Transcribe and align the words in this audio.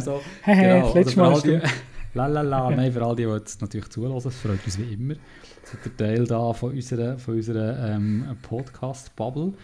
so, 0.00 0.20
genau, 0.44 0.94
letztes 0.94 1.16
Mal 1.16 1.40
die, 1.40 1.60
Lalala, 2.14 2.70
nein, 2.70 2.92
für 2.92 3.02
all 3.02 3.16
die, 3.16 3.24
die 3.24 3.30
jetzt 3.30 3.62
natürlich 3.62 3.88
zulassen, 3.88 4.28
es 4.28 4.36
freut 4.36 4.64
uns 4.64 4.78
wie 4.78 4.92
immer. 4.92 5.14
Das 5.62 5.74
ist 5.74 5.84
der 5.84 5.96
Teil 5.96 6.26
da 6.26 6.52
von 6.52 6.72
unserer, 6.72 7.18
von 7.18 7.36
unserer 7.36 7.88
ähm, 7.88 8.36
Podcast-Bubble. 8.42 9.54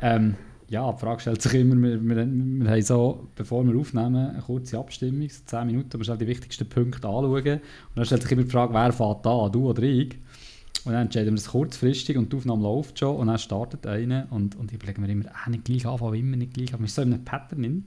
Ähm, 0.00 0.36
ja, 0.68 0.92
die 0.92 1.00
Frage 1.00 1.20
stellt 1.20 1.42
sich 1.42 1.54
immer, 1.54 1.74
wir, 1.76 2.00
wir, 2.00 2.16
wir 2.16 2.70
haben 2.70 2.82
so, 2.82 3.26
bevor 3.34 3.64
wir 3.64 3.76
aufnehmen, 3.76 4.30
eine 4.30 4.40
kurze 4.40 4.78
Abstimmung, 4.78 5.28
so 5.28 5.42
10 5.44 5.66
Minuten, 5.66 6.06
wir 6.06 6.16
die 6.16 6.26
wichtigsten 6.26 6.68
Punkte 6.68 7.08
anschauen. 7.08 7.34
Und 7.34 7.60
dann 7.96 8.04
stellt 8.04 8.22
sich 8.22 8.32
immer 8.32 8.44
die 8.44 8.50
Frage, 8.50 8.74
wer 8.74 8.92
fährt 8.92 9.26
da, 9.26 9.48
du 9.48 9.70
oder 9.70 9.82
ich? 9.82 10.16
Und 10.84 10.92
dann 10.92 11.02
entscheiden 11.02 11.34
wir 11.34 11.38
es 11.38 11.48
kurzfristig 11.48 12.16
und 12.16 12.32
die 12.32 12.36
Aufnahme 12.36 12.62
läuft 12.62 13.00
schon 13.00 13.16
und 13.16 13.26
dann 13.26 13.38
startet 13.38 13.84
einer 13.88 14.28
und, 14.30 14.54
und 14.54 14.70
ich 14.70 14.76
überlege 14.76 15.00
mir 15.00 15.08
immer, 15.08 15.24
ah, 15.32 15.50
nicht 15.50 15.64
gleich 15.64 15.84
anfangen, 15.84 16.14
immer 16.14 16.36
nicht 16.36 16.54
gleich, 16.54 16.72
aber 16.72 16.82
wir 16.82 16.88
sind 16.88 16.94
so 16.94 17.02
in 17.02 17.14
einem 17.14 17.24
Pattern 17.24 17.62
drin. 17.62 17.84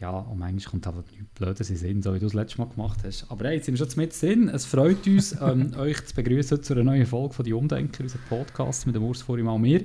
Ja, 0.00 0.10
und 0.10 0.38
manchmal 0.38 0.70
kommt 0.70 0.86
einfach 0.86 1.04
nichts 1.10 1.34
Blödes 1.34 1.68
in 1.68 1.76
Sinn, 1.76 2.02
so 2.02 2.14
wie 2.14 2.18
du 2.18 2.26
es 2.26 2.32
letztes 2.32 2.56
Mal 2.56 2.68
gemacht 2.68 3.00
hast. 3.04 3.30
Aber 3.30 3.44
hey, 3.46 3.56
jetzt 3.56 3.66
sind 3.66 3.78
wir 3.78 3.86
schon 3.86 4.00
mit 4.00 4.14
Sinn. 4.14 4.48
Es 4.48 4.64
freut 4.64 5.06
uns, 5.06 5.36
ähm, 5.42 5.74
euch 5.76 6.06
zu 6.06 6.14
begrüßen 6.14 6.62
zu 6.62 6.72
einer 6.72 6.84
neuen 6.84 7.04
Folge 7.04 7.34
von 7.34 7.44
«Die 7.44 7.52
Umdenker», 7.52 8.04
unserem 8.04 8.22
Podcast 8.30 8.86
mit 8.86 8.96
dem 8.96 9.02
Urs 9.02 9.20
vor 9.20 9.36
mal 9.36 9.58
mir. 9.58 9.84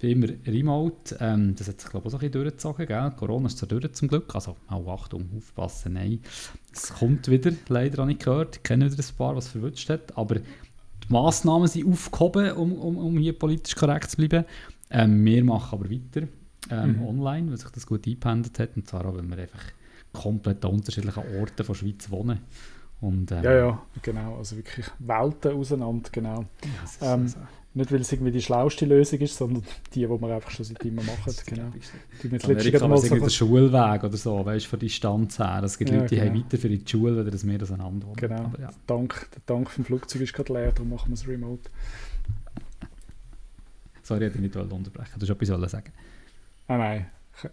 Wie 0.00 0.12
immer 0.12 0.28
remote. 0.46 1.16
Ähm, 1.20 1.54
das 1.54 1.68
hat 1.68 1.80
sich, 1.80 1.88
glaube 1.88 2.06
ich, 2.06 2.14
auch 2.14 2.18
ein 2.18 2.30
bisschen 2.30 2.42
durchgezogen. 2.42 2.86
Gell? 2.86 3.12
Corona 3.16 3.46
ist 3.46 3.56
zwar 3.56 3.68
durch 3.70 3.90
zum 3.94 4.08
Glück. 4.08 4.34
Also, 4.34 4.56
auch 4.68 4.88
Achtung, 4.88 5.30
aufpassen, 5.34 5.94
nein. 5.94 6.20
Es 6.70 6.92
kommt 6.92 7.28
wieder, 7.28 7.52
leider 7.68 8.02
habe 8.02 8.12
ich 8.12 8.18
gehört. 8.18 8.56
Ich 8.56 8.62
kenne 8.62 8.92
wieder 8.92 9.02
ein 9.02 9.16
paar, 9.16 9.36
was 9.36 9.48
verwünscht 9.48 9.88
hat. 9.88 10.18
Aber 10.18 10.34
die 10.34 10.42
Massnahmen 11.08 11.66
sind 11.66 11.90
aufgehoben, 11.90 12.52
um, 12.52 12.72
um, 12.74 12.98
um 12.98 13.16
hier 13.16 13.38
politisch 13.38 13.74
korrekt 13.74 14.10
zu 14.10 14.18
bleiben. 14.18 14.44
Ähm, 14.90 15.24
wir 15.24 15.42
machen 15.44 15.78
aber 15.78 15.90
weiter 15.90 16.28
ähm, 16.70 16.96
mhm. 16.96 17.06
online, 17.06 17.50
weil 17.50 17.58
sich 17.58 17.70
das 17.70 17.86
gut 17.86 18.06
eingependelt 18.06 18.58
hat. 18.58 18.76
Und 18.76 18.88
zwar 18.88 19.04
auch, 19.06 19.14
weil 19.14 19.28
wir 19.28 19.38
einfach 19.38 19.62
komplett 20.12 20.64
an 20.64 20.72
unterschiedlichen 20.72 21.22
Orten 21.38 21.66
der 21.66 21.74
Schweiz 21.74 22.10
wohnen. 22.10 22.40
Und, 23.00 23.30
ähm, 23.30 23.42
ja, 23.42 23.52
ja, 23.54 23.82
genau. 24.02 24.36
Also 24.36 24.56
wirklich 24.56 24.86
Welten 24.98 25.52
auseinander, 25.52 26.08
genau. 26.10 26.44
Ja, 27.00 27.14
ähm, 27.14 27.28
so. 27.28 27.38
Nicht, 27.74 27.92
weil 27.92 28.00
es 28.00 28.10
irgendwie 28.10 28.32
die 28.32 28.40
schlauste 28.40 28.86
Lösung 28.86 29.18
ist, 29.18 29.36
sondern 29.36 29.62
die, 29.94 30.00
die 30.00 30.08
wir 30.08 30.34
einfach 30.34 30.50
schon 30.50 30.64
seit 30.64 30.82
immer 30.82 31.02
machen. 31.02 31.34
Genau. 31.44 31.70
Die 32.22 32.28
jetzt 32.28 32.44
Amerika 32.46 32.88
mal 32.88 32.96
so 32.96 33.14
der 33.14 33.28
Schulweg 33.28 34.02
oder 34.02 34.16
so, 34.16 34.46
weißt 34.46 34.64
du, 34.64 34.70
von 34.70 34.78
Distanz 34.78 35.38
her. 35.38 35.60
Es 35.62 35.76
gibt 35.76 35.90
ja, 35.90 35.98
Leute, 35.98 36.14
die 36.14 36.20
genau. 36.20 36.30
haben 36.30 36.42
weiter 36.42 36.56
für 36.56 36.68
die 36.70 36.82
Schule, 36.86 37.20
oder 37.20 37.30
das 37.30 37.44
mehr 37.44 37.60
auseinander 37.60 38.06
wohnen. 38.06 38.16
Genau. 38.16 38.44
Aber, 38.44 38.58
ja. 38.58 38.70
Dank, 38.86 39.28
der 39.34 39.44
Tank 39.44 39.70
vom 39.70 39.84
Flugzeug 39.84 40.22
ist 40.22 40.32
gerade 40.32 40.54
leer, 40.54 40.72
darum 40.72 40.88
machen 40.88 41.10
wir 41.10 41.14
es 41.14 41.28
remote. 41.28 41.68
Sorry, 44.02 44.24
ich 44.24 44.30
hätte 44.30 44.40
nicht 44.40 44.56
unterbrechen. 44.56 45.12
Du 45.18 45.26
hast 45.28 45.42
etwas 45.42 45.70
sagen. 45.70 45.92
Ah, 46.68 46.78
nein, 46.78 47.06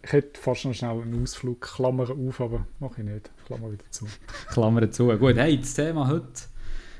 ich 0.03 0.11
hätte 0.11 0.39
fast 0.39 0.65
noch 0.65 0.73
schnell 0.73 1.01
einen 1.01 1.21
Ausflug, 1.21 1.61
Klammer 1.61 2.09
auf, 2.09 2.41
aber 2.41 2.65
mache 2.79 3.01
ich 3.01 3.07
nicht. 3.07 3.31
Klammer 3.45 3.71
wieder 3.71 3.89
zu. 3.91 4.07
Klammer 4.47 4.89
zu. 4.89 5.07
Gut, 5.17 5.35
hey, 5.35 5.59
das 5.59 5.73
Thema 5.73 6.07
heute 6.07 6.43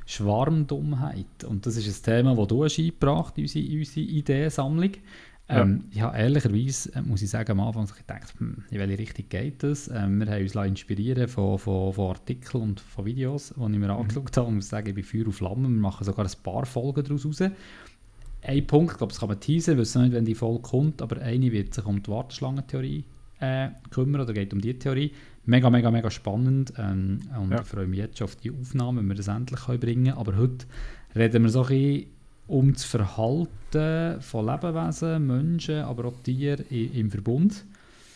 Schwarmdummheit. 0.05 1.43
Und 1.47 1.65
das 1.65 1.77
ist 1.77 1.87
ein 1.87 2.03
Thema, 2.03 2.35
das 2.35 2.47
du 2.47 2.63
hast 2.63 2.77
eingebracht 2.77 3.37
in 3.37 3.45
unsere, 3.45 3.79
unsere 3.79 4.05
Ideensammlung. 4.05 4.91
Ja. 5.49 5.61
Ähm, 5.61 5.85
ja, 5.91 6.13
ehrlicherweise 6.15 6.95
äh, 6.95 7.01
muss 7.01 7.21
ich 7.21 7.29
sagen, 7.29 7.51
am 7.51 7.59
Anfang 7.59 7.83
habe 7.83 7.91
ich 7.91 8.07
gedacht, 8.07 8.33
hm, 8.39 8.63
in 8.69 8.79
welche 8.79 8.97
Richtung 8.97 9.25
geht 9.27 9.63
das? 9.63 9.89
Ähm, 9.89 10.19
wir 10.19 10.27
haben 10.27 10.41
uns 10.41 10.55
inspirieren 10.55 11.27
von, 11.27 11.59
von, 11.59 11.93
von 11.93 12.09
Artikeln 12.09 12.63
und 12.63 12.79
von 12.79 13.05
Videos, 13.05 13.53
die 13.55 13.61
ich 13.61 13.69
mir 13.69 13.77
mhm. 13.77 13.91
angeschaut 13.91 14.37
habe. 14.37 14.47
Und 14.47 14.55
muss 14.55 14.69
sagen, 14.69 14.87
ich 14.87 14.95
bin 14.95 15.03
Feuer 15.03 15.27
auf 15.27 15.35
Flammen. 15.35 15.73
Wir 15.73 15.81
machen 15.81 16.03
sogar 16.05 16.25
ein 16.25 16.31
paar 16.43 16.65
Folgen 16.65 17.03
daraus 17.03 17.25
raus 17.25 17.43
ein 18.45 18.67
Punkt, 18.67 18.93
ich 18.93 18.97
glaube, 18.97 19.11
das 19.11 19.19
kann 19.19 19.29
man 19.29 19.39
teasen, 19.39 19.77
wissen 19.77 20.03
nicht, 20.03 20.13
wenn 20.13 20.25
die 20.25 20.35
Folge 20.35 20.61
kommt, 20.61 21.01
aber 21.01 21.21
eine 21.21 21.51
wird 21.51 21.73
sich 21.73 21.85
um 21.85 22.01
die 22.01 22.09
Warteschlangentheorie 22.09 23.03
äh, 23.39 23.69
kümmern 23.89 24.21
oder 24.21 24.33
geht 24.33 24.53
um 24.53 24.61
die 24.61 24.77
Theorie. 24.77 25.11
Mega, 25.45 25.69
mega, 25.69 25.91
mega 25.91 26.09
spannend 26.09 26.73
ähm, 26.77 27.19
und 27.37 27.51
ja. 27.51 27.61
ich 27.61 27.67
freue 27.67 27.87
mich 27.87 27.99
jetzt 27.99 28.17
schon 28.17 28.25
auf 28.25 28.35
die 28.37 28.51
Aufnahme, 28.51 29.01
wenn 29.01 29.07
wir 29.07 29.15
das 29.15 29.27
endlich 29.27 29.59
können 29.65 29.79
bringen. 29.79 30.13
Aber 30.13 30.37
heute 30.37 30.65
reden 31.15 31.43
wir 31.43 31.49
so 31.49 31.63
ein 31.63 31.67
bisschen 31.67 32.05
um 32.47 32.73
das 32.73 32.83
Verhalten 32.83 34.21
von 34.21 34.45
Lebewesen, 34.45 35.27
Menschen, 35.27 35.79
aber 35.79 36.05
auch 36.05 36.21
Tieren 36.23 36.65
im 36.69 37.09
Verbund. 37.09 37.65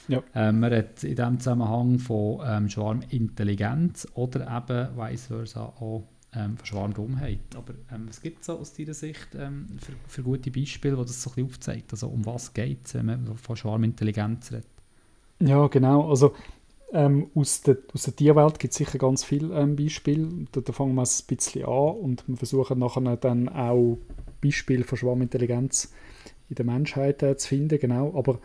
Ja. 0.07 0.23
Ähm, 0.35 0.61
man 0.61 0.71
redet 0.71 1.03
in 1.03 1.15
diesem 1.15 1.39
Zusammenhang 1.39 1.99
von 1.99 2.39
ähm, 2.45 2.69
Schwarmintelligenz 2.69 4.07
oder 4.13 4.41
eben 4.41 4.97
vice 4.97 5.27
versa 5.27 5.63
auch 5.63 6.07
ähm, 6.33 6.57
verschwarmte 6.57 7.01
Dummheit. 7.01 7.39
Aber 7.55 7.73
ähm, 7.91 8.07
was 8.07 8.21
gibt 8.21 8.41
es 8.41 8.49
aus 8.49 8.73
deiner 8.73 8.93
Sicht 8.93 9.29
ähm, 9.35 9.67
für, 9.79 9.93
für, 10.07 10.23
gute 10.23 10.51
Beispiele, 10.51 10.95
die 10.95 11.03
das 11.03 11.23
so 11.23 11.29
ein 11.29 11.33
bisschen 11.35 11.45
aufzeigt? 11.45 11.91
Also 11.91 12.07
um 12.07 12.25
was 12.25 12.53
geht 12.53 12.85
es, 12.85 12.93
wenn 12.95 13.05
man 13.05 13.37
von 13.37 13.55
Schwarmintelligenz 13.55 14.51
redet? 14.51 14.67
Ja, 15.39 15.67
genau. 15.67 16.09
Also 16.09 16.33
ähm, 16.93 17.29
aus, 17.35 17.61
der, 17.61 17.77
aus 17.93 18.03
der 18.03 18.15
Tierwelt 18.15 18.59
gibt 18.59 18.71
es 18.71 18.77
sicher 18.77 18.97
ganz 18.97 19.23
viele 19.23 19.53
ähm, 19.55 19.75
Beispiele. 19.75 20.27
Da, 20.51 20.61
da, 20.61 20.73
fangen 20.73 20.95
wir 20.95 21.03
ein 21.03 21.25
bisschen 21.27 21.65
an 21.65 21.95
und 21.97 22.27
wir 22.27 22.37
versuchen 22.37 22.79
nachher 22.79 23.17
dann 23.17 23.49
auch 23.49 23.97
Beispiele 24.41 24.83
von 24.83 24.97
Schwarmintelligenz 24.97 25.93
in 26.49 26.55
der 26.55 26.65
Menschheit 26.65 27.23
äh, 27.23 27.35
zu 27.37 27.49
finden. 27.49 27.79
Genau. 27.79 28.17
Aber 28.17 28.39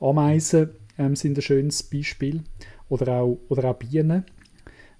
Ameisen 0.00 0.70
ähm, 0.96 1.16
sind 1.16 1.38
ein 1.38 1.42
schönes 1.42 1.82
Beispiel. 1.82 2.42
Oder 2.88 3.20
auch, 3.20 3.38
oder 3.48 3.70
auch 3.70 3.76
Bienen. 3.76 4.24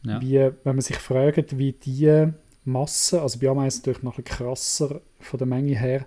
Ja. 0.08 0.20
Wie, 0.20 0.50
wenn 0.64 0.76
man 0.76 0.80
sich 0.80 0.96
fragt, 0.96 1.58
wie 1.58 1.72
die 1.72 2.32
Masse, 2.64 3.22
also 3.22 3.38
bei 3.38 3.48
Ameisen 3.48 3.80
natürlich 3.80 4.02
noch 4.02 4.18
ein 4.18 4.24
bisschen 4.24 4.46
krasser 4.46 5.00
von 5.20 5.38
der 5.38 5.46
Menge 5.46 5.78
her, 5.78 6.06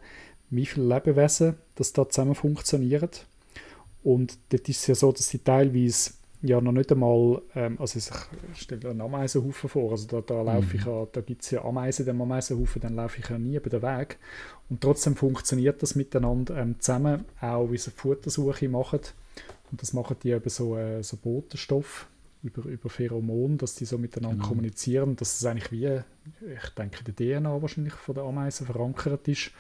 wie 0.50 0.66
viele 0.66 0.94
Lebewesen 0.94 1.56
das 1.76 1.94
da 1.94 2.08
zusammen 2.08 2.36
funktionieren. 2.36 3.10
Und 4.04 4.38
dort 4.50 4.68
ist 4.68 4.82
es 4.82 4.88
ja 4.88 4.96
so, 4.96 5.12
dass 5.12 5.30
sie 5.30 5.40
teilweise 5.40 6.12
ja 6.42 6.60
noch 6.60 6.72
nicht 6.72 6.92
einmal, 6.92 7.42
ähm, 7.56 7.78
also 7.80 8.00
ich 8.00 8.60
stelle 8.60 8.90
einen 8.90 9.02
Ameisenhaufen 9.02 9.70
vor, 9.70 9.92
also 9.92 10.08
da, 10.08 10.22
da 10.22 10.42
laufe 10.42 10.76
ich 10.76 10.86
mhm. 10.86 10.92
ja, 10.92 11.08
da 11.12 11.22
gibt 11.22 11.44
es 11.44 11.52
ja 11.52 11.64
Ameisen, 11.64 12.06
dem 12.06 12.22
Ameisenhaufen, 12.22 12.82
dann 12.82 12.96
laufe 12.96 13.20
ich 13.20 13.30
ja 13.30 13.38
nie 13.38 13.56
über 13.56 13.70
den 13.70 13.82
Weg. 13.82 14.18
Und 14.70 14.82
trotzdem 14.82 15.16
funktioniert 15.16 15.82
das 15.84 15.96
miteinander 15.96 16.58
ähm, 16.58 16.80
zusammen, 16.80 17.26
auch 17.40 17.72
wie 17.72 17.78
sie 17.78 17.92
Futtersuche 17.92 18.70
machen. 18.70 19.02
Und 19.72 19.82
das 19.82 19.94
machen 19.94 20.18
die 20.24 20.32
über 20.32 20.50
so, 20.50 20.76
äh, 20.78 21.04
so 21.04 21.18
Botenstoff, 21.18 22.08
über, 22.44 22.66
über 22.66 22.90
Pheromone, 22.90 23.58
dass 23.58 23.76
die 23.76 23.86
so 23.86 23.98
miteinander 23.98 24.38
genau. 24.38 24.48
kommunizieren, 24.48 25.16
dass 25.16 25.40
es 25.40 25.46
eigentlich 25.46 25.72
wie, 25.72 26.02
ich 26.54 26.70
denke, 26.78 27.04
die 27.04 27.14
DNA 27.14 27.62
wahrscheinlich 27.62 27.94
von 27.94 28.16
der 28.16 28.24
Ameisen 28.24 28.66
verankert 28.66 29.28
ist, 29.28 29.52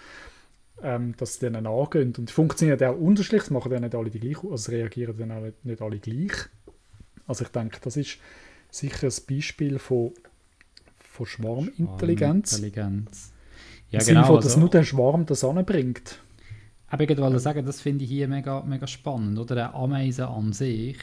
ähm, 0.81 1.15
dass 1.17 1.35
sie 1.35 1.41
denen 1.41 1.67
angehen. 1.67 2.13
Und 2.17 2.29
die 2.29 2.33
funktionieren 2.33 2.83
auch 2.83 2.97
unterschiedlich, 2.97 3.49
machen 3.51 3.71
dann 3.71 3.83
nicht 3.83 3.95
alle 3.95 4.09
die 4.09 4.19
gleich, 4.19 4.43
also 4.43 4.71
reagieren 4.71 5.15
dann 5.17 5.31
auch 5.31 5.41
nicht, 5.41 5.65
nicht 5.65 5.81
alle 5.81 5.99
gleich. 5.99 6.33
Also 7.27 7.43
ich 7.43 7.51
denke, 7.51 7.79
das 7.81 7.97
ist 7.97 8.17
sicher 8.71 9.07
ein 9.07 9.13
Beispiel 9.29 9.77
von, 9.77 10.11
von 10.99 11.25
Schwarmintelligenz. 11.25 12.51
Schwarmintelligenz. 12.51 13.33
Ja, 13.89 13.99
Im 13.99 14.05
genau. 14.05 14.25
Sinne 14.25 14.35
dass 14.37 14.45
also, 14.45 14.59
nur 14.59 14.69
der 14.69 14.83
Schwarm 14.83 15.25
das 15.25 15.43
anbringt. 15.43 16.19
Aber 16.87 17.03
ich 17.03 17.17
wollte 17.17 17.39
sagen, 17.39 17.65
das 17.65 17.79
finde 17.79 18.03
ich 18.03 18.09
hier 18.09 18.27
mega, 18.27 18.63
mega 18.63 18.87
spannend. 18.87 19.37
Oder 19.37 19.55
eine 19.55 19.75
Ameise 19.75 20.27
an 20.27 20.51
sich 20.51 20.97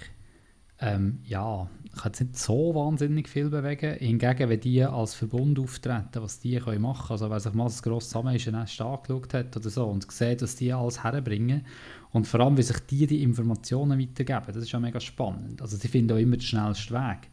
ähm, 0.81 1.19
ja, 1.25 1.69
kann 1.97 2.12
jetzt 2.12 2.21
nicht 2.21 2.39
so 2.39 2.75
wahnsinnig 2.75 3.28
viel 3.28 3.50
bewegen. 3.50 3.97
Hingegen, 3.99 4.49
wenn 4.49 4.61
die 4.61 4.84
als 4.84 5.15
Verbund 5.15 5.59
auftreten, 5.59 6.22
was 6.22 6.39
die 6.39 6.59
können 6.59 6.83
machen 6.83 7.12
also 7.12 7.31
wenn 7.31 7.41
sich 7.41 7.53
mal 7.53 7.65
das 7.65 7.83
grosse 7.83 8.22
Nest 8.22 8.81
angeschaut 8.81 9.34
hat 9.34 9.56
oder 9.56 9.71
so 9.71 9.87
und 9.87 10.11
sieht, 10.11 10.43
dass 10.43 10.56
die 10.56 10.72
alles 10.72 11.03
herbringen 11.03 11.67
und 12.12 12.27
vor 12.27 12.41
allem, 12.41 12.56
wie 12.56 12.62
sich 12.62 12.78
die 12.81 13.06
die 13.06 13.22
Informationen 13.22 13.99
weitergeben, 13.99 14.47
das 14.47 14.56
ist 14.56 14.72
ja 14.72 14.81
mega 14.81 15.00
spannend. 15.00 15.61
Also 15.61 15.77
sie 15.77 15.88
finden 15.88 16.12
auch 16.12 16.21
immer 16.21 16.37
den 16.37 16.43
schnellsten 16.43 16.94
Weg. 16.94 17.28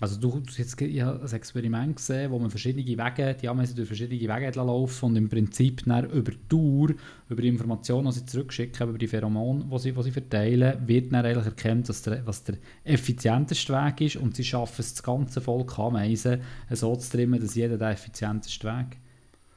Also 0.00 0.20
du, 0.20 0.40
jetzt, 0.56 0.80
ich 0.80 1.00
habe 1.00 1.20
ein 1.20 1.32
Experiment 1.32 1.96
gesehen, 1.96 2.30
wo 2.30 2.38
man 2.38 2.50
verschiedene 2.50 2.86
Wege, 2.86 3.36
die 3.40 3.48
Ameisen 3.48 3.74
durch 3.74 3.88
verschiedene 3.88 4.20
Wege 4.20 4.58
laufen 4.58 5.06
und 5.06 5.16
im 5.16 5.28
Prinzip 5.28 5.84
dann 5.84 6.08
über 6.10 6.30
die 6.30 6.48
Tour, 6.48 6.94
über 7.28 7.42
die 7.42 7.48
Informationen, 7.48 8.06
die 8.06 8.18
sie 8.18 8.26
zurückschicken, 8.26 8.88
über 8.88 8.98
die 8.98 9.08
Pheromone, 9.08 9.64
die 9.64 9.78
sie, 9.78 9.92
die 9.92 10.02
sie 10.04 10.10
verteilen, 10.12 10.86
wird 10.86 11.12
dann 11.12 11.24
eigentlich 11.24 11.46
erkannt, 11.46 11.88
dass 11.88 12.02
der, 12.02 12.24
was 12.24 12.44
der 12.44 12.58
effizienteste 12.84 13.72
Weg 13.72 14.00
ist 14.02 14.16
und 14.16 14.36
sie 14.36 14.44
schaffen 14.44 14.80
es, 14.80 14.94
das 14.94 15.02
ganze 15.02 15.40
Volk 15.40 15.76
Ameisen 15.78 16.42
so 16.70 16.94
zu 16.94 17.10
trimmen, 17.10 17.40
dass 17.40 17.56
jeder 17.56 17.76
den 17.76 17.88
effizienteste 17.88 18.68
Weg 18.68 18.98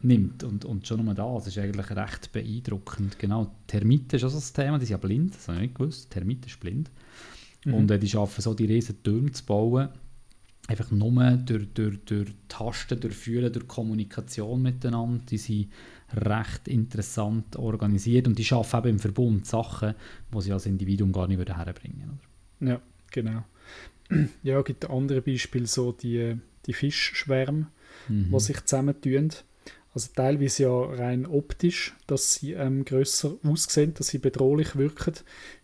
nimmt. 0.01 0.43
Und, 0.43 0.65
und 0.65 0.87
schon 0.87 1.05
nur 1.05 1.13
das 1.13 1.47
ist 1.47 1.57
eigentlich 1.59 1.91
recht 1.91 2.31
beeindruckend. 2.31 3.19
Genau, 3.19 3.51
Termiten 3.67 4.15
ist 4.15 4.23
auch 4.23 4.29
so 4.29 4.39
ein 4.39 4.65
Thema, 4.65 4.79
die 4.79 4.85
sind 4.85 4.93
ja 4.93 4.97
blind, 4.97 5.35
das 5.35 5.47
habe 5.47 5.57
ich 5.57 5.63
nicht 5.63 5.75
gewusst, 5.75 6.09
Termiten 6.09 6.47
ist 6.47 6.59
blind. 6.59 6.89
Mhm. 7.65 7.73
Und 7.75 7.91
äh, 7.91 7.99
die 7.99 8.09
schaffen 8.09 8.41
so, 8.41 8.55
die 8.55 8.65
riesen 8.65 9.01
Türme 9.03 9.31
zu 9.31 9.45
bauen, 9.45 9.89
einfach 10.71 10.91
nur 10.91 11.31
durch, 11.37 11.67
durch, 11.73 11.99
durch 12.05 12.29
Tasten, 12.47 12.99
durch 12.99 13.13
Fühlen, 13.13 13.51
durch 13.51 13.67
Kommunikation 13.67 14.61
miteinander. 14.61 15.23
Die 15.29 15.37
sind 15.37 15.69
recht 16.13 16.67
interessant 16.67 17.55
organisiert 17.55 18.27
und 18.27 18.37
die 18.37 18.45
schaffen 18.45 18.79
eben 18.79 18.89
im 18.89 18.99
Verbund 18.99 19.45
Sachen, 19.45 19.95
die 20.33 20.41
sie 20.41 20.51
als 20.51 20.65
Individuum 20.65 21.11
gar 21.11 21.27
nicht 21.27 21.39
herbringen 21.47 22.19
würden. 22.59 22.69
Ja, 22.69 22.81
genau. 23.11 23.43
Ja, 24.43 24.59
es 24.59 24.65
gibt 24.65 24.89
andere 24.89 25.21
Beispiele, 25.21 25.67
so 25.67 25.93
die, 25.93 26.37
die 26.65 26.73
Fischschwärme, 26.73 27.67
mhm. 28.09 28.29
die 28.29 28.39
sich 28.41 28.59
zusammentun. 28.65 29.29
Also 29.93 30.09
teilweise 30.13 30.63
ja 30.63 30.81
rein 30.81 31.25
optisch, 31.25 31.95
dass 32.07 32.33
sie 32.33 32.53
ähm, 32.53 32.83
grösser 32.83 33.35
aussehen, 33.43 33.93
dass 33.93 34.07
sie 34.07 34.17
bedrohlich 34.19 34.75
wirken. 34.75 35.13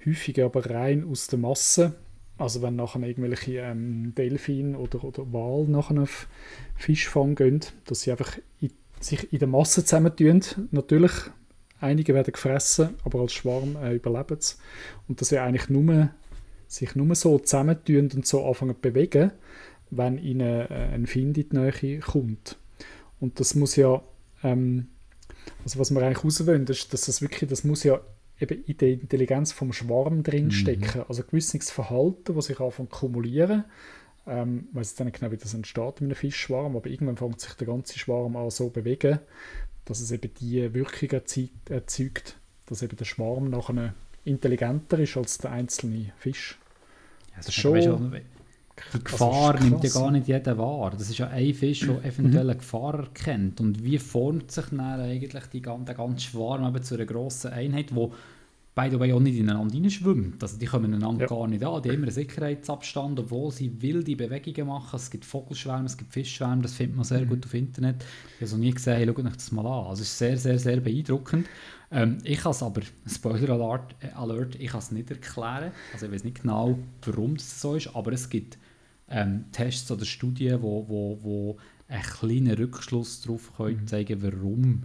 Häufig 0.06 0.42
aber 0.42 0.70
rein 0.70 1.06
aus 1.06 1.28
der 1.28 1.40
Masse 1.40 1.96
Also 2.38 2.62
wenn 2.62 2.76
nachher 2.76 3.02
irgendwelche 3.02 3.60
ähm, 3.60 4.14
Delfin 4.16 4.76
oder, 4.76 5.04
oder 5.04 5.32
Wal 5.34 5.68
nachher 5.68 6.02
auf 6.02 6.28
Fischfang 6.76 7.36
gehen, 7.36 7.62
dass 7.86 8.02
sie 8.02 8.12
einfach 8.12 8.38
in, 8.62 8.72
sich 9.00 9.32
in 9.34 9.40
der 9.40 9.48
Masse 9.48 9.84
zusammentun. 9.84 10.42
Natürlich, 10.72 11.14
einige 11.80 12.14
werden 12.14 12.32
gefressen, 12.32 12.90
aber 13.04 13.22
als 13.22 13.34
Schwarm 13.34 13.76
äh, 13.78 13.96
überleben 13.96 14.38
sie. 14.40 14.56
Und 15.08 15.20
dass 15.20 15.30
sie 15.30 15.40
eigentlich 15.40 15.70
nur, 15.70 16.10
sich 16.68 16.96
nur 16.96 17.16
so 17.16 17.40
zusammentun 17.40 18.10
und 18.14 18.28
so 18.28 18.46
anfangen 18.46 18.76
zu 18.76 18.82
bewegen, 18.82 19.32
wenn 19.90 20.18
ihnen 20.20 20.68
äh, 20.70 20.90
ein 20.94 21.08
Find 21.08 21.38
in 21.38 21.50
die 21.50 21.56
Nähe 21.56 22.00
kommt. 22.00 22.58
Und 23.20 23.40
das 23.40 23.56
muss 23.56 23.76
ja, 23.76 24.04
ähm, 24.44 24.90
also 25.64 25.80
was 25.80 25.92
wir 25.92 26.02
eigentlich 26.02 26.24
rauswollen, 26.24 26.68
ist, 26.68 26.94
dass 26.94 27.06
das 27.06 27.22
wirklich, 27.22 27.50
das 27.50 27.64
muss 27.64 27.84
ja 27.84 28.00
eben 28.40 28.64
in 28.66 28.78
der 28.78 28.90
Intelligenz 28.90 29.52
vom 29.52 29.74
Schwarm 29.74 30.24
drinstecken. 30.24 31.02
Mhm. 31.02 31.06
Also 31.08 31.24
ein 31.24 31.28
gewisses 31.30 31.72
Verhalten, 31.72 32.36
das 32.36 32.46
sich 32.46 32.60
anfängt 32.60 32.94
zu 32.94 33.00
kumulieren. 33.00 33.64
Ähm, 34.26 34.68
ich 34.70 34.76
weiß 34.76 34.92
jetzt 34.92 35.00
nicht 35.06 35.20
genau, 35.20 35.32
wie 35.32 35.38
das 35.38 35.54
entsteht 35.54 36.02
in 36.02 36.08
einem 36.08 36.16
Fischschwarm, 36.16 36.76
aber 36.76 36.90
irgendwann 36.90 37.18
fängt 37.18 37.40
sich 37.42 37.54
der 37.54 37.68
ganze 37.68 37.98
Schwarm 37.98 38.36
an 38.36 38.50
so 38.50 38.70
bewegen, 38.70 39.20
dass 39.86 40.02
es 40.02 40.12
eben 40.12 40.34
die 40.36 40.74
Wirkung 40.74 41.22
erzeugt, 41.70 42.38
dass 42.66 42.82
eben 42.82 42.98
der 42.98 43.06
Schwarm 43.06 43.50
nachher 43.50 43.94
intelligenter 44.26 45.00
ist 45.00 45.16
als 45.16 45.38
der 45.38 45.52
einzelne 45.52 46.12
Fisch. 46.18 46.60
Ja, 47.32 47.38
das 47.38 47.48
ist 47.48 47.56
schon... 47.56 48.22
Die 48.94 49.04
Gefahr 49.04 49.56
also 49.56 49.68
nimmt 49.68 49.84
ja 49.84 49.90
gar 49.90 50.12
nicht 50.12 50.28
jeder 50.28 50.58
wahr. 50.58 50.92
Das 50.92 51.10
ist 51.10 51.18
ja 51.18 51.28
ein 51.28 51.54
Fisch, 51.54 51.82
der 51.82 52.04
eventuell 52.04 52.50
eine 52.50 52.58
Gefahr 52.58 53.00
erkennt. 53.00 53.60
Und 53.60 53.84
wie 53.84 53.98
formt 53.98 54.52
sich 54.52 54.66
dann 54.66 54.80
eigentlich 54.80 55.44
die, 55.54 55.62
der 55.62 55.96
ganze 55.96 56.26
Schwarm 56.26 56.68
eben 56.68 56.84
zu 56.84 56.96
einer 56.96 57.06
grossen 57.06 57.52
Einheit, 57.52 57.94
wo 57.94 58.14
by 58.78 58.90
the 58.92 59.00
way 59.00 59.12
auch 59.12 59.20
nicht 59.20 59.36
ineinander 59.36 59.90
schwimmt. 59.90 60.42
Also 60.44 60.60
die 60.60 60.68
kommen 60.68 60.94
einander 60.94 61.22
ja. 61.22 61.28
gar 61.28 61.48
nicht 61.48 61.64
an. 61.66 61.82
Die 61.82 61.90
haben 61.90 61.96
immer 61.96 62.04
einen 62.06 62.12
Sicherheitsabstand, 62.12 63.20
obwohl 63.20 63.52
sie 63.52 63.82
wilde 63.82 64.16
Bewegungen 64.16 64.68
machen. 64.68 64.96
Es 64.96 65.10
gibt 65.10 65.26
Vogelschwärme, 65.26 65.86
es 65.86 65.98
gibt 65.98 66.14
Fischschwärme, 66.14 66.62
das 66.62 66.76
findet 66.76 66.96
man 66.96 67.04
sehr 67.04 67.22
mhm. 67.22 67.30
gut 67.30 67.46
auf 67.48 67.56
Internet. 67.56 67.96
Ich 68.04 68.36
habe 68.36 68.46
es 68.46 68.52
noch 68.52 68.60
nie 68.60 68.72
gesehen, 68.72 68.98
hey, 68.98 69.08
schaut 69.08 69.26
euch 69.26 69.34
das 69.34 69.52
mal 69.52 69.66
an. 69.66 69.88
Also 69.88 70.04
es 70.04 70.10
ist 70.10 70.18
sehr, 70.20 70.38
sehr, 70.38 70.60
sehr 70.60 70.80
beeindruckend. 70.80 71.48
Ähm, 71.90 72.20
ich 72.24 72.40
kann 72.40 72.52
es 72.52 72.62
aber, 72.62 72.82
Spoiler 73.08 73.50
Alert, 73.50 73.96
äh, 74.00 74.10
Alert 74.10 74.56
ich 74.60 74.70
kann 74.70 74.80
es 74.80 74.92
nicht 74.92 75.10
erklären. 75.10 75.72
Also 75.94 76.06
ich 76.06 76.12
weiß 76.12 76.24
nicht 76.24 76.42
genau, 76.44 76.78
warum 77.04 77.36
das 77.36 77.60
so 77.60 77.76
ist, 77.76 77.96
aber 77.96 78.12
es 78.12 78.30
gibt 78.30 78.60
ähm, 79.10 79.46
Tests 79.52 79.90
oder 79.92 80.06
Studien, 80.06 80.62
wo, 80.62 80.88
wo, 80.88 81.20
wo 81.22 81.58
einen 81.88 82.04
kleinen 82.04 82.54
Rückschluss 82.54 83.22
darauf 83.22 83.56
können 83.56 83.82
mhm. 83.82 83.88
zeigen 83.88 84.22
warum, 84.22 84.84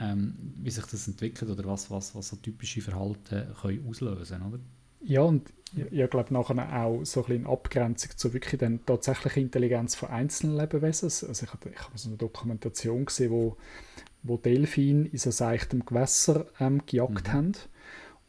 ähm, 0.00 0.34
wie 0.62 0.70
sich 0.70 0.86
das 0.86 1.08
entwickelt 1.08 1.50
oder 1.50 1.64
was, 1.64 1.90
was, 1.90 2.14
was 2.14 2.28
so 2.28 2.36
typische 2.36 2.80
Verhalten 2.80 3.46
können 3.60 3.86
auslösen 3.88 4.42
oder? 4.42 4.58
Ja, 5.00 5.22
und 5.22 5.52
ich, 5.76 5.92
ich 5.92 6.10
glaube 6.10 6.32
nachher 6.32 6.84
auch 6.84 7.04
so 7.04 7.22
ein 7.22 7.26
bisschen 7.28 7.46
Abgrenzung 7.46 8.10
zu 8.16 8.32
wirklich 8.32 8.58
dann 8.58 8.84
tatsächlichen 8.84 9.44
Intelligenz 9.44 9.94
von 9.94 10.08
einzelnen 10.08 10.56
Lebewesen. 10.56 11.06
Also 11.06 11.44
ich 11.44 11.52
habe, 11.52 11.70
ich 11.70 11.78
habe 11.78 11.98
so 11.98 12.08
eine 12.08 12.16
Dokumentation 12.16 13.04
gesehen, 13.04 13.30
wo, 13.30 13.56
wo 14.22 14.36
Delfine 14.38 15.06
in 15.08 15.18
so 15.18 15.30
seichtem 15.30 15.84
Gewässer 15.84 16.46
ähm, 16.58 16.82
gejagt 16.86 17.28
mhm. 17.28 17.32
haben. 17.32 17.52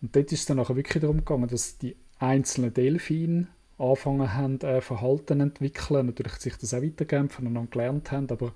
Und 0.01 0.15
dort 0.15 0.31
ist 0.31 0.41
es 0.41 0.45
dann 0.45 0.57
nachher 0.57 0.75
wirklich 0.75 1.01
darum 1.01 1.17
gegangen, 1.17 1.47
dass 1.47 1.77
die 1.77 1.95
einzelnen 2.19 2.73
Delfine 2.73 3.47
angefangen 3.79 4.33
haben, 4.33 4.59
äh, 4.61 4.81
Verhalten 4.81 5.41
entwickeln, 5.41 6.07
natürlich 6.07 6.33
sich 6.33 6.57
das 6.57 6.73
auch 6.73 6.81
weitergeben, 6.81 7.29
voneinander 7.29 7.71
gelernt 7.71 8.11
haben, 8.11 8.29
aber 8.29 8.53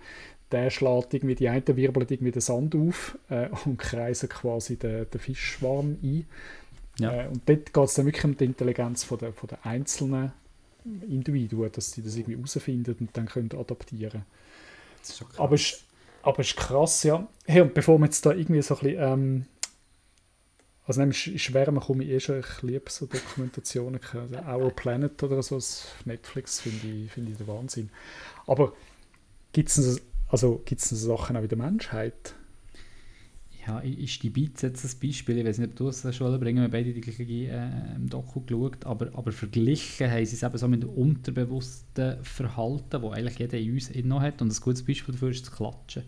der 0.51 0.69
schlägt 0.69 1.13
irgendwie, 1.13 1.35
die 1.35 1.49
einen 1.49 1.65
wirbeln 1.65 2.07
irgendwie 2.09 2.31
den 2.31 2.41
Sand 2.41 2.75
auf 2.75 3.17
äh, 3.29 3.49
und 3.65 3.77
kreisen 3.77 4.29
quasi 4.29 4.77
den, 4.77 5.09
den 5.09 5.19
Fischschwarm 5.19 5.97
ein. 6.03 6.25
Ja. 6.99 7.23
Äh, 7.23 7.27
und 7.27 7.41
dort 7.47 7.73
geht 7.73 7.83
es 7.83 7.93
dann 7.95 8.05
wirklich 8.05 8.25
um 8.25 8.37
die 8.37 8.45
Intelligenz 8.45 9.03
von 9.03 9.17
der, 9.17 9.33
von 9.33 9.49
der 9.49 9.65
einzelnen 9.65 10.31
Individuen, 11.07 11.71
dass 11.71 11.93
sie 11.93 12.03
das 12.03 12.15
irgendwie 12.15 12.35
herausfinden 12.35 12.95
und 12.99 13.09
dann 13.13 13.25
können 13.25 13.49
adaptieren. 13.57 14.23
Aber 15.37 15.55
es, 15.55 15.83
aber 16.21 16.39
es 16.39 16.49
ist 16.49 16.57
krass, 16.57 17.03
ja. 17.03 17.27
Hey, 17.45 17.61
und 17.61 17.73
bevor 17.73 17.97
wir 17.97 18.05
jetzt 18.05 18.25
da 18.25 18.31
irgendwie 18.31 18.61
so 18.61 18.75
ein 18.75 18.79
bisschen 18.81 19.01
ähm, 19.01 19.45
also 20.85 21.00
nämlich 21.00 21.41
Schwärme 21.41 21.80
komme 21.80 22.03
ich 22.03 22.09
eh 22.09 22.19
schon, 22.19 22.39
ich 22.39 22.62
liebe 22.62 22.89
so 22.89 23.06
Dokumentationen, 23.06 24.00
also 24.13 24.35
Our 24.35 24.71
Planet 24.71 25.21
oder 25.24 25.41
so, 25.41 25.57
auf 25.57 25.95
Netflix 26.06 26.59
finde 26.62 26.88
ich, 26.88 27.12
find 27.12 27.30
ich 27.30 27.38
der 27.38 27.47
Wahnsinn. 27.47 27.89
Aber 28.47 28.74
gibt 29.53 29.69
es 29.69 30.01
also 30.27 30.62
gibt's 30.65 30.89
Sachen 30.89 31.38
auch 31.38 31.41
in 31.41 31.47
der 31.47 31.57
Menschheit? 31.57 32.33
Ja, 33.65 33.81
ich 33.81 34.19
die 34.19 34.30
Beats 34.30 34.62
jetzt 34.62 34.83
ein 34.83 35.00
Beispiel, 35.00 35.38
ich 35.38 35.45
weiß 35.45 35.59
nicht, 35.59 35.69
ob 35.69 35.75
du 35.77 35.88
es 35.88 36.15
schon 36.15 36.39
bringen, 36.39 36.63
wir 36.63 36.69
beide 36.69 36.91
die 36.91 37.00
gleiche 37.00 37.24
äh, 37.24 37.69
Doku 38.00 38.41
geschaut, 38.41 38.85
aber, 38.85 39.12
aber 39.13 39.31
verglichen 39.31 40.12
haben 40.12 40.25
sie 40.25 40.35
es 40.35 40.44
eben 40.44 40.57
so 40.57 40.68
mit 40.68 40.83
dem 40.83 40.89
unterbewussten 40.89 42.21
Verhalten, 42.24 43.01
das 43.01 43.03
eigentlich 43.03 43.39
jeder 43.39 43.57
in 43.57 43.74
uns 43.74 43.89
noch 44.03 44.21
hat 44.21 44.41
und 44.41 44.51
ein 44.51 44.62
gutes 44.62 44.83
Beispiel 44.83 45.13
dafür 45.13 45.30
ist 45.30 45.45
das 45.45 45.56
Klatschen 45.56 46.03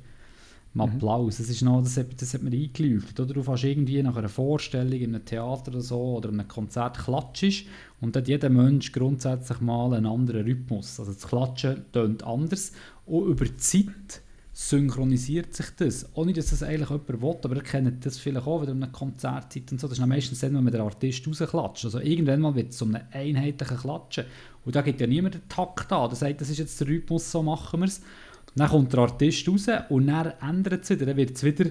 im 0.76 0.82
Applaus. 0.82 1.38
Das, 1.38 1.50
ist 1.50 1.62
noch, 1.62 1.82
das, 1.82 1.98
hat, 1.98 2.22
das 2.22 2.34
hat 2.34 2.44
mir 2.44 2.52
eingeleuchtet. 2.52 3.20
Oder? 3.20 3.34
Du 3.34 3.44
fährst 3.44 3.64
irgendwie 3.64 4.04
nach 4.04 4.18
einer 4.18 4.30
Vorstellung 4.30 5.00
in 5.00 5.16
einem 5.16 5.26
Theater 5.26 5.72
oder 5.72 5.82
so 5.82 6.18
oder 6.18 6.30
einem 6.30 6.48
Konzert 6.48 7.00
klatschst 7.00 7.66
und 8.02 8.16
dann 8.16 8.22
hat 8.22 8.28
jeder 8.28 8.50
Mensch 8.50 8.92
grundsätzlich 8.92 9.62
mal 9.62 9.94
einen 9.94 10.06
anderen 10.06 10.46
Rhythmus. 10.46 11.00
Also 11.00 11.14
das 11.14 11.28
Klatschen 11.28 11.86
tönt 11.94 12.24
anders 12.24 12.74
und 13.06 13.28
über 13.28 13.46
die 13.46 13.58
Zeit 13.58 14.22
synchronisiert 14.52 15.54
sich 15.54 15.70
das. 15.78 16.10
Ohne, 16.14 16.32
dass 16.32 16.50
das 16.50 16.64
eigentlich 16.64 16.90
jemand 16.90 17.22
will, 17.22 17.36
aber 17.44 17.56
ihr 17.58 17.62
kennt 17.62 18.06
das 18.06 18.18
vielleicht 18.18 18.48
auch, 18.48 18.62
wenn 18.62 18.70
ihr 18.70 18.84
eine 18.84 18.92
Konzertzeit 18.92 19.70
und 19.72 19.82
so, 19.82 19.88
das 19.88 20.00
ist 20.00 20.06
meistens 20.06 20.40
dann, 20.40 20.56
wenn 20.56 20.64
man 20.64 20.72
den 20.72 20.82
Artist 20.82 21.28
rausklatscht. 21.28 21.86
Also 21.86 22.00
irgendwann 22.00 22.40
mal 22.40 22.56
wird 22.56 22.70
es 22.70 22.78
so 22.78 22.86
einem 22.86 23.02
einheitlichen 23.12 23.78
Klatschen. 23.78 24.26
Und 24.64 24.76
da 24.76 24.82
gibt 24.82 25.02
ja 25.02 25.08
niemand 25.08 25.36
den 25.36 25.50
Takt 25.50 25.92
an, 25.92 26.10
der 26.10 26.16
sagt, 26.16 26.40
das 26.40 26.50
ist 26.50 26.60
jetzt 26.60 26.80
der 26.80 26.88
Rhythmus, 26.88 27.30
so 27.30 27.44
machen 27.44 27.82
wir 27.82 27.88
es. 27.88 28.02
Dann 28.56 28.70
kommt 28.70 28.94
der 28.94 29.02
Artist 29.02 29.48
raus 29.50 29.68
und 29.90 30.08
dann 30.08 30.34
ändert 30.42 30.84
es 30.84 30.90
wieder. 30.90 31.06
Dann 31.06 31.18
wird 31.18 31.36
es 31.36 31.44
wieder 31.44 31.66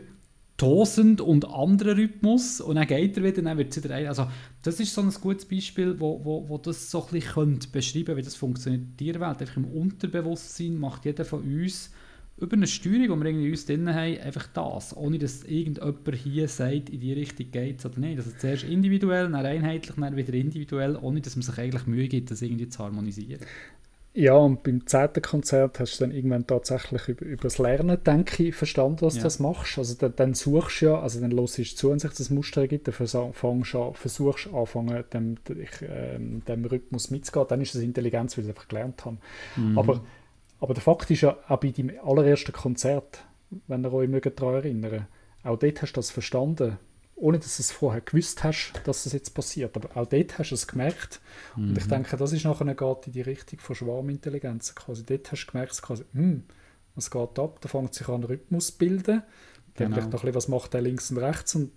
tosend 0.57 1.21
und 1.21 1.49
anderer 1.49 1.97
Rhythmus 1.97 2.61
und 2.61 2.77
dann 2.77 2.87
geht 2.87 3.17
er 3.17 3.25
wieder, 3.25 3.43
dann 3.43 3.59
wird 3.59 3.77
es 3.77 3.83
wieder 3.83 3.95
ein. 3.95 4.07
Also 4.07 4.29
das 4.63 4.79
ist 4.79 4.95
so 4.95 5.01
ein 5.01 5.11
gutes 5.11 5.47
Beispiel, 5.47 5.99
wo, 5.99 6.25
wo, 6.25 6.49
wo 6.49 6.59
das 6.59 6.91
so 6.91 7.05
ein 7.05 7.11
bisschen 7.11 7.59
beschreiben 7.73 8.05
könnte, 8.05 8.17
wie 8.17 8.23
das 8.23 8.37
funktioniert 8.37 8.83
in 8.83 8.97
der 8.97 9.15
Tierwelt. 9.15 9.41
Einfach 9.41 9.57
im 9.57 9.65
Unterbewusstsein 9.65 10.79
macht 10.79 11.05
jeder 11.07 11.25
von 11.25 11.43
uns 11.43 11.91
über 12.37 12.57
eine 12.57 12.67
Steuerung, 12.67 13.19
die 13.19 13.25
wir 13.25 13.31
irgendwie 13.31 13.51
uns 13.51 13.67
drin 13.67 13.95
haben, 13.95 14.19
einfach 14.19 14.49
das, 14.49 14.97
ohne 14.97 15.19
dass 15.19 15.45
irgendjemand 15.45 16.15
hier 16.17 16.49
sagt, 16.49 16.91
in 16.91 17.01
die 17.01 17.13
Richtung 17.13 17.51
geht 17.51 17.79
es 17.79 17.87
oder 17.87 17.99
nicht. 18.01 18.19
Also 18.19 18.31
zuerst 18.39 18.65
individuell, 18.65 19.31
dann 19.31 19.47
einheitlich, 19.47 19.95
dann 19.97 20.17
wieder 20.17 20.35
individuell, 20.35 20.97
ohne 20.97 21.21
dass 21.21 21.37
man 21.37 21.43
sich 21.43 21.59
eigentlich 21.59 21.87
Mühe 21.87 22.09
gibt, 22.09 22.31
das 22.31 22.43
irgendwie 22.43 22.69
zu 22.69 22.81
harmonisieren. 22.81 23.41
Ja, 24.17 24.35
und 24.35 24.63
beim 24.63 24.87
zehnten 24.87 25.23
Konzert 25.23 25.81
hast 25.81 25.99
du 25.99 26.05
dann 26.05 26.15
irgendwann 26.15 26.47
tatsächlich 26.47 27.09
über, 27.09 27.27
über 27.27 27.43
das 27.43 27.59
Lernen, 27.59 27.99
denke 28.05 28.45
ich, 28.45 28.55
verstanden, 28.55 29.01
was 29.01 29.17
ja. 29.17 29.23
du 29.23 29.25
das 29.25 29.41
machst. 29.41 29.77
Also 29.77 29.97
dann, 29.97 30.15
dann 30.15 30.35
suchst 30.35 30.81
du 30.81 30.87
ja, 30.87 31.01
also 31.01 31.21
dann 31.21 31.33
hörst 31.33 31.59
du 31.59 31.65
zu, 31.65 31.91
wenn 31.91 31.99
sich 31.99 32.13
das 32.13 32.31
Muster 32.31 32.61
ergibt, 32.61 32.87
dann 32.87 32.95
an, 32.95 33.95
versuchst 33.95 34.49
anfangen, 34.55 35.05
dem, 35.13 35.37
dem, 35.49 36.45
dem 36.45 36.65
Rhythmus 36.65 37.11
mitzugehen. 37.11 37.47
Dann 37.49 37.61
ist 37.61 37.75
das 37.75 37.83
Intelligenz, 37.83 38.39
weil 38.39 38.45
ich 38.45 38.51
einfach 38.51 38.69
gelernt 38.69 39.05
habe. 39.05 39.17
Mhm. 39.57 39.77
Aber, 39.77 40.01
aber 40.61 40.75
der 40.75 40.83
Fakt 40.83 41.11
ist 41.11 41.23
ja, 41.23 41.37
auch 41.49 41.59
bei 41.59 41.73
deinem 41.73 41.99
allerersten 42.05 42.53
Konzert, 42.53 43.25
wenn 43.67 43.83
ihr 43.83 43.93
euch 43.93 44.23
daran 44.37 44.55
erinnern 44.55 45.09
auch 45.43 45.59
dort 45.59 45.83
hast 45.83 45.93
du 45.93 45.99
das 45.99 46.11
verstanden 46.11 46.79
ohne 47.17 47.39
dass 47.39 47.57
du 47.57 47.63
es 47.63 47.71
vorher 47.71 48.01
gewusst 48.01 48.43
hast, 48.43 48.73
dass 48.85 49.05
das 49.05 49.13
jetzt 49.13 49.35
passiert. 49.35 49.77
Aber 49.77 49.97
auch 49.97 50.07
dort 50.07 50.39
hast 50.39 50.51
du 50.51 50.55
es 50.55 50.67
gemerkt. 50.67 51.21
Mhm. 51.57 51.71
Und 51.71 51.79
ich 51.79 51.87
mhm. 51.87 51.91
denke, 51.91 52.17
das 52.17 52.33
ist 52.33 52.45
nachher 52.45 52.75
geht 52.75 53.07
in 53.07 53.13
die 53.13 53.23
Richtung 53.23 53.61
von 53.61 53.77
Schwarmintelligenz. 53.77 54.75
Quasi 54.75 55.05
dort 55.05 55.31
hast 55.31 55.47
du 55.47 55.53
gemerkt, 55.53 55.81
quasi, 55.81 56.05
hm, 56.13 56.45
was 56.95 57.11
geht 57.11 57.39
ab? 57.39 57.59
Da 57.61 57.69
fängt 57.69 57.95
sich 57.95 58.09
an, 58.09 58.23
ein 58.23 58.25
Rhythmus 58.25 58.69
zu 58.69 58.79
bilden. 58.79 59.23
Dann 59.75 59.89
genau. 59.89 59.95
vielleicht 59.95 60.13
noch 60.13 60.21
ein 60.21 60.33
bisschen, 60.33 60.35
was 60.35 60.49
macht 60.49 60.75
der 60.75 60.83
links 60.83 61.11
und 61.11 61.19
rechts 61.19 61.55
und 61.55 61.73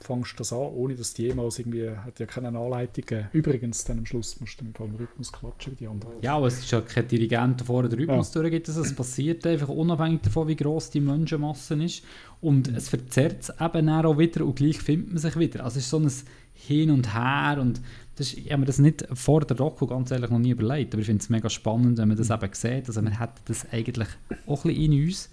fängst 0.00 0.38
das 0.38 0.52
an, 0.52 0.58
ohne 0.58 0.94
dass 0.94 1.14
die 1.14 1.24
jemals 1.24 1.58
irgendwie, 1.58 1.90
hat 1.90 2.18
ja 2.18 2.26
keine 2.26 2.48
Anleitungen. 2.48 3.28
Übrigens, 3.32 3.84
dann 3.84 3.98
am 3.98 4.06
Schluss 4.06 4.40
musst 4.40 4.60
du 4.60 4.64
im 4.64 4.74
Fall 4.74 4.88
Rhythmus 4.98 5.32
klatschen 5.32 5.72
wie 5.72 5.76
die 5.76 5.86
anderen. 5.88 6.14
Ja, 6.22 6.36
aber 6.36 6.46
es 6.46 6.60
ist 6.60 6.70
ja 6.70 6.80
kein 6.80 7.08
Dirigent, 7.08 7.60
der 7.60 7.66
vorher 7.66 7.88
den 7.88 7.98
Rhythmus 8.00 8.32
ja. 8.34 8.40
durchgeht. 8.40 8.68
Also 8.68 8.82
es 8.82 8.94
passiert 8.94 9.46
einfach 9.46 9.68
unabhängig 9.68 10.22
davon, 10.22 10.48
wie 10.48 10.56
gross 10.56 10.90
die 10.90 11.00
Menschenmasse 11.00 11.74
ist. 11.82 12.04
Und 12.40 12.68
es 12.68 12.88
verzerrt 12.88 13.42
es 13.42 13.52
eben 13.60 13.88
auch 13.88 14.18
wieder 14.18 14.44
und 14.44 14.56
gleich 14.56 14.78
findet 14.78 15.08
man 15.08 15.18
sich 15.18 15.38
wieder. 15.38 15.64
Also 15.64 15.78
es 15.78 15.84
ist 15.84 15.90
so 15.90 15.98
ein 15.98 16.10
Hin 16.54 16.90
und 16.90 17.14
Her 17.14 17.58
und 17.60 17.80
das 18.16 18.32
ist, 18.32 18.38
ich 18.38 18.50
habe 18.50 18.60
mir 18.60 18.66
das 18.66 18.78
nicht 18.78 19.06
vor 19.12 19.40
der 19.40 19.56
Doku 19.56 19.86
ganz 19.86 20.10
ehrlich 20.10 20.30
noch 20.30 20.38
nie 20.38 20.50
überlegt, 20.50 20.92
aber 20.92 21.00
ich 21.00 21.06
finde 21.06 21.22
es 21.22 21.30
mega 21.30 21.48
spannend, 21.48 21.98
wenn 21.98 22.08
man 22.08 22.16
das 22.16 22.30
eben 22.30 22.52
sieht. 22.52 22.88
Also 22.88 23.00
man 23.00 23.18
hat 23.18 23.40
das 23.46 23.66
eigentlich 23.72 24.08
auch 24.46 24.64
ein 24.64 24.74
bisschen 24.74 24.92
in 24.92 25.04
uns, 25.04 25.30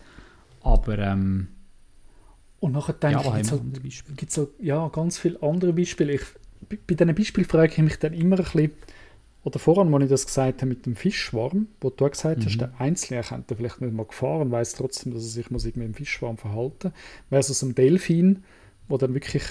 aber 0.62 1.00
ähm, 1.00 1.48
und 2.66 2.72
nachher 2.72 2.94
denke 2.94 3.24
ja, 3.24 3.38
ich, 3.38 4.06
gibt 4.16 4.32
es 4.32 4.38
halt, 4.38 4.50
halt, 4.50 4.50
ja, 4.60 4.88
ganz 4.90 5.18
viele 5.18 5.42
andere 5.42 5.74
Beispiele. 5.74 6.14
Ich, 6.14 6.24
bei 6.70 6.96
diesen 6.96 7.16
Beispielen 7.16 7.48
frage 7.48 7.74
ich 7.74 7.78
mich 7.78 8.00
dann 8.00 8.14
immer 8.14 8.38
ein 8.38 8.44
bisschen, 8.44 8.72
oder 9.44 9.60
voran, 9.60 9.94
als 9.94 10.04
ich 10.04 10.10
das 10.10 10.26
gesagt 10.26 10.62
habe 10.62 10.70
mit 10.70 10.86
dem 10.86 10.96
Fischschwarm, 10.96 11.68
wo 11.80 11.92
du 11.92 12.10
gesagt 12.10 12.40
mhm. 12.40 12.46
hast, 12.46 12.58
der 12.60 12.74
Einzelne 12.80 13.22
könnte 13.22 13.56
vielleicht 13.56 13.82
nicht 13.82 13.94
mal 13.94 14.06
gefahren, 14.06 14.52
weiß 14.52 14.74
trotzdem, 14.74 15.14
dass 15.14 15.24
er 15.24 15.30
sich 15.30 15.52
muss 15.52 15.66
irgendwie 15.66 15.86
im 15.86 15.94
Fischschwarm 15.94 16.38
verhalten 16.38 16.92
versus 17.30 17.62
ein 17.62 17.76
Delfin, 17.76 18.44
wo 18.88 18.98
dann 18.98 19.14
wirklich 19.14 19.44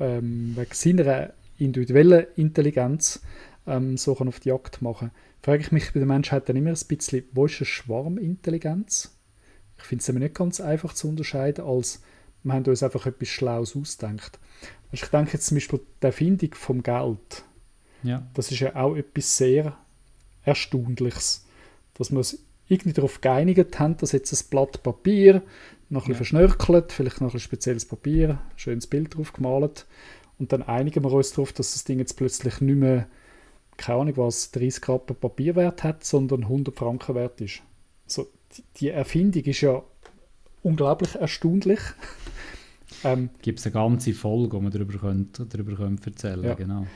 ähm, 0.00 0.54
wegen 0.56 0.72
seiner 0.72 1.32
individuellen 1.58 2.26
Intelligenz 2.36 3.22
ähm, 3.66 3.96
so 3.96 4.16
auf 4.18 4.40
die 4.40 4.48
Jagd 4.48 4.82
machen 4.82 5.12
frage 5.42 5.62
ich 5.62 5.72
mich 5.72 5.92
bei 5.92 6.00
der 6.00 6.06
Menschheit 6.06 6.48
dann 6.48 6.56
immer 6.56 6.70
ein 6.70 6.86
bisschen, 6.88 7.24
wo 7.32 7.46
ist 7.46 7.60
eine 7.60 7.66
Schwarmintelligenz? 7.66 9.17
Ich 9.78 9.84
finde 9.84 10.02
es 10.02 10.08
nicht 10.08 10.34
ganz 10.34 10.60
einfach 10.60 10.92
zu 10.94 11.08
unterscheiden, 11.08 11.64
als 11.64 12.02
wir 12.42 12.52
haben 12.52 12.64
uns 12.64 12.82
einfach 12.82 13.06
etwas 13.06 13.28
Schlaues 13.28 13.76
ausgedacht. 13.76 14.38
Also 14.90 15.04
ich 15.04 15.10
denke 15.10 15.32
jetzt 15.34 15.46
zum 15.46 15.56
Beispiel 15.56 15.80
die 16.02 16.06
Erfindung 16.06 16.54
vom 16.54 16.82
Geld. 16.82 17.44
Ja. 18.02 18.26
Das 18.34 18.50
ist 18.50 18.60
ja 18.60 18.74
auch 18.76 18.96
etwas 18.96 19.36
sehr 19.36 19.76
Erstaunliches, 20.44 21.44
dass 21.94 22.10
wir 22.10 22.18
uns 22.18 22.38
irgendwie 22.68 22.92
darauf 22.92 23.20
geeinigt 23.20 23.78
haben, 23.78 23.96
dass 23.96 24.12
jetzt 24.12 24.32
ein 24.32 24.48
Blatt 24.50 24.82
Papier 24.82 25.42
noch 25.90 26.06
ein 26.06 26.12
ja. 26.12 26.16
verschnörkelt, 26.16 26.92
vielleicht 26.92 27.20
noch 27.20 27.34
ein 27.34 27.40
spezielles 27.40 27.86
Papier, 27.86 28.30
ein 28.30 28.58
schönes 28.58 28.86
Bild 28.86 29.16
drauf 29.16 29.32
gemalt 29.32 29.86
und 30.38 30.52
dann 30.52 30.62
einigen 30.62 31.02
wir 31.02 31.12
uns 31.12 31.32
darauf, 31.32 31.52
dass 31.52 31.72
das 31.72 31.84
Ding 31.84 31.98
jetzt 31.98 32.16
plötzlich 32.16 32.60
nicht 32.60 32.76
mehr, 32.76 33.08
keine 33.76 34.00
Ahnung 34.00 34.16
was, 34.16 34.50
30 34.52 34.88
Rappen 34.88 35.16
Papierwert 35.16 35.82
hat, 35.82 36.04
sondern 36.04 36.44
100 36.44 36.74
Franken 36.74 37.14
wert 37.14 37.40
ist. 37.40 37.62
Also 38.06 38.28
die 38.76 38.88
Erfindung 38.88 39.44
ist 39.44 39.60
ja 39.60 39.82
unglaublich 40.62 41.14
erstaunlich. 41.14 41.80
ähm, 43.04 43.30
Gibt 43.42 43.58
es 43.58 43.66
eine 43.66 43.72
ganze 43.72 44.14
Folge, 44.14 44.56
wo 44.56 44.60
man 44.60 44.72
darüber, 44.72 44.98
könnt, 44.98 45.40
darüber 45.52 45.76
könnt 45.76 46.06
erzählen 46.06 46.44
ja. 46.44 46.54
genau. 46.54 46.86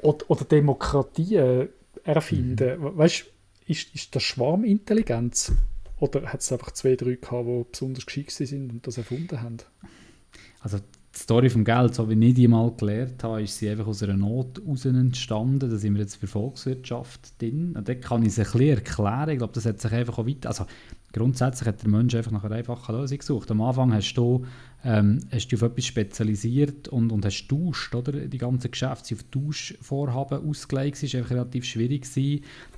Oder, 0.00 0.30
oder 0.30 0.44
Demokratie 0.44 1.36
äh, 1.36 1.68
erfinden. 2.04 2.80
Mhm. 2.80 2.98
Weißt 2.98 3.26
ist, 3.66 3.94
ist 3.94 4.16
das 4.16 4.22
Schwarmintelligenz? 4.22 5.52
Oder 5.98 6.32
hat 6.32 6.40
es 6.40 6.50
einfach 6.52 6.72
zwei, 6.72 6.96
drei 6.96 7.16
gehabt, 7.16 7.46
die 7.46 7.64
besonders 7.70 8.06
geschickt 8.06 8.32
sind 8.32 8.72
und 8.72 8.86
das 8.86 8.98
erfunden 8.98 9.42
haben? 9.42 9.58
Also 10.60 10.78
die 11.14 11.18
Story 11.18 11.48
vom 11.48 11.64
Geld, 11.64 11.94
so 11.94 12.08
wie 12.08 12.26
ich 12.26 12.34
die 12.34 12.48
mal 12.48 12.70
gelernt 12.76 13.24
habe, 13.24 13.42
ist 13.42 13.58
sie 13.58 13.68
einfach 13.70 13.86
aus 13.86 14.02
einer 14.02 14.16
Not 14.16 14.60
heraus 14.60 14.84
entstanden. 14.84 15.70
Da 15.70 15.76
sind 15.76 15.94
wir 15.94 16.02
jetzt 16.02 16.16
für 16.16 16.26
Volkswirtschaft 16.26 17.40
drin. 17.40 17.74
Und 17.76 17.88
dort 17.88 18.02
kann 18.02 18.22
ich 18.22 18.28
es 18.28 18.38
ein 18.38 18.44
bisschen 18.44 18.68
erklären. 18.68 19.30
Ich 19.30 19.38
glaube, 19.38 19.52
das 19.54 19.64
hat 19.64 19.80
sich 19.80 19.92
einfach 19.92 20.18
auch 20.18 20.26
weiter... 20.26 20.50
Also 20.50 20.66
grundsätzlich 21.12 21.66
hat 21.66 21.82
der 21.82 21.88
Mensch 21.88 22.14
einfach 22.14 22.30
nach 22.30 22.44
einer 22.44 22.56
einfachen 22.56 22.94
Lösung 22.94 23.18
gesucht. 23.18 23.50
Am 23.50 23.62
Anfang 23.62 23.92
hast 23.94 24.14
du, 24.14 24.44
ähm, 24.84 25.20
hast 25.32 25.48
du 25.48 25.56
auf 25.56 25.62
etwas 25.62 25.86
spezialisiert 25.86 26.88
und, 26.88 27.10
und 27.10 27.24
hast 27.24 27.48
tauscht, 27.48 27.94
oder? 27.94 28.12
Die 28.12 28.38
ganzen 28.38 28.70
Geschäfte 28.70 29.14
auf 29.14 29.22
Tauschvorhaben 29.30 30.46
ausgelegt. 30.46 31.02
Es 31.02 31.14
war 31.14 31.20
einfach 31.20 31.34
relativ 31.34 31.64
schwierig, 31.64 32.06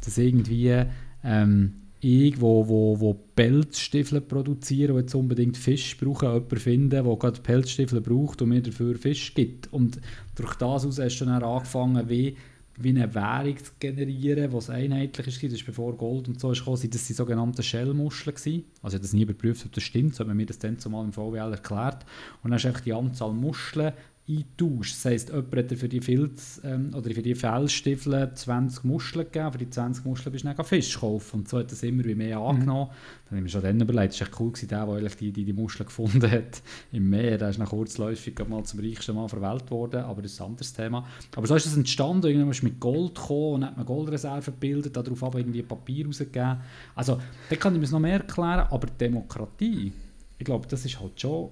dass 0.04 0.18
irgendwie... 0.18 0.84
Ähm, 1.24 1.74
ich, 2.00 2.40
wo, 2.40 2.66
wo, 2.66 2.98
wo 2.98 3.14
Pelzstiefel 3.34 4.20
produzieren, 4.20 4.94
die 4.94 5.00
jetzt 5.02 5.14
unbedingt 5.14 5.56
Fisch 5.56 5.96
brauchen, 5.98 6.28
jemanden 6.32 6.56
finden, 6.56 6.90
der 6.90 7.02
gerade 7.02 7.40
Pelzstiefel 7.40 8.00
braucht 8.00 8.40
und 8.40 8.48
mir 8.48 8.62
dafür 8.62 8.96
Fisch 8.96 9.34
gibt. 9.34 9.72
Und 9.72 10.00
durch 10.34 10.54
das 10.54 10.86
aus 10.86 10.98
hast 10.98 11.18
du 11.18 11.26
dann 11.26 11.42
angefangen, 11.42 12.08
wie, 12.08 12.36
wie 12.78 12.88
eine 12.88 13.14
Währung 13.14 13.56
zu 13.58 13.72
generieren, 13.78 14.50
die 14.50 14.72
einheitlich 14.72 15.26
ist. 15.26 15.42
Das 15.42 15.52
ist 15.52 15.66
bevor 15.66 15.94
Gold 15.96 16.28
und 16.28 16.40
so 16.40 16.52
ist 16.52 16.60
gekommen, 16.60 16.88
das 16.90 17.06
die 17.06 17.12
sogenannten 17.12 17.62
Shellmuscheln. 17.62 18.36
Also 18.36 18.54
ich 18.54 18.82
habe 18.82 18.98
das 19.00 19.12
nie 19.12 19.22
überprüft, 19.22 19.66
ob 19.66 19.72
das 19.72 19.84
stimmt, 19.84 20.14
so 20.14 20.20
hat 20.20 20.28
man 20.28 20.36
mir 20.36 20.46
das 20.46 20.58
dann 20.58 20.78
zumal 20.78 21.04
im 21.04 21.12
VWL 21.12 21.52
erklärt. 21.52 22.06
Und 22.42 22.50
dann 22.50 22.54
hast 22.54 22.64
du 22.64 22.68
einfach 22.68 22.80
die 22.80 22.94
Anzahl 22.94 23.32
Muscheln 23.32 23.92
eintauscht. 24.30 24.94
Das 24.94 25.04
heisst, 25.04 25.28
jemand 25.28 25.56
hat 25.56 25.78
für 25.78 25.88
die 25.88 26.00
Filz 26.00 26.60
ähm, 26.64 26.92
oder 26.94 27.10
für 27.10 27.22
die 27.22 27.34
Fellstiefel 27.34 28.32
20 28.34 28.84
Muscheln 28.84 29.26
gegeben, 29.26 29.52
für 29.52 29.58
die 29.58 29.70
20 29.70 30.04
Muscheln 30.04 30.32
bist 30.32 30.44
du 30.44 30.54
dann 30.54 30.64
Fisch 30.64 30.98
kaufen. 30.98 31.40
Und 31.40 31.48
so 31.48 31.58
hat 31.58 31.70
das 31.72 31.82
immer 31.82 32.04
wie 32.04 32.14
mehr 32.14 32.38
angenommen. 32.38 32.90
Mhm. 32.90 32.94
Dann 33.24 33.26
habe 33.30 33.36
ich 33.38 33.42
mir 33.42 33.48
schon 33.48 33.62
dann 33.62 33.80
überlegt, 33.80 34.14
es 34.14 34.20
war 34.20 34.28
echt 34.28 34.40
cool, 34.40 34.52
gewesen, 34.52 34.68
der, 34.68 34.86
der 34.86 35.10
die, 35.10 35.32
die, 35.32 35.44
die 35.44 35.52
Muscheln 35.52 35.86
gefunden 35.86 36.30
hat 36.30 36.62
im 36.92 37.10
Meer, 37.10 37.38
der 37.38 37.50
ist 37.50 37.58
dann 37.58 37.66
kurzläufig 37.66 38.38
mal 38.48 38.64
zum 38.64 38.80
reichsten 38.80 39.14
Mann 39.14 39.28
der 39.28 39.40
Welt 39.40 39.66
geworden, 39.66 40.02
aber 40.02 40.22
das 40.22 40.32
ist 40.32 40.40
ein 40.40 40.48
anderes 40.48 40.72
Thema. 40.72 41.06
Aber 41.36 41.46
so 41.46 41.54
ist 41.54 41.66
das 41.66 41.76
entstanden, 41.76 42.26
irgendwann 42.26 42.50
ist 42.50 42.62
mit 42.62 42.80
Gold 42.80 43.14
gekommen 43.14 43.54
und 43.54 43.64
hat 43.66 43.76
man 43.76 43.86
Goldreserven 43.86 44.54
gebildet, 44.54 44.96
darauf 44.96 45.22
aber 45.22 45.38
irgendwie 45.38 45.62
Papier 45.62 46.06
rausgegeben. 46.06 46.58
Also, 46.94 47.20
da 47.48 47.56
kann 47.56 47.74
ich 47.74 47.80
mir 47.80 47.88
noch 47.90 48.00
mehr 48.00 48.14
erklären, 48.14 48.66
aber 48.70 48.86
Demokratie, 48.86 49.92
ich 50.38 50.44
glaube, 50.44 50.66
das 50.66 50.84
ist 50.84 50.98
halt 51.00 51.20
schon 51.20 51.50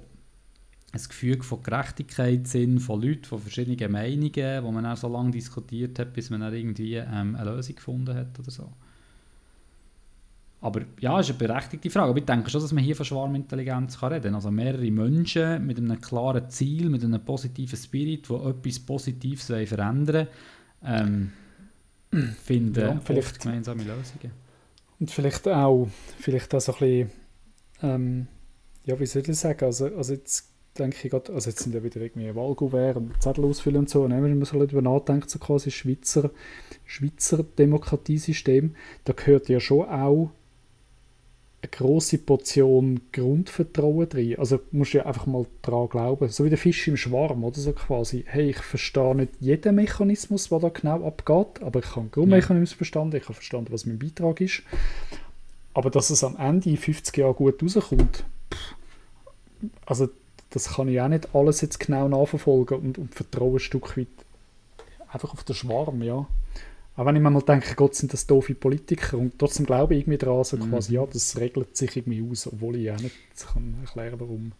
ein 0.92 1.02
Gefühl 1.02 1.42
von 1.42 1.62
Gerechtigkeit 1.62 2.46
sind, 2.46 2.80
von 2.80 3.02
Leuten, 3.02 3.24
von 3.24 3.38
verschiedenen 3.38 3.92
Meinungen, 3.92 4.64
wo 4.64 4.70
man 4.70 4.84
dann 4.84 4.96
so 4.96 5.08
lange 5.08 5.32
diskutiert 5.32 5.98
hat, 5.98 6.12
bis 6.14 6.30
man 6.30 6.40
dann 6.40 6.54
irgendwie 6.54 6.94
ähm, 6.94 7.36
eine 7.36 7.50
Lösung 7.50 7.76
gefunden 7.76 8.14
hat 8.14 8.38
oder 8.38 8.50
so. 8.50 8.72
Aber 10.60 10.80
ja, 11.00 11.20
ist 11.20 11.28
eine 11.28 11.38
berechtigte 11.38 11.90
Frage. 11.90 12.10
Aber 12.10 12.18
ich 12.18 12.24
denke 12.24 12.50
schon, 12.50 12.60
dass 12.60 12.72
man 12.72 12.82
hier 12.82 12.96
von 12.96 13.06
Schwarmintelligenz 13.06 14.00
kann 14.00 14.12
reden 14.12 14.24
kann. 14.24 14.34
Also 14.34 14.50
mehrere 14.50 14.90
Menschen 14.90 15.64
mit 15.66 15.78
einem 15.78 16.00
klaren 16.00 16.50
Ziel, 16.50 16.88
mit 16.88 17.04
einem 17.04 17.24
positiven 17.24 17.78
Spirit, 17.78 18.28
die 18.28 18.34
etwas 18.34 18.80
Positives 18.80 19.44
verändern 19.44 20.26
ähm, 20.84 21.32
finden 22.44 22.80
ja, 22.80 23.00
vielleicht 23.04 23.40
gemeinsame 23.40 23.84
Lösungen. 23.84 24.32
Und 24.98 25.10
vielleicht 25.10 25.46
auch, 25.46 25.88
vielleicht 26.18 26.52
auch 26.54 26.60
so 26.60 26.72
ein 26.72 26.78
bisschen, 26.78 27.10
ähm, 27.82 28.26
ja, 28.84 28.98
wie 28.98 29.06
soll 29.06 29.22
ich 29.24 29.36
sagen, 29.36 29.64
also, 29.64 29.94
also 29.94 30.14
jetzt 30.14 30.48
denke 30.78 30.96
ich 31.02 31.10
gerade, 31.10 31.32
also 31.32 31.50
jetzt 31.50 31.62
sind 31.62 31.74
ja 31.74 31.82
wieder 31.82 32.00
irgendwie 32.00 32.34
Wahlgouvert 32.34 32.96
und 32.96 33.22
Zettel 33.22 33.44
ausfüllen 33.44 33.80
und 33.80 33.90
so, 33.90 34.02
und 34.02 34.10
wenn 34.10 34.38
man 34.38 34.44
so 34.44 34.58
darüber 34.58 34.82
nachdenkt, 34.82 35.30
so 35.30 35.38
quasi 35.38 35.70
Schweizer, 35.70 36.30
Schweizer 36.86 37.44
Demokratiesystem, 37.58 38.74
da 39.04 39.12
gehört 39.12 39.48
ja 39.48 39.60
schon 39.60 39.88
auch 39.88 40.30
eine 41.60 41.70
große 41.70 42.18
Portion 42.18 43.00
Grundvertrauen 43.12 44.08
drin. 44.08 44.38
Also 44.38 44.60
musst 44.70 44.94
du 44.94 44.98
ja 44.98 45.06
einfach 45.06 45.26
mal 45.26 45.46
daran 45.62 45.88
glauben. 45.88 46.28
So 46.28 46.44
wie 46.44 46.50
der 46.50 46.58
Fisch 46.58 46.86
im 46.86 46.96
Schwarm, 46.96 47.42
oder 47.42 47.58
so 47.58 47.72
quasi. 47.72 48.24
Hey, 48.26 48.50
ich 48.50 48.58
verstehe 48.58 49.16
nicht 49.16 49.32
jeden 49.40 49.74
Mechanismus, 49.74 50.48
der 50.48 50.60
da 50.60 50.68
genau 50.68 51.04
abgeht, 51.04 51.62
aber 51.62 51.80
ich 51.80 51.96
habe 51.96 52.06
den 52.06 52.10
Grundmechanismus 52.12 52.76
verstanden, 52.76 53.16
ich 53.16 53.24
habe 53.24 53.34
verstanden, 53.34 53.72
was 53.72 53.86
mein 53.86 53.98
Beitrag 53.98 54.40
ist. 54.40 54.62
Aber 55.74 55.90
dass 55.90 56.10
es 56.10 56.22
am 56.22 56.36
Ende 56.36 56.70
in 56.70 56.76
50 56.76 57.16
Jahren 57.16 57.34
gut 57.34 57.62
rauskommt, 57.62 58.24
also 59.86 60.08
das 60.50 60.74
kann 60.74 60.88
ich 60.88 61.00
auch 61.00 61.08
nicht 61.08 61.34
alles 61.34 61.60
jetzt 61.60 61.80
genau 61.80 62.08
nachverfolgen 62.08 62.78
und, 62.78 62.98
und 62.98 63.14
vertraue 63.14 63.56
ein 63.56 63.60
Stück 63.60 63.96
weit 63.96 64.08
einfach 65.10 65.32
auf 65.32 65.44
den 65.44 65.54
Schwarm, 65.54 66.02
ja. 66.02 66.26
Auch 66.96 67.06
wenn 67.06 67.16
ich 67.16 67.22
mir 67.22 67.30
mal 67.30 67.42
denke, 67.42 67.74
Gott, 67.76 67.94
sind 67.94 68.12
das 68.12 68.26
doofe 68.26 68.54
Politiker 68.54 69.18
und 69.18 69.38
trotzdem 69.38 69.66
glaube 69.66 69.94
ich 69.94 70.00
irgendwie 70.00 70.18
daran, 70.18 70.42
so 70.44 70.56
mhm. 70.56 70.70
quasi, 70.70 70.94
ja, 70.94 71.06
das 71.06 71.36
regelt 71.38 71.76
sich 71.76 71.96
irgendwie 71.96 72.28
aus, 72.28 72.46
obwohl 72.46 72.76
ich 72.76 72.90
auch 72.90 72.98
nicht 72.98 73.14
kann 73.36 73.76
erklären 73.84 74.18
warum. 74.18 74.52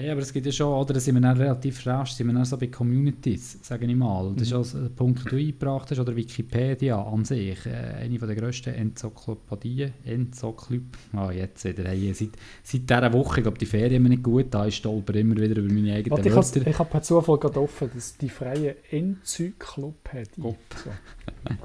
Ja, 0.00 0.12
aber 0.12 0.20
es 0.20 0.32
gibt 0.32 0.46
ja 0.46 0.52
schon, 0.52 0.72
oder 0.72 0.94
da 0.94 1.00
sind 1.00 1.16
wir 1.16 1.20
dann 1.20 1.36
relativ 1.36 1.84
rasch, 1.84 2.12
sind 2.12 2.28
wir 2.28 2.34
dann 2.34 2.44
so 2.44 2.56
bei 2.56 2.68
Communities, 2.68 3.58
sage 3.62 3.84
ich 3.84 3.96
mal. 3.96 4.32
Das 4.36 4.52
mhm. 4.52 4.60
ist 4.60 4.74
auch 4.74 4.78
ein 4.78 4.94
Punkt, 4.94 5.24
den 5.24 5.30
du 5.30 5.36
eingebracht 5.36 5.90
hast, 5.90 5.98
oder 5.98 6.14
Wikipedia 6.14 7.02
an 7.02 7.24
sich, 7.24 7.66
äh, 7.66 7.96
eine 8.00 8.16
der 8.16 8.36
grössten 8.36 8.74
Enzyklopädien, 8.74 9.92
Enzyklopädien, 10.04 10.88
ah, 11.14 11.32
jetzt 11.32 11.64
wieder, 11.64 11.88
hey, 11.88 12.14
seit, 12.14 12.28
seit 12.62 12.88
dieser 12.88 13.12
Woche, 13.12 13.40
ich 13.40 13.42
glaube, 13.42 13.58
die 13.58 13.66
Ferien 13.66 14.04
mir 14.04 14.10
nicht 14.10 14.22
gut, 14.22 14.46
da 14.52 14.66
ich 14.66 14.76
stolper 14.76 15.16
immer 15.16 15.36
wieder 15.36 15.56
über 15.56 15.72
meine 15.72 15.94
eigenen 15.94 16.16
Warte, 16.16 16.32
Wörter. 16.32 16.68
Ich 16.68 16.78
habe 16.78 16.90
per 16.90 17.02
Zufall 17.02 17.38
gerade 17.38 17.60
offen, 17.60 17.90
das 17.92 18.16
die 18.16 18.28
freie 18.28 18.76
Enzyklopädie. 18.92 20.40
So. 20.40 20.54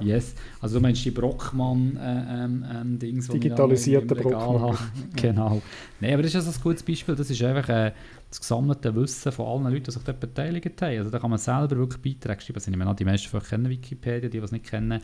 yes, 0.00 0.34
also 0.60 0.78
du 0.78 0.82
meinst 0.82 1.04
die 1.04 1.12
Brockmann-Dings, 1.12 3.28
äh, 3.28 3.32
ähm, 3.32 3.40
Digitalisierte 3.40 4.16
Brockmann. 4.16 4.76
genau. 5.14 5.62
Nein, 6.00 6.14
aber 6.14 6.22
das 6.22 6.34
ist 6.34 6.46
also 6.46 6.58
ein 6.58 6.62
gutes 6.64 6.82
Beispiel, 6.82 7.14
das 7.14 7.30
ist 7.30 7.40
einfach... 7.44 7.68
Äh, 7.68 7.92
das 8.28 8.40
gesammelte 8.40 8.94
Wissen 8.94 9.30
von 9.30 9.46
allen 9.46 9.72
Leuten, 9.72 9.84
die 9.84 9.90
sich 9.92 10.02
dort 10.02 10.18
beteiligt 10.18 10.82
haben. 10.82 10.98
Also 10.98 11.10
da 11.10 11.18
kann 11.18 11.30
man 11.30 11.38
selber 11.38 11.76
wirklich 11.76 12.02
Beiträge 12.02 12.40
schreiben. 12.40 12.56
Also 12.56 12.70
ich 12.70 12.76
meine, 12.76 12.94
die 12.94 13.04
meisten 13.04 13.28
vielleicht 13.28 13.48
kennen 13.48 13.68
Wikipedia, 13.68 14.28
die, 14.28 14.38
die 14.38 14.44
es 14.44 14.50
nicht 14.50 14.64
kennen, 14.64 15.00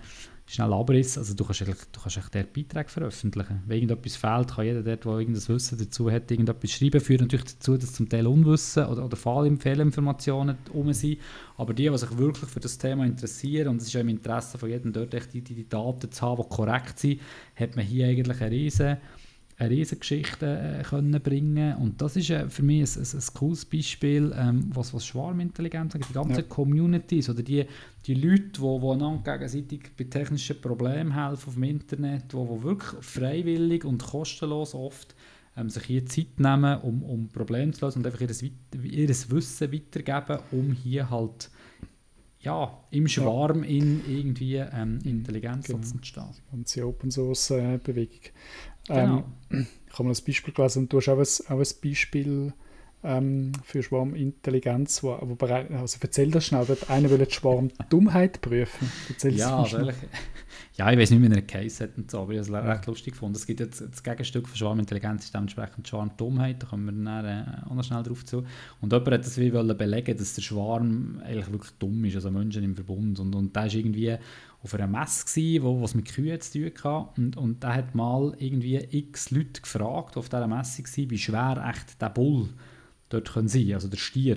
schnell 0.47 0.73
Abriss. 0.73 1.17
Also 1.17 1.35
du 1.35 1.45
kannst, 1.45 1.61
du 1.61 2.00
kannst 2.00 2.17
dort 2.17 2.53
Beiträge 2.53 2.89
veröffentlichen. 2.89 3.62
Wenn 3.67 3.77
irgendetwas 3.83 4.17
fehlt, 4.17 4.55
kann 4.55 4.65
jeder 4.65 4.83
dort, 4.83 5.05
der 5.05 5.12
irgendein 5.12 5.49
Wissen 5.49 5.79
dazu 5.79 6.11
hat, 6.11 6.31
irgendetwas 6.31 6.71
schreiben. 6.73 7.00
Führt 7.00 7.21
natürlich 7.21 7.55
dazu, 7.55 7.77
dass 7.77 7.93
zum 7.93 8.09
Teil 8.09 8.27
Unwissen 8.27 8.87
oder, 8.87 9.05
oder 9.05 9.17
Fehlinformationen 9.17 10.59
um 10.73 10.93
sind. 10.93 11.19
Aber 11.57 11.73
die, 11.73 11.89
die 11.89 11.99
sich 11.99 12.19
wirklich 12.19 12.50
für 12.50 12.61
das 12.61 12.79
Thema 12.79 13.05
interessieren, 13.05 13.69
und 13.69 13.77
es 13.77 13.87
ist 13.87 13.93
ja 13.93 14.00
im 14.00 14.09
Interesse 14.09 14.59
von 14.59 14.69
jedem 14.69 14.93
dort 14.93 15.15
echt 15.15 15.33
die, 15.33 15.43
die 15.43 15.69
Daten 15.69 16.11
zu 16.11 16.23
haben, 16.23 16.43
die 16.43 16.49
korrekt 16.49 16.99
sind, 16.99 17.21
hat 17.55 17.77
man 17.77 17.85
hier 17.85 18.07
eigentlich 18.07 18.41
eine 18.41 18.50
riesen 18.50 18.97
eine 19.61 19.71
Riesengeschichte 19.71 20.79
äh, 20.81 20.83
können 20.83 21.21
bringen 21.23 21.76
und 21.76 22.00
das 22.00 22.17
ist 22.17 22.31
äh, 22.31 22.49
für 22.49 22.62
mich 22.62 22.97
ein, 22.97 23.02
ein, 23.02 23.19
ein 23.19 23.35
cooles 23.35 23.64
Beispiel, 23.67 24.35
ähm, 24.35 24.71
was, 24.73 24.95
was 24.95 25.05
Schwarmintelligenz 25.05 25.95
angeht, 25.95 26.09
die 26.09 26.14
ganzen 26.14 26.37
ja. 26.37 26.43
Communities 26.43 27.29
oder 27.29 27.43
die, 27.43 27.67
die 28.07 28.14
Leute, 28.14 28.59
die, 28.59 28.64
einander 28.64 29.21
gegenseitig 29.23 29.90
bei 29.99 30.05
technischen 30.05 30.61
Problemen 30.62 31.14
helfen 31.14 31.49
auf 31.49 31.55
dem 31.55 31.62
Internet, 31.64 32.33
die, 32.33 32.37
die 32.37 32.62
wirklich 32.62 33.05
freiwillig 33.05 33.85
und 33.85 34.02
kostenlos 34.02 34.75
oft 34.75 35.14
ähm, 35.59 35.69
sich 35.69 35.85
hier 35.85 36.07
Zeit 36.07 36.38
nehmen, 36.40 36.81
um, 36.81 37.02
um 37.02 37.29
Probleme 37.29 37.73
zu 37.73 37.85
lösen 37.85 37.99
und 37.99 38.07
einfach 38.07 38.23
ihr, 38.23 38.31
ihr 38.31 39.09
Wissen 39.09 39.73
weitergeben, 39.73 40.43
um 40.52 40.73
hier 40.73 41.11
halt 41.11 41.50
ja, 42.43 42.83
im 42.90 43.07
Schwarm 43.07 43.62
ja. 43.64 43.71
in 43.71 44.02
irgendwie 44.09 44.57
ähm, 44.57 44.99
Intelligenz 45.05 45.67
genau. 45.67 45.81
zu 45.81 45.95
entstehen. 45.95 46.31
Die 46.35 46.50
ganze 46.50 46.87
Open 46.87 47.11
Source 47.11 47.50
äh, 47.50 47.79
Bewegung. 47.83 48.31
Genau. 48.90 49.25
Ähm, 49.50 49.66
ich 49.87 49.94
habe 49.94 50.04
mal 50.04 50.14
ein 50.14 50.25
Beispiel 50.25 50.54
gelesen 50.54 50.78
und 50.80 50.92
du 50.92 50.99
hast 50.99 51.09
auch 51.09 51.18
ein, 51.18 51.56
auch 51.56 51.61
ein 51.61 51.75
Beispiel 51.82 52.52
ähm, 53.02 53.52
für 53.64 53.82
Schwarmintelligenz, 53.82 55.02
wo, 55.02 55.18
wo 55.23 55.47
also 55.47 55.99
erzähl 56.00 56.30
das 56.30 56.47
schnell, 56.47 56.64
dort 56.66 56.90
einer 56.90 57.11
will 57.11 57.18
die 57.18 57.32
Schwarmdummheit 57.32 58.40
prüfen. 58.40 58.90
Erzähl 59.09 59.35
ja, 59.35 59.64
ja, 60.76 60.92
ich 60.92 60.99
weiß 60.99 61.11
nicht, 61.11 61.23
wie 61.23 61.35
er 61.35 61.42
Case 61.42 61.85
hat 61.85 61.97
und 61.97 62.11
so, 62.11 62.20
aber 62.20 62.32
ich 62.32 62.38
habe 62.38 62.59
es 62.59 62.68
recht 62.68 62.87
lustig 62.87 63.14
gefunden. 63.14 63.37
Es 63.37 63.47
gibt 63.47 63.61
jetzt 63.61 63.80
das 63.80 64.02
Gegenstück 64.02 64.47
von 64.47 64.56
Schwarmintelligenz 64.56 65.25
ist 65.25 65.35
dementsprechend 65.35 65.88
Schwarmdummheit, 65.88 66.62
da 66.62 66.66
kommen 66.66 66.85
wir 66.85 67.04
dann 67.04 67.25
äh, 67.25 67.66
auch 67.68 67.75
noch 67.75 67.85
schnell 67.85 68.02
drauf 68.02 68.25
zu. 68.25 68.44
Und 68.80 68.92
jemand 68.92 69.12
hat 69.12 69.25
das 69.25 69.38
wie 69.38 69.50
belegen, 69.50 70.16
dass 70.16 70.35
der 70.35 70.42
Schwarm 70.42 71.23
eigentlich 71.25 71.50
wirklich 71.50 71.73
dumm 71.78 72.04
ist, 72.04 72.16
also 72.16 72.30
Menschen 72.30 72.62
im 72.62 72.75
Verbund. 72.75 73.18
Und, 73.18 73.35
und 73.35 73.56
der 73.56 73.66
ist 73.66 73.75
irgendwie 73.75 74.16
auf 74.62 74.75
einer 74.75 74.87
Messe 74.87 75.25
gewesen, 75.25 75.62
wo 75.64 75.81
was 75.81 75.95
mit 75.95 76.12
Kühen 76.12 76.40
zu 76.40 76.52
tun 76.52 76.73
hatte. 76.85 77.21
Und, 77.21 77.37
und 77.37 77.62
der 77.62 77.75
hat 77.75 77.95
mal 77.95 78.35
irgendwie 78.38 78.76
x 78.76 79.31
Leute 79.31 79.62
gefragt, 79.62 80.14
die 80.14 80.19
auf 80.19 80.29
dieser 80.29 80.47
Messe 80.47 80.83
waren, 80.83 81.11
wie 81.11 81.19
schwer 81.19 81.64
echt 81.69 82.00
der 82.00 82.11
Bull 82.11 82.49
dort 83.09 83.33
können 83.33 83.49
sein 83.49 83.73
also 83.75 83.88
der 83.88 83.97
Stier. 83.97 84.37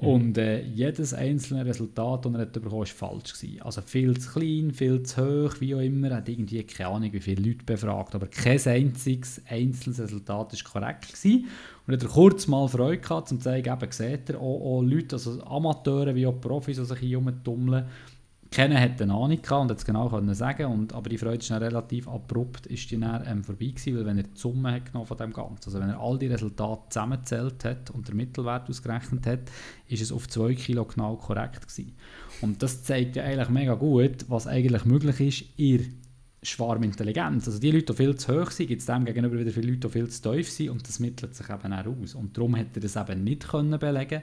Mhm. 0.00 0.06
Und 0.06 0.38
äh, 0.38 0.62
jedes 0.62 1.12
einzelne 1.12 1.64
Resultat, 1.64 2.24
das 2.24 2.32
er 2.32 2.40
hat 2.40 2.52
bekommen 2.52 2.80
war 2.80 2.86
falsch. 2.86 3.34
Gewesen. 3.34 3.62
Also 3.62 3.82
viel 3.82 4.18
zu 4.18 4.32
klein, 4.32 4.72
viel 4.72 5.02
zu 5.02 5.22
hoch, 5.22 5.60
wie 5.60 5.74
auch 5.74 5.80
immer. 5.80 6.10
Er 6.10 6.16
hat 6.18 6.28
irgendwie 6.28 6.62
keine 6.64 6.90
Ahnung, 6.90 7.12
wie 7.12 7.20
viele 7.20 7.48
Leute 7.48 7.64
befragt. 7.64 8.14
Aber 8.14 8.26
kein 8.26 8.60
einziges 8.66 9.42
einzelnes 9.48 10.00
Resultat 10.00 10.52
war 10.52 10.72
korrekt. 10.72 11.08
Gewesen. 11.08 11.48
Und 11.86 11.94
hat 11.94 12.02
er 12.02 12.08
kurz 12.08 12.46
mal 12.46 12.68
Freude 12.68 12.98
gehabt, 12.98 13.30
um 13.32 13.38
zu 13.38 13.44
zeigen, 13.44 13.72
eben, 13.72 13.92
sieht 13.92 14.30
er, 14.30 14.40
auch, 14.40 14.78
auch 14.78 14.82
Leute, 14.82 15.16
also 15.16 15.42
Amateure 15.44 16.14
wie 16.14 16.26
auch 16.26 16.40
Profis, 16.40 16.78
die 16.78 16.84
sich 16.84 16.98
hier 16.98 17.18
rumtummeln, 17.18 17.86
keiner 18.50 18.80
hat 18.80 19.00
eine 19.00 19.12
Ahnung 19.12 19.38
und 19.38 19.70
hat 19.70 19.78
es 19.78 19.84
genau 19.84 20.08
können 20.08 20.34
sagen 20.34 20.66
und 20.66 20.92
aber 20.92 21.08
die 21.08 21.18
Freude 21.18 21.38
ist 21.38 21.50
dann 21.50 21.62
relativ 21.62 22.08
abrupt 22.08 22.66
ist 22.66 22.90
die 22.90 22.98
dann, 22.98 23.24
ähm, 23.26 23.44
vorbei 23.44 23.66
gewesen, 23.66 23.96
weil 23.96 24.06
wenn 24.06 24.18
er 24.18 24.24
die 24.24 24.38
Summe 24.38 24.72
hat 24.72 24.86
genommen 24.86 25.06
von 25.06 25.16
dem 25.16 25.32
Ganzen, 25.32 25.66
also 25.66 25.78
wenn 25.78 25.90
er 25.90 26.00
all 26.00 26.18
die 26.18 26.26
Resultate 26.26 26.82
zusammengezählt 26.88 27.64
hat 27.64 27.90
und 27.90 28.08
den 28.08 28.16
Mittelwert 28.16 28.68
ausgerechnet 28.68 29.26
hat, 29.26 29.40
ist 29.88 30.02
es 30.02 30.10
auf 30.10 30.28
2 30.28 30.54
Kilo 30.54 30.84
genau 30.84 31.16
korrekt 31.16 31.68
gewesen. 31.68 31.94
Und 32.40 32.62
das 32.62 32.82
zeigt 32.82 33.14
ja 33.16 33.22
eigentlich 33.22 33.50
mega 33.50 33.74
gut, 33.74 34.24
was 34.28 34.48
eigentlich 34.48 34.84
möglich 34.84 35.20
ist 35.20 35.58
in 35.58 36.00
Schwarmintelligenz. 36.42 37.46
Also 37.46 37.60
die 37.60 37.70
Leute, 37.70 37.92
die 37.92 38.02
viel 38.02 38.16
zu 38.16 38.40
hoch 38.40 38.50
sind, 38.50 38.66
gibt 38.66 38.80
es 38.80 38.86
dem 38.86 39.04
gegenüber 39.04 39.38
wieder 39.38 39.52
viele 39.52 39.68
Leute, 39.68 39.88
die 39.88 39.92
viel 39.92 40.08
zu 40.08 40.22
tief 40.22 40.50
sind 40.50 40.70
und 40.70 40.88
das 40.88 40.98
mittelt 40.98 41.34
sich 41.36 41.48
eben 41.50 41.72
auch 41.72 41.86
aus. 41.86 42.14
Und 42.14 42.36
darum 42.36 42.56
hätte 42.56 42.80
er 42.80 42.82
das 42.82 42.96
eben 42.96 43.22
nicht 43.22 43.48
können 43.48 43.78
belegen 43.78 44.22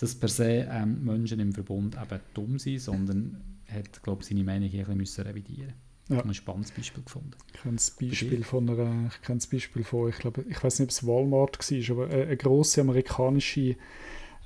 dass 0.00 0.14
per 0.14 0.28
se 0.28 0.66
ähm, 0.70 1.04
Menschen 1.04 1.40
im 1.40 1.52
Verbund 1.52 1.96
eben 1.96 2.20
dumm 2.32 2.58
sind, 2.58 2.80
sondern 2.80 3.36
hat, 3.72 4.02
glaube 4.02 4.24
seine 4.24 4.44
Meinung 4.44 4.68
hier 4.68 4.88
ein 4.88 4.98
bisschen 4.98 5.26
revidieren 5.26 5.74
ja. 6.10 6.16
Ich 6.16 6.18
habe 6.22 6.28
ein 6.30 6.34
spannendes 6.34 6.72
Beispiel 6.72 7.04
gefunden. 7.04 7.30
Ich 7.54 7.62
kenne 7.62 7.76
das 7.76 7.90
Beispiel 7.92 8.42
von 8.42 8.68
einer, 8.68 9.10
ich 9.14 9.22
kenne 9.22 9.38
das 9.38 9.46
Beispiel 9.46 9.84
von, 9.84 10.08
ich 10.08 10.18
glaube, 10.18 10.44
ich 10.48 10.62
weiß 10.62 10.80
nicht, 10.80 10.86
ob 10.86 10.90
es 10.90 11.06
Walmart 11.06 11.58
war, 11.58 11.96
aber 11.96 12.12
eine, 12.12 12.24
eine 12.24 12.36
grosse 12.36 12.80
amerikanische 12.80 13.76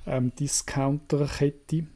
ähm, 0.05 0.31
Discounter-Kette. 0.39 1.87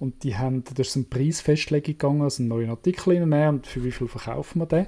Und 0.00 0.24
die 0.24 0.36
haben, 0.36 0.64
da 0.64 0.80
ist 0.80 0.96
ein 0.96 1.08
Preisfestlegung 1.08 1.92
gegangen, 1.92 2.22
also 2.22 2.42
einen 2.42 2.48
neuen 2.48 2.70
Artikel 2.70 3.10
reinnehmen 3.10 3.56
und 3.56 3.66
für 3.66 3.84
wie 3.84 3.92
viel 3.92 4.08
verkaufen 4.08 4.60
wir 4.60 4.66
den. 4.66 4.86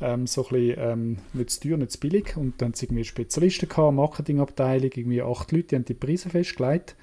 Ähm, 0.00 0.26
so 0.26 0.46
ein 0.46 0.50
bisschen 0.50 0.78
ähm, 0.78 1.18
nicht 1.32 1.50
zu 1.50 1.60
teuer, 1.60 1.76
nicht 1.78 1.92
zu 1.92 2.00
billig. 2.00 2.36
Und 2.36 2.60
dann 2.60 2.68
haben 2.68 2.74
sie 2.74 2.84
irgendwie 2.84 3.04
Spezialisten 3.04 3.68
gehabt, 3.68 3.94
Marketingabteilung, 3.94 4.90
irgendwie 4.94 5.22
acht 5.22 5.52
Leute, 5.52 5.68
die 5.68 5.76
haben 5.76 5.84
die 5.86 5.94
Preise 5.94 6.28
festgelegt. 6.28 6.96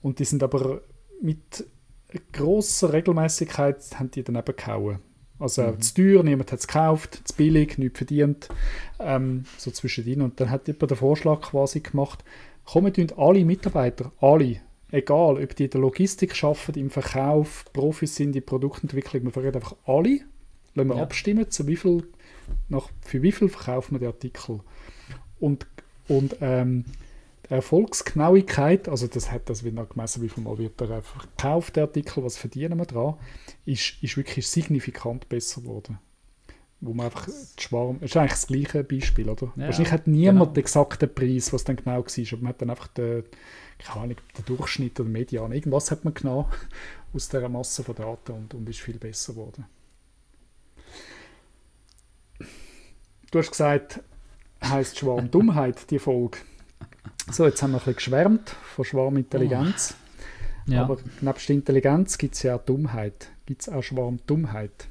Und 0.00 0.20
die 0.20 0.24
sind 0.24 0.42
aber 0.42 0.80
mit 1.20 1.66
grosser 2.32 2.92
Regelmäßigkeit 2.92 3.98
haben 3.98 4.10
die 4.10 4.22
dann 4.22 4.36
eben 4.36 4.56
gehauen. 4.56 5.00
Also 5.38 5.62
mhm. 5.62 5.80
zu 5.80 5.94
teuer, 5.94 6.22
niemand 6.22 6.50
hat 6.50 6.58
es 6.58 6.66
gekauft, 6.66 7.20
zu 7.24 7.36
billig, 7.36 7.78
nichts 7.78 7.98
verdient, 7.98 8.48
ähm, 8.98 9.44
so 9.56 9.70
zwischendrin. 9.70 10.22
Und 10.22 10.40
dann 10.40 10.50
hat 10.50 10.66
jemand 10.66 10.90
den 10.90 10.96
Vorschlag 10.96 11.40
quasi 11.42 11.80
gemacht, 11.80 12.24
kommen 12.64 12.92
alle 13.16 13.44
Mitarbeiter, 13.44 14.12
alle, 14.20 14.60
egal 14.90 15.42
ob 15.42 15.54
die 15.54 15.64
in 15.64 15.70
der 15.70 15.80
Logistik 15.80 16.42
arbeiten, 16.42 16.80
im 16.80 16.90
Verkauf, 16.90 17.66
Profis 17.72 18.16
sind, 18.16 18.28
in 18.28 18.32
der 18.32 18.40
Produktentwicklung, 18.40 19.24
wir 19.24 19.30
fragen 19.30 19.54
einfach 19.54 19.76
alle, 19.86 20.20
lassen 20.74 20.88
wir 20.88 20.96
ja. 20.96 21.02
abstimmen, 21.02 21.50
zu 21.50 21.66
wie 21.66 21.76
viel, 21.76 22.04
nach, 22.68 22.88
für 23.02 23.22
wie 23.22 23.32
viel 23.32 23.48
verkaufen 23.48 23.94
wir 23.94 24.00
den 24.00 24.08
Artikel. 24.08 24.60
Und, 25.38 25.66
und 26.08 26.36
ähm, 26.40 26.84
Erfolgsgenauigkeit, 27.48 28.88
also 28.88 29.06
das 29.06 29.30
hat 29.30 29.48
das 29.48 29.64
wieder 29.64 29.86
gemessen, 29.86 30.22
wie 30.22 30.28
viel 30.28 30.42
Mal 30.42 30.58
wird 30.58 30.80
er 30.80 31.02
verkauft, 31.02 31.76
der 31.76 31.84
Artikel, 31.84 32.22
was 32.22 32.36
verdienen 32.36 32.78
wir 32.78 32.84
dran, 32.84 33.14
ist, 33.64 34.02
ist 34.02 34.16
wirklich 34.16 34.46
signifikant 34.46 35.28
besser 35.28 35.62
geworden. 35.62 35.98
Wo 36.80 36.92
man 36.94 37.06
einfach 37.06 37.26
Schwarm, 37.58 37.98
das 38.00 38.10
ist 38.10 38.16
eigentlich 38.16 38.30
das 38.32 38.46
gleiche 38.46 38.84
Beispiel, 38.84 39.28
oder? 39.28 39.52
Ja, 39.56 39.64
Wahrscheinlich 39.64 39.92
hat 39.92 40.06
niemand 40.06 40.38
genau. 40.38 40.52
den 40.52 40.60
exakten 40.60 41.12
Preis, 41.12 41.52
was 41.52 41.64
dann 41.64 41.76
genau 41.76 42.04
war, 42.04 42.32
aber 42.32 42.42
man 42.42 42.48
hat 42.48 42.62
dann 42.62 42.70
einfach 42.70 42.86
den, 42.88 43.24
keine 43.78 44.00
Ahnung, 44.00 44.16
den 44.36 44.44
Durchschnitt 44.44 45.00
oder 45.00 45.08
Median, 45.08 45.52
irgendwas 45.52 45.90
hat 45.90 46.04
man 46.04 46.14
genommen 46.14 46.46
aus 47.14 47.28
dieser 47.28 47.48
Masse 47.48 47.82
von 47.82 47.94
Daten 47.94 48.32
und, 48.32 48.54
und 48.54 48.68
ist 48.68 48.80
viel 48.80 48.98
besser 48.98 49.32
geworden. 49.32 49.64
Du 53.30 53.38
hast 53.38 53.50
gesagt, 53.50 54.00
heißt 54.62 54.98
Schwarmdummheit, 54.98 55.90
die 55.90 55.98
Folge. 55.98 56.38
So, 57.30 57.44
jetzt 57.44 57.62
haben 57.62 57.72
wir 57.72 57.76
ein 57.76 57.80
bisschen 57.80 57.94
geschwärmt 57.94 58.50
von 58.50 58.84
Schwarmintelligenz. 58.84 59.94
Oh. 60.66 60.72
Ja. 60.72 60.82
Aber 60.82 60.98
nebst 61.20 61.48
Intelligenz 61.50 62.18
gibt 62.18 62.34
es 62.34 62.42
ja 62.42 62.56
auch 62.56 62.64
Dummheit. 62.64 63.30
Gibt 63.46 63.62
es 63.62 63.68
auch 63.68 63.82
Schwarmdummheit? 63.82 64.88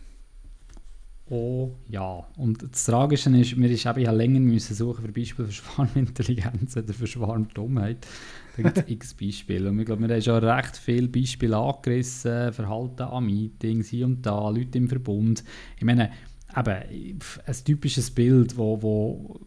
Oh 1.30 1.72
ja. 1.90 2.26
Und 2.38 2.64
das 2.72 2.86
Tragische 2.86 3.30
ist, 3.38 3.58
wir 3.58 3.78
haben 3.78 4.02
ja 4.02 4.12
länger 4.12 4.40
müssen 4.40 4.76
suchen 4.76 5.06
für 5.06 5.12
Beispiele 5.12 5.48
für 5.48 5.54
Schwarmintelligenz 5.54 6.78
oder 6.78 6.94
für 6.94 7.06
Schwarmdummheit. 7.06 8.08
Da 8.56 8.64
gibt 8.64 8.78
es 8.78 8.84
x 8.88 9.14
Beispiele. 9.14 9.70
Und 9.70 9.80
ich 9.80 9.86
glaube, 9.86 10.08
wir 10.08 10.16
haben 10.16 10.22
schon 10.22 10.44
recht 10.44 10.78
viele 10.78 11.08
Beispiele 11.10 11.58
angerissen. 11.58 12.54
Verhalten 12.54 13.04
an 13.04 13.26
Meetings, 13.26 13.90
hier 13.90 14.06
und 14.06 14.26
da, 14.26 14.50
Leute 14.50 14.78
im 14.78 14.88
Verbund. 14.88 15.44
Ich 15.78 15.84
meine, 15.84 16.12
eben, 16.56 17.20
ein 17.46 17.56
typisches 17.66 18.10
Bild, 18.10 18.58
wo, 18.58 18.82
wo, 18.82 19.40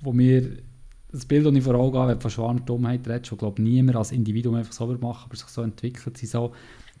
wo 0.00 0.16
wir 0.16 0.58
das 1.14 1.24
Bild, 1.26 1.46
das 1.46 1.54
ich 1.54 1.62
vor 1.62 1.74
Augen 1.76 1.96
habe, 1.96 2.08
wenn 2.10 2.18
du 2.18 2.22
von 2.22 2.30
Schwarmdummheit 2.30 3.06
redest, 3.06 3.30
wo 3.32 3.36
glaube 3.36 3.62
niemand 3.62 3.96
als 3.96 4.12
Individuum 4.12 4.56
einfach 4.56 4.72
so 4.72 4.86
machen, 4.86 5.26
aber 5.26 5.36
sich 5.36 5.46
so 5.46 5.62
entwickelt, 5.62 6.18
sind 6.18 6.28
so 6.28 6.52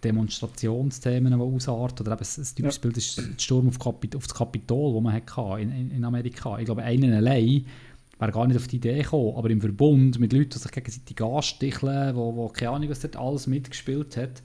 Demonstrationsthemen, 0.02 1.32
die 1.32 1.40
ausarten. 1.40 2.06
Oder 2.06 2.16
eben 2.16 2.24
ein 2.24 2.44
typisches 2.44 2.76
ja. 2.76 2.80
Bild 2.80 2.96
ist 2.96 3.18
der 3.18 3.24
Sturm 3.38 3.68
auf, 3.68 3.78
Kapit 3.78 4.14
auf 4.14 4.26
das 4.26 4.36
Kapitol, 4.36 4.94
das 4.94 5.02
man 5.02 5.12
hatte 5.12 5.62
in, 5.62 5.72
in, 5.72 5.90
in 5.90 6.04
Amerika. 6.04 6.58
Ich 6.58 6.66
glaube, 6.66 6.82
einen 6.82 7.12
allein 7.12 7.64
wäre 8.18 8.30
gar 8.30 8.46
nicht 8.46 8.56
auf 8.56 8.68
die 8.68 8.76
Idee 8.76 9.02
gekommen, 9.02 9.36
aber 9.36 9.50
im 9.50 9.60
Verbund 9.60 10.20
mit 10.20 10.32
Leuten, 10.32 10.50
die 10.50 10.58
sich 10.58 10.70
gegenseitig 10.70 11.20
ansticheln, 11.20 12.14
wo, 12.14 12.36
wo 12.36 12.48
keine 12.48 12.70
Ahnung, 12.70 12.90
was 12.90 13.00
dort 13.00 13.16
alles 13.16 13.48
mitgespielt 13.48 14.16
hat, 14.16 14.42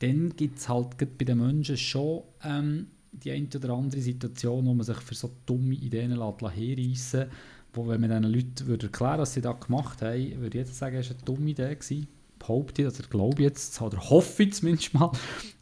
dann 0.00 0.34
gibt 0.34 0.58
es 0.58 0.68
halt 0.68 0.98
bei 0.98 1.24
den 1.24 1.38
Menschen 1.38 1.76
schon 1.76 2.22
ähm, 2.42 2.88
die 3.12 3.30
eine 3.30 3.46
oder 3.54 3.74
andere 3.74 4.00
Situation, 4.00 4.66
wo 4.66 4.74
man 4.74 4.84
sich 4.84 4.96
für 4.96 5.14
so 5.14 5.30
dumme 5.46 5.74
Ideen 5.74 6.10
herreissen 6.10 7.20
lässt 7.20 7.30
wo, 7.72 7.88
wenn 7.88 8.00
man 8.00 8.10
diesen 8.10 8.34
Leuten 8.34 8.66
würde 8.66 8.86
erklären 8.86 9.18
was 9.18 9.34
sie 9.34 9.40
da 9.40 9.52
gemacht 9.52 10.02
haben, 10.02 10.40
würde 10.40 10.58
jeder 10.58 10.70
sagen, 10.70 10.96
es 10.96 11.10
war 11.10 11.16
eine 11.16 11.24
dumme 11.24 11.50
Idee. 11.50 11.74
Gewesen. 11.74 12.08
Behaupte 12.38 12.82
ich, 12.82 12.88
oder 12.88 13.08
glaube 13.08 13.42
jetzt, 13.42 13.80
oder 13.80 13.98
hoffe 13.98 14.42
ich 14.42 14.54
zumindest 14.54 14.94
mal. 14.94 15.12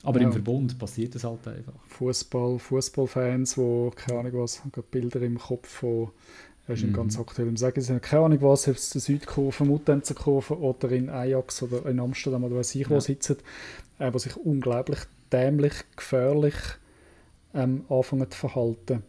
Aber 0.03 0.19
ja. 0.19 0.27
im 0.27 0.33
Verbund 0.33 0.79
passiert 0.79 1.15
das 1.15 1.25
halt 1.25 1.47
einfach. 1.47 1.75
Fußball, 1.89 2.59
Fußballfans, 2.59 3.55
die, 3.57 3.91
keine 3.95 4.21
Ahnung 4.21 4.33
was, 4.43 4.63
Bilder 4.91 5.21
im 5.21 5.39
Kopf 5.39 5.69
von 5.69 6.11
er 6.71 6.75
ist 6.75 6.85
mhm. 6.85 6.93
ganz 6.93 7.19
aktuell 7.19 7.49
im 7.49 7.57
Sagen, 7.57 7.81
sie 7.81 7.93
haben 7.93 8.01
keine 8.01 8.27
Ahnung 8.27 8.43
was, 8.43 8.69
ob 8.69 8.77
es 8.77 8.95
in 8.95 9.01
Südkurve, 9.01 9.65
Mutenzenkurve 9.65 10.57
oder 10.57 10.93
in 10.93 11.11
Ajax 11.11 11.65
oder 11.65 11.85
in 11.87 11.99
Amsterdam 11.99 12.45
oder 12.45 12.55
weiß 12.57 12.77
ich 12.77 12.89
wo 12.89 12.95
ja. 12.95 13.01
sitzen, 13.01 13.39
äh, 13.99 14.17
sich 14.17 14.37
unglaublich 14.37 15.01
dämlich, 15.33 15.73
gefährlich 15.97 16.55
ähm, 17.55 17.85
anfangen 17.89 18.31
zu 18.31 18.39
verhalten. 18.39 19.03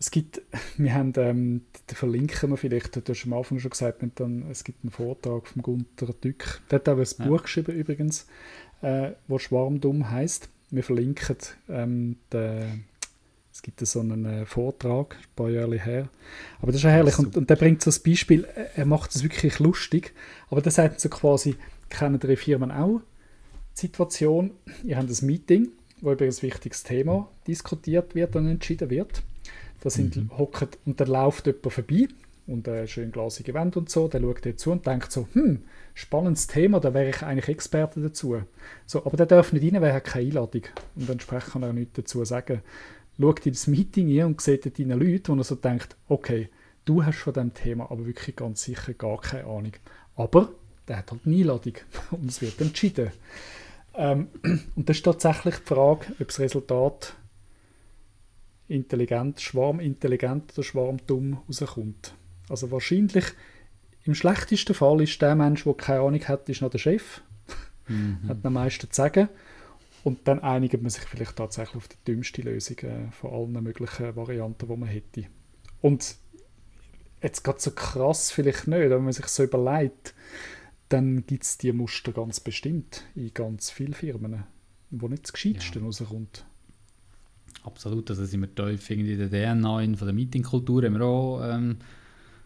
Es 0.00 0.10
gibt, 0.10 0.42
wir 0.76 0.94
haben, 0.94 1.12
ähm, 1.16 1.62
den 1.88 1.94
verlinken 1.94 2.50
wir 2.50 2.56
vielleicht, 2.56 2.96
du 2.96 3.02
hast 3.06 3.24
am 3.24 3.34
Anfang 3.34 3.60
schon 3.60 3.70
gesagt, 3.70 4.02
dann, 4.16 4.50
es 4.50 4.64
gibt 4.64 4.82
einen 4.82 4.90
Vortrag 4.90 5.46
von 5.46 5.62
Gunter 5.62 6.12
Dück. 6.12 6.60
Der 6.70 6.80
hat 6.80 6.88
auch 6.88 6.98
ein 6.98 7.06
ja. 7.18 7.24
Buch 7.26 7.42
geschrieben 7.42 7.76
übrigens, 7.76 8.26
äh, 8.82 9.12
wo 9.28 9.38
Schwarmdumm 9.38 10.10
heißt. 10.10 10.48
Wir 10.70 10.82
verlinken 10.82 11.36
ähm, 11.68 12.16
den, 12.32 12.84
es 13.52 13.62
gibt 13.62 13.84
so 13.86 14.00
einen 14.00 14.24
äh, 14.24 14.46
Vortrag, 14.46 15.16
ein 15.16 15.36
paar 15.36 15.50
Jahre 15.50 15.78
her. 15.78 16.08
Aber 16.62 16.72
das 16.72 16.80
ist 16.80 16.84
ja 16.84 16.90
herrlich. 16.90 17.18
Und, 17.18 17.36
und 17.36 17.50
der 17.50 17.56
bringt 17.56 17.82
so 17.82 17.90
ein 17.90 18.02
Beispiel, 18.04 18.46
er 18.74 18.86
macht 18.86 19.14
es 19.14 19.22
wirklich 19.22 19.58
lustig, 19.58 20.14
aber 20.48 20.62
der 20.62 20.72
sagt 20.72 21.00
so 21.00 21.08
quasi, 21.08 21.56
kennen 21.88 22.18
drei 22.18 22.36
Firmen 22.36 22.70
auch 22.70 23.02
die 23.76 23.86
Situation, 23.86 24.52
ihr 24.84 24.96
habt 24.96 25.08
ein 25.08 25.26
Meeting, 25.26 25.68
wo 26.00 26.12
über 26.12 26.24
ein 26.24 26.42
wichtiges 26.42 26.82
Thema 26.82 27.28
diskutiert 27.46 28.14
wird 28.14 28.36
und 28.36 28.48
entschieden 28.48 28.90
wird. 28.90 29.22
Da 29.80 29.90
sind 29.90 30.16
mhm. 30.16 30.38
hockt 30.38 30.78
und 30.84 31.00
da 31.00 31.04
läuft 31.04 31.46
jemand 31.46 31.72
vorbei 31.72 32.08
und 32.46 32.66
äh, 32.68 32.86
schön 32.86 33.12
glasige 33.12 33.54
Wand 33.54 33.76
und 33.76 33.88
so, 33.90 34.08
der 34.08 34.20
schaut 34.20 34.44
dir 34.44 34.56
zu 34.56 34.72
und 34.72 34.86
denkt 34.86 35.12
so, 35.12 35.28
hm, 35.32 35.62
spannendes 35.94 36.46
Thema, 36.46 36.80
da 36.80 36.92
wäre 36.92 37.10
ich 37.10 37.22
eigentlich 37.22 37.48
Experte 37.48 38.00
dazu. 38.00 38.42
So, 38.86 39.06
aber 39.06 39.16
der 39.16 39.26
darf 39.26 39.52
nicht 39.52 39.64
rein, 39.64 39.80
weil 39.80 39.90
er 39.90 39.96
hat 39.96 40.04
keine 40.04 40.26
Einladung 40.26 40.62
und 40.96 41.08
entsprechend 41.08 41.52
kann 41.52 41.62
er 41.62 41.72
nichts 41.72 41.94
dazu 41.94 42.24
sagen. 42.24 42.62
Schaut 43.18 43.46
in 43.46 43.52
das 43.52 43.66
Meeting 43.66 44.08
ein 44.18 44.26
und 44.26 44.40
sieht 44.40 44.78
deine 44.78 44.94
Leute, 44.96 45.32
wo 45.32 45.36
er 45.36 45.44
so 45.44 45.54
denkt, 45.54 45.96
okay, 46.08 46.48
du 46.84 47.04
hast 47.04 47.18
von 47.18 47.32
diesem 47.32 47.54
Thema 47.54 47.90
aber 47.90 48.06
wirklich 48.06 48.36
ganz 48.36 48.62
sicher 48.62 48.94
gar 48.94 49.20
keine 49.20 49.44
Ahnung. 49.44 49.72
Aber 50.16 50.50
der 50.88 50.98
hat 50.98 51.12
halt 51.12 51.20
eine 51.24 51.36
Einladung 51.36 51.74
und 52.10 52.28
es 52.28 52.42
wird 52.42 52.60
entschieden. 52.60 53.10
Ähm, 53.94 54.28
und 54.76 54.88
das 54.88 54.96
ist 54.96 55.04
tatsächlich 55.04 55.56
die 55.56 55.66
Frage, 55.66 56.06
ob 56.18 56.26
das 56.26 56.40
Resultat 56.40 57.14
intelligent, 58.70 59.40
schwarmintelligent 59.40 60.52
oder 60.52 60.62
schwarmdumm 60.62 61.38
rauskommt. 61.48 62.14
Also 62.48 62.70
wahrscheinlich 62.70 63.26
im 64.04 64.14
schlechtesten 64.14 64.74
Fall 64.74 65.02
ist 65.02 65.20
der 65.20 65.34
Mensch, 65.34 65.64
der 65.64 65.74
keine 65.74 66.00
Ahnung 66.00 66.26
hat, 66.26 66.48
ist 66.48 66.62
noch 66.62 66.70
der 66.70 66.78
Chef, 66.78 67.20
mhm. 67.88 68.18
hat 68.28 68.38
am 68.44 68.54
meisten 68.54 68.90
zu 68.90 68.94
sagen. 68.94 69.28
Und 70.02 70.26
dann 70.26 70.40
einigt 70.40 70.80
man 70.80 70.88
sich 70.88 71.02
vielleicht 71.02 71.36
tatsächlich 71.36 71.76
auf 71.76 71.88
die 71.88 71.96
dümmste 72.06 72.40
Lösung 72.42 72.78
äh, 72.78 73.10
von 73.10 73.30
allen 73.32 73.62
möglichen 73.62 74.16
Varianten, 74.16 74.66
die 74.66 74.76
man 74.76 74.88
hätte. 74.88 75.26
Und 75.82 76.16
jetzt 77.22 77.44
gerade 77.44 77.60
so 77.60 77.70
krass 77.72 78.30
vielleicht 78.30 78.66
nicht, 78.66 78.90
wenn 78.90 79.04
man 79.04 79.12
sich 79.12 79.26
so 79.26 79.42
überlegt, 79.42 80.14
dann 80.88 81.26
gibt 81.26 81.44
es 81.44 81.58
die 81.58 81.72
Muster 81.72 82.12
ganz 82.12 82.40
bestimmt 82.40 83.04
in 83.14 83.32
ganz 83.34 83.70
vielen 83.70 83.94
Firmen, 83.94 84.44
wo 84.90 85.06
nicht 85.06 85.24
das 85.24 85.32
Gescheiteste 85.32 85.78
ja. 85.78 85.84
rauskommt. 85.84 86.46
Absolut, 87.64 88.08
also 88.10 88.24
sind 88.24 88.40
wir 88.40 88.54
tief 88.54 88.90
in 88.90 89.18
der 89.18 89.28
DNA 89.28 89.82
in, 89.82 89.96
von 89.96 90.06
der 90.06 90.14
Meetingkultur, 90.14 90.82
haben 90.84 90.94
wir 90.94 91.04
auch 91.04 91.42
ähm, 91.44 91.76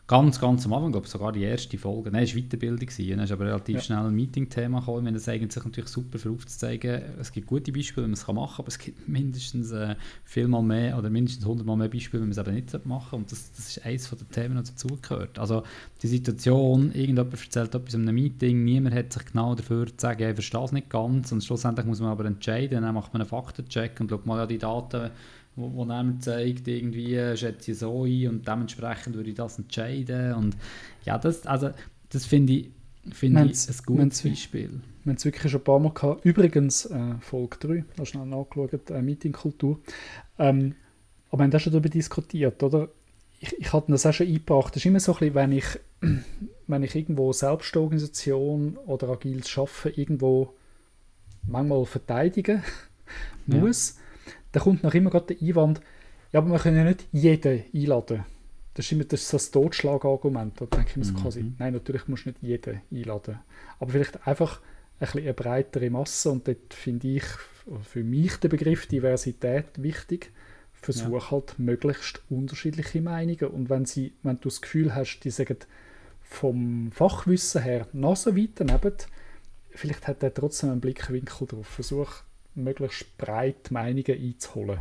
Ganz, 0.06 0.38
ganz 0.38 0.66
am 0.66 0.74
Anfang, 0.74 0.92
glaube 0.92 1.08
sogar 1.08 1.32
die 1.32 1.44
erste 1.44 1.78
Folge. 1.78 2.10
Nein, 2.10 2.24
es 2.24 2.34
war 2.34 2.42
Weiterbildung. 2.42 2.88
Dann 3.08 3.20
ist 3.20 3.32
aber 3.32 3.46
relativ 3.46 3.76
ja. 3.76 3.80
schnell 3.80 4.00
ein 4.00 4.14
Meeting-Thema 4.14 4.80
gekommen. 4.80 5.06
Wenn 5.06 5.14
das 5.14 5.26
eigentlich 5.30 5.56
natürlich 5.56 5.88
super 5.88 6.18
für 6.18 6.30
aufzuzeigen. 6.30 7.00
Es 7.18 7.32
gibt 7.32 7.46
gute 7.46 7.72
Beispiele, 7.72 8.04
wie 8.04 8.10
man 8.10 8.12
es 8.12 8.26
machen 8.26 8.36
kann, 8.36 8.58
aber 8.58 8.68
es 8.68 8.78
gibt 8.78 9.08
mindestens 9.08 9.70
äh, 9.70 9.94
vielmal 10.26 10.62
mehr 10.62 10.98
oder 10.98 11.08
mindestens 11.08 11.46
hundertmal 11.46 11.78
mehr 11.78 11.88
Beispiele, 11.88 12.22
wie 12.22 12.26
man 12.26 12.32
es 12.32 12.38
eben 12.38 12.54
nicht 12.54 12.70
machen 12.84 13.00
sollte. 13.00 13.16
Und 13.16 13.32
das, 13.32 13.52
das 13.52 13.68
ist 13.68 13.86
eines 13.86 14.10
der 14.10 14.28
Themen, 14.28 14.56
das 14.56 14.74
dazugehört. 14.74 15.38
Also 15.38 15.62
die 16.02 16.08
Situation, 16.08 16.92
irgendjemand 16.92 17.32
erzählt 17.32 17.74
etwas 17.74 17.94
in 17.94 18.02
einem 18.02 18.14
Meeting, 18.14 18.62
niemand 18.62 18.94
hat 18.94 19.10
sich 19.10 19.24
genau 19.24 19.54
dafür 19.54 19.86
zu 19.86 19.94
sagen, 19.96 20.28
ich 20.28 20.34
verstehe 20.34 20.64
es 20.64 20.72
nicht 20.72 20.90
ganz. 20.90 21.32
Und 21.32 21.42
schlussendlich 21.42 21.86
muss 21.86 22.00
man 22.00 22.10
aber 22.10 22.26
entscheiden. 22.26 22.82
Dann 22.82 22.94
macht 22.94 23.14
man 23.14 23.22
einen 23.22 23.28
Faktencheck 23.30 23.98
und 24.00 24.10
schaut 24.10 24.26
mal 24.26 24.36
ja 24.36 24.46
die 24.46 24.58
Daten 24.58 25.12
wo, 25.56 25.72
wo 25.74 25.82
einem 25.84 26.20
zeigt, 26.20 26.66
irgendwie 26.68 27.14
äh, 27.14 27.36
schätze 27.36 27.72
ich 27.72 27.78
so 27.78 28.04
ein 28.04 28.28
und 28.28 28.48
dementsprechend 28.48 29.14
würde 29.16 29.30
ich 29.30 29.36
das 29.36 29.58
entscheiden. 29.58 30.34
Und 30.34 30.56
ja, 31.04 31.18
das, 31.18 31.46
also, 31.46 31.70
das 32.10 32.26
finde 32.26 32.52
ich, 32.54 32.70
find 33.12 33.38
ich 33.38 33.68
ein 33.68 33.76
gutes 33.86 34.22
Beispiel. 34.22 34.70
Wir 35.04 35.10
haben 35.10 35.16
es 35.16 35.24
wirklich 35.24 35.52
schon 35.52 35.60
ein 35.60 35.64
paar 35.64 35.78
Mal 35.78 35.92
gehabt. 35.92 36.24
Übrigens, 36.24 36.86
äh, 36.86 37.14
Folge 37.20 37.56
3, 37.60 37.84
da 37.96 38.06
schnell 38.06 38.26
nachgeschaut, 38.26 38.90
äh, 38.90 39.02
Meetingkultur. 39.02 39.78
Ähm, 40.38 40.74
aber 41.30 41.40
wir 41.40 41.44
haben 41.44 41.50
das 41.50 41.62
schon 41.62 41.72
darüber 41.72 41.88
diskutiert, 41.88 42.62
oder? 42.62 42.88
Ich, 43.40 43.52
ich 43.58 43.72
hatte 43.72 43.92
das 43.92 44.06
auch 44.06 44.12
schon 44.12 44.26
eingebracht. 44.26 44.74
Das 44.74 44.82
ist 44.82 44.86
immer 44.86 45.00
so 45.00 45.12
ein 45.12 45.18
bisschen, 45.18 45.34
wenn 45.34 45.52
ich, 45.52 45.64
wenn 46.66 46.82
ich 46.82 46.94
irgendwo 46.94 47.32
Selbstorganisation 47.32 48.78
oder 48.86 49.10
agiles 49.10 49.56
Arbeiten 49.58 50.00
irgendwo 50.00 50.54
manchmal 51.46 51.84
verteidigen 51.84 52.62
muss, 53.46 53.96
ja 53.96 54.03
da 54.54 54.60
kommt 54.60 54.84
noch 54.84 54.94
immer 54.94 55.10
gerade 55.10 55.34
der 55.34 55.48
Einwand, 55.48 55.80
ja, 56.32 56.38
aber 56.38 56.50
wir 56.50 56.58
können 56.60 56.76
ja 56.76 56.84
nicht 56.84 57.06
jeden 57.12 57.64
einladen. 57.74 58.24
Das 58.74 58.86
ist 58.86 58.92
immer 58.92 59.04
das, 59.04 59.28
das 59.28 59.50
Totschlagargument. 59.50 60.60
Da 60.60 60.66
denke 60.66 60.90
ich 60.90 60.96
mir 60.96 61.04
so 61.04 61.12
mhm. 61.12 61.16
quasi, 61.16 61.52
nein, 61.58 61.72
natürlich 61.72 62.06
musst 62.06 62.26
du 62.26 62.30
nicht 62.30 62.42
jeden 62.42 62.80
einladen. 62.92 63.40
Aber 63.80 63.90
vielleicht 63.90 64.26
einfach 64.26 64.60
ein 64.60 65.06
bisschen 65.06 65.22
eine 65.22 65.34
breitere 65.34 65.90
Masse 65.90 66.30
und 66.30 66.46
dort 66.46 66.72
finde 66.72 67.08
ich 67.08 67.24
für 67.82 68.04
mich 68.04 68.36
den 68.36 68.50
Begriff 68.50 68.86
Diversität 68.86 69.66
wichtig. 69.76 70.32
Versuch 70.72 71.24
ja. 71.24 71.30
halt 71.30 71.58
möglichst 71.58 72.22
unterschiedliche 72.30 73.00
Meinungen 73.00 73.46
und 73.46 73.70
wenn, 73.70 73.86
sie, 73.86 74.12
wenn 74.22 74.36
du 74.36 74.50
das 74.50 74.60
Gefühl 74.60 74.94
hast, 74.94 75.20
die 75.20 75.30
sagen 75.30 75.56
vom 76.20 76.92
Fachwissen 76.92 77.62
her 77.62 77.88
noch 77.92 78.16
so 78.16 78.36
weit 78.36 78.50
daneben, 78.56 78.94
vielleicht 79.70 80.06
hat 80.06 80.22
er 80.22 80.32
trotzdem 80.32 80.70
einen 80.70 80.80
Blickwinkel 80.80 81.46
drauf. 81.46 81.66
Versuch 81.66 82.22
möglichst 82.54 83.16
breit 83.18 83.70
Meinungen 83.70 84.04
einzuholen. 84.06 84.80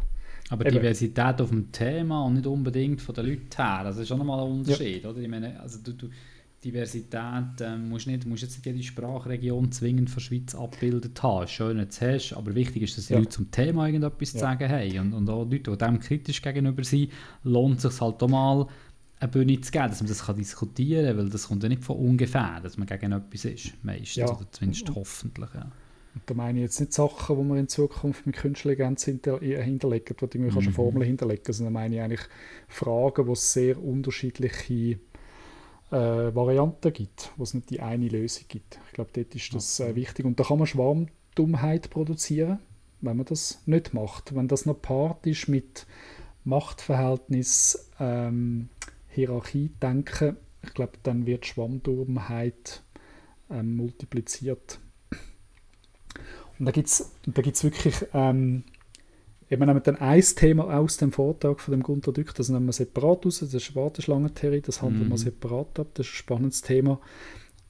Aber 0.50 0.66
Eben. 0.66 0.76
Diversität 0.76 1.42
auf 1.42 1.50
dem 1.50 1.72
Thema 1.72 2.26
und 2.26 2.34
nicht 2.36 2.48
unbedingt 2.48 3.02
von 3.02 3.16
den 3.16 3.26
Leuten 3.26 3.56
her, 3.56 3.82
das 3.84 3.98
ist 3.98 4.08
schon 4.08 4.18
nochmal 4.18 4.46
ein 4.46 4.52
Unterschied, 4.52 5.04
ja. 5.04 5.10
oder? 5.10 5.20
Ich 5.20 5.28
meine, 5.28 5.60
also 5.60 5.80
du, 5.82 5.94
du 5.94 6.10
Diversität 6.64 7.62
äh, 7.62 7.78
musst, 7.78 8.08
nicht, 8.08 8.26
musst 8.26 8.44
jetzt 8.44 8.56
nicht 8.58 8.66
jede 8.66 8.84
Sprachregion 8.84 9.72
zwingend 9.72 10.10
von 10.10 10.22
der 10.22 10.26
Schweiz 10.26 10.56
abgebildet 10.56 11.22
haben. 11.22 11.48
Schön, 11.48 11.78
du 11.78 11.86
hast, 11.86 12.34
aber 12.34 12.56
wichtig 12.56 12.84
ist, 12.84 12.98
dass 12.98 13.08
die 13.08 13.14
ja. 13.14 13.20
Leute 13.20 13.32
zum 13.32 13.52
Thema 13.52 13.86
irgendetwas 13.88 14.34
ja. 14.34 14.40
zu 14.40 14.40
sagen 14.40 14.70
haben. 14.70 15.00
Und, 15.00 15.14
und 15.14 15.30
auch 15.30 15.44
Leute, 15.44 15.72
die 15.72 15.78
dem 15.78 16.00
kritisch 16.00 16.42
gegenüber 16.42 16.84
sind, 16.84 17.12
lohnt 17.44 17.78
es 17.78 17.84
sich 17.84 18.02
halt 18.02 18.22
auch 18.22 18.30
mal, 18.30 18.68
eine 19.20 19.32
Bühne 19.32 19.60
zu 19.62 19.72
geben, 19.72 19.90
dass 19.90 20.02
man 20.02 20.10
das 20.10 20.26
kann 20.26 20.36
diskutieren 20.36 21.06
kann, 21.06 21.18
weil 21.18 21.30
das 21.30 21.48
kommt 21.48 21.64
ja 21.64 21.70
nicht 21.70 21.84
von 21.84 21.98
ungefähr, 21.98 22.60
dass 22.62 22.78
man 22.78 22.88
gegen 22.88 23.12
etwas 23.14 23.46
ist, 23.46 23.74
meistens, 23.84 24.16
ja. 24.16 24.30
oder 24.30 24.46
zumindest 24.52 24.90
hoffentlich. 24.94 25.50
Ja. 25.54 25.72
Und 26.15 26.21
da 26.28 26.34
meine 26.36 26.60
ich 26.60 26.63
jetzt 26.63 26.80
nicht 26.80 26.93
Sachen, 26.93 27.38
die 27.38 27.43
wir 27.43 27.60
in 27.60 27.67
Zukunft 27.67 28.26
mit 28.26 28.36
künstlicher 28.36 28.86
Intelligenz 28.86 29.06
hinter, 29.06 29.39
hinterlegen, 29.39 30.15
wo 30.19 30.28
du 30.28 30.38
irgendwie 30.38 30.67
mhm. 30.67 30.73
Formeln 30.73 31.06
hinterlegen 31.06 31.43
kannst, 31.43 31.58
sondern 31.58 31.73
meine 31.73 31.95
ich 31.95 32.02
eigentlich 32.02 32.28
Fragen, 32.67 33.28
wo 33.28 33.34
es 33.34 33.54
sehr 33.54 33.84
unterschiedliche 33.84 34.99
äh, 35.91 35.97
Varianten 36.36 36.93
gibt, 36.93 37.32
wo 37.38 37.43
es 37.43 37.54
nicht 37.54 37.69
die 37.71 37.80
eine 37.80 38.08
Lösung 38.08 38.45
gibt. 38.47 38.80
Ich 38.88 38.93
glaube, 38.93 39.10
dort 39.13 39.34
ist 39.34 39.54
das 39.56 39.80
äh, 39.80 39.95
wichtig. 39.95 40.26
Und 40.26 40.39
da 40.39 40.43
kann 40.43 40.60
man 40.60 40.67
Schwarmdummheit 40.67 41.89
produzieren, 41.89 42.60
wenn 43.02 43.17
man 43.17 43.26
das 43.26 43.62
nicht 43.65 43.93
macht. 43.93 44.36
Wenn 44.36 44.47
das 44.47 44.67
noch 44.67 44.80
Part 44.80 45.26
ist 45.26 45.47
mit 45.47 45.88
Machtverhältnis, 46.43 47.89
ähm, 47.99 48.69
Hierarchie 49.10 49.71
denken, 49.82 50.38
ich 50.63 50.73
glaube, 50.73 50.93
dann 51.04 51.26
wird 51.26 51.45
Schwarmdummheit 51.45 52.84
ähm, 53.49 53.76
multipliziert 53.76 54.80
und 56.63 56.67
da 56.67 56.71
gibt 56.71 56.88
es 56.88 57.12
da 57.26 57.41
gibt's 57.41 57.62
wirklich, 57.65 58.06
ähm, 58.13 58.63
eben 59.49 59.65
nehmen 59.65 59.84
dann 59.84 59.97
ein 59.97 60.21
Thema 60.21 60.80
aus 60.80 60.95
dem 60.95 61.12
Vortrag 61.12 61.60
von 61.60 61.73
dem 61.73 61.84
Gunter 61.84 62.13
Dück, 62.13 62.34
das 62.36 62.47
nehmen 62.47 62.67
wir 62.67 62.71
separat 62.71 63.26
aus, 63.26 63.39
das 63.39 63.54
ist 63.54 63.76
Warteschlangentheorie, 63.76 64.62
das 64.62 64.82
handeln 64.82 65.08
mhm. 65.08 65.12
wir 65.12 65.17
separat 65.17 65.78
ab, 65.82 65.88
das 65.95 66.08
ist 66.08 66.13
ein 66.13 66.15
spannendes 66.15 66.62
Thema. 66.62 67.02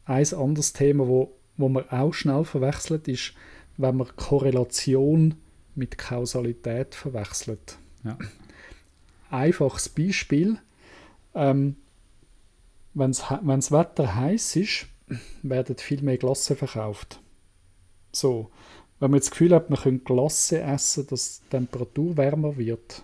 Ein 0.05 0.31
anderes 0.35 0.73
Thema, 0.73 1.07
wo, 1.07 1.33
wo 1.57 1.69
man 1.69 1.89
auch 1.89 2.13
schnell 2.13 2.45
verwechselt, 2.45 3.07
ist, 3.07 3.33
wenn 3.77 3.97
man 3.97 4.15
Korrelation 4.15 5.33
mit 5.73 5.97
Kausalität 5.97 6.93
verwechselt. 6.93 7.79
Ja. 8.03 8.15
Einfaches 9.31 9.89
Beispiel, 9.89 10.59
ähm, 11.33 11.77
wenn 12.93 13.11
das 13.11 13.71
Wetter 13.71 14.13
heiß 14.13 14.55
ist, 14.57 14.85
werden 15.41 15.77
viel 15.77 16.03
mehr 16.03 16.17
Glasse 16.17 16.55
verkauft. 16.55 17.19
So, 18.11 18.51
wenn 19.03 19.11
man 19.11 19.17
jetzt 19.17 19.25
das 19.25 19.31
Gefühl 19.31 19.53
hat, 19.53 19.69
man 19.69 19.77
könnte 19.77 20.05
Glasse 20.05 20.61
essen, 20.61 21.05
dass 21.07 21.41
die 21.41 21.49
Temperatur 21.49 22.15
wärmer 22.15 22.55
wird, 22.55 23.03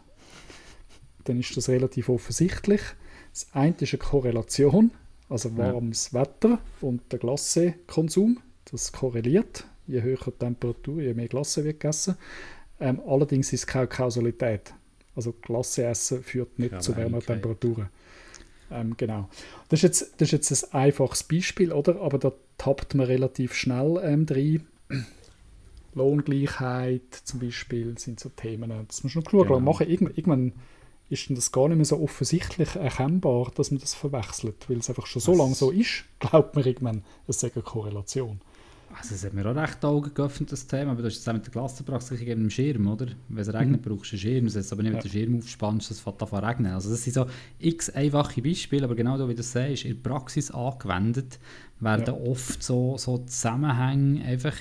dann 1.26 1.42
ist 1.42 1.58
das 1.58 1.68
relativ 1.68 2.08
offensichtlich. 2.08 2.80
Das 3.34 3.48
eine 3.52 3.76
ist 3.78 3.94
eine 3.94 4.00
Korrelation, 4.00 4.92
also 5.28 5.58
warmes 5.58 6.12
ja. 6.14 6.22
Wetter 6.22 6.60
und 6.80 7.02
der 7.12 7.20
Glassekonsum. 7.20 8.40
Das 8.72 8.94
korreliert. 8.94 9.66
Je 9.88 10.02
höher 10.02 10.20
die 10.26 10.32
Temperatur, 10.32 11.02
je 11.02 11.14
mehr 11.14 11.28
Glasse 11.28 11.66
wird 11.66 11.82
gegessen. 11.82 12.16
Ähm, 12.80 13.02
allerdings 13.06 13.52
ist 13.52 13.62
es 13.62 13.68
keine 13.68 13.88
Kausalität. 13.88 14.74
Also 15.18 15.34
Glasse 15.34 15.84
essen 15.84 16.24
führt 16.24 16.60
nicht 16.60 16.72
ja, 16.72 16.80
zu 16.80 16.96
wärmeren. 16.96 17.26
Temperaturen. 17.26 17.90
Ähm, 18.72 18.96
genau. 18.96 19.28
Das 19.68 19.80
ist, 19.80 19.84
jetzt, 19.84 20.14
das 20.22 20.32
ist 20.32 20.50
jetzt 20.50 20.74
ein 20.74 20.80
einfaches 20.80 21.24
Beispiel, 21.24 21.74
oder? 21.74 22.00
Aber 22.00 22.18
da 22.20 22.32
tappt 22.58 22.96
man 22.96 23.06
relativ 23.06 23.54
schnell 23.54 24.00
ähm, 24.02 24.26
rein. 24.30 24.66
Lohngleichheit 25.93 27.13
zum 27.23 27.39
Beispiel 27.39 27.97
sind 27.97 28.19
so 28.19 28.30
Themen. 28.30 28.71
Das 28.88 29.04
muss 29.04 29.15
man 29.15 29.25
schon 29.25 29.41
genau. 29.41 29.60
machen. 29.60 29.88
Irgendwann, 29.88 30.15
irgendwann 30.15 30.54
ist 31.10 31.30
das 31.32 31.52
gar 31.52 31.67
nicht 31.67 31.78
mehr 31.78 31.86
so 31.86 31.99
offensichtlich 31.99 32.75
erkennbar, 32.75 33.52
dass 33.56 33.71
man 33.71 33.80
das 33.80 33.95
verwechselt, 33.95 34.69
weil 34.69 34.78
es 34.78 34.89
einfach 34.89 35.08
schon 35.08 35.21
so 35.21 35.36
lange 35.36 35.56
so 35.56 35.71
ist, 35.71 36.06
glaubt 36.19 36.56
man 36.56 36.63
irgendwann, 36.63 37.04
es 37.28 37.39
sei 37.39 37.52
eine 37.54 37.63
Korrelation. 37.63 38.41
Also 38.95 39.13
es 39.13 39.23
hat 39.23 39.34
mir 39.34 39.45
auch 39.45 39.56
recht 39.56 39.86
Augen 39.86 40.13
geöffnet, 40.13 40.52
das 40.52 40.65
Thema, 40.65 40.91
aber 40.91 41.02
du 41.02 41.08
hast 41.08 41.19
es 41.19 41.28
auch 41.28 41.34
mit 41.34 41.45
der 41.45 41.52
Klassenpraxis 41.52 42.19
gegen 42.19 42.41
den 42.41 42.49
Schirm, 42.49 42.88
oder? 42.88 43.08
Wenn 43.28 43.41
es 43.41 43.54
regnet, 43.54 43.86
mhm. 43.86 43.89
brauchst 43.89 44.12
du 44.12 44.15
einen 44.15 44.21
Schirm, 44.21 44.45
das 44.52 44.71
aber 44.71 44.82
nicht, 44.82 44.91
wenn 44.91 44.97
ja. 44.97 45.04
du 45.04 45.10
den 45.10 45.12
Schirm 45.12 45.38
aufspannst, 45.38 45.91
das 45.91 45.99
fängt 45.99 46.21
an 46.21 46.43
regnen. 46.43 46.73
Also 46.73 46.89
das 46.89 47.04
sind 47.04 47.13
so 47.13 47.28
x 47.60 47.89
einfache 47.91 48.41
Beispiele, 48.41 48.86
aber 48.86 48.95
genau 48.95 49.30
wie 49.30 49.36
du 49.36 49.43
sagst, 49.43 49.86
in 49.86 50.02
der 50.02 50.10
Praxis 50.10 50.49
angewendet, 50.52 51.39
werden 51.80 52.06
ja. 52.08 52.13
oft 52.13 52.63
so, 52.63 52.97
so 52.97 53.19
Zusammenhänge 53.19 54.23
einfach 54.25 54.56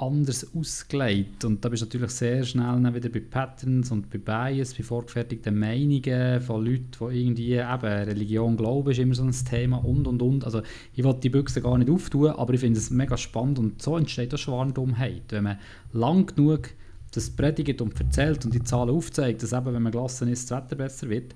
anders 0.00 0.46
ausgelegt. 0.54 1.44
Und 1.44 1.64
da 1.64 1.68
bist 1.68 1.82
du 1.82 1.86
natürlich 1.86 2.10
sehr 2.10 2.42
schnell 2.42 2.94
wieder 2.94 3.08
bei 3.08 3.20
Patterns 3.20 3.90
und 3.90 4.08
bei 4.10 4.18
Bias, 4.18 4.74
bei 4.74 4.82
vorgefertigten 4.82 5.58
Meinungen 5.58 6.40
von 6.40 6.64
Leuten, 6.64 7.10
die 7.10 7.20
irgendwie 7.20 7.52
eben 7.54 8.08
Religion, 8.08 8.56
Glauben 8.56 8.90
ist 8.90 8.98
immer 8.98 9.14
so 9.14 9.24
ein 9.24 9.32
Thema 9.32 9.76
und 9.84 10.06
und 10.06 10.22
und. 10.22 10.44
Also 10.44 10.62
ich 10.94 11.04
wollte 11.04 11.20
die 11.20 11.30
Büchse 11.30 11.60
gar 11.60 11.76
nicht 11.76 11.90
auftun, 11.90 12.30
aber 12.30 12.54
ich 12.54 12.60
finde 12.60 12.78
es 12.78 12.90
mega 12.90 13.16
spannend 13.16 13.58
und 13.58 13.82
so 13.82 13.96
entsteht 13.96 14.34
auch 14.34 14.38
Schwarmdummheit. 14.38 15.24
Wenn 15.28 15.44
man 15.44 15.58
lang 15.92 16.34
genug 16.34 16.70
das 17.12 17.28
predigt 17.30 17.80
und 17.80 17.98
erzählt 18.00 18.44
und 18.44 18.54
die 18.54 18.62
Zahlen 18.62 18.90
aufzeigt, 18.90 19.42
dass 19.42 19.52
eben, 19.52 19.74
wenn 19.74 19.82
man 19.82 19.92
gelassen 19.92 20.28
ist, 20.28 20.50
das 20.50 20.64
Wetter 20.64 20.76
besser 20.76 21.08
wird, 21.08 21.34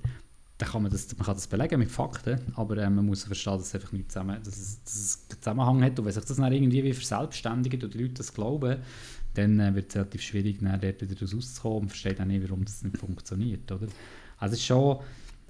dann 0.58 0.68
kann 0.68 0.82
man 0.82 0.92
das, 0.92 1.16
man 1.16 1.26
kann 1.26 1.34
das 1.34 1.48
belegen 1.48 1.80
mit 1.80 1.90
Fakten, 1.90 2.38
aber 2.54 2.78
äh, 2.78 2.88
man 2.88 3.04
muss 3.04 3.24
verstehen, 3.24 3.58
dass 3.58 3.68
es 3.68 3.74
einfach 3.74 3.92
nicht 3.92 4.12
zusammen, 4.12 4.38
dass 4.44 4.56
es, 4.56 4.82
dass 4.84 4.94
es 4.94 5.26
einen 5.30 5.42
Zusammenhang 5.42 5.82
hat 5.82 5.98
und 5.98 6.04
wenn 6.04 6.12
sich 6.12 6.24
das 6.24 6.36
dann 6.36 6.52
irgendwie 6.52 6.84
wie 6.84 6.92
verselbstständigt 6.92 7.82
und 7.82 7.94
die 7.94 7.98
Leute 7.98 8.14
das 8.14 8.32
glauben, 8.32 8.78
dann 9.34 9.58
äh, 9.58 9.74
wird 9.74 9.90
es 9.90 9.96
relativ 9.96 10.22
schwierig, 10.22 10.58
dann 10.60 10.80
dort 10.80 11.00
wieder 11.00 11.20
rauszukommen 11.20 11.78
und 11.80 11.88
versteht 11.88 12.20
auch 12.20 12.24
nicht, 12.24 12.48
warum 12.48 12.64
das 12.64 12.84
nicht 12.84 12.98
funktioniert, 12.98 13.70
oder? 13.72 13.88
Also 14.38 14.56
schon, 14.56 15.00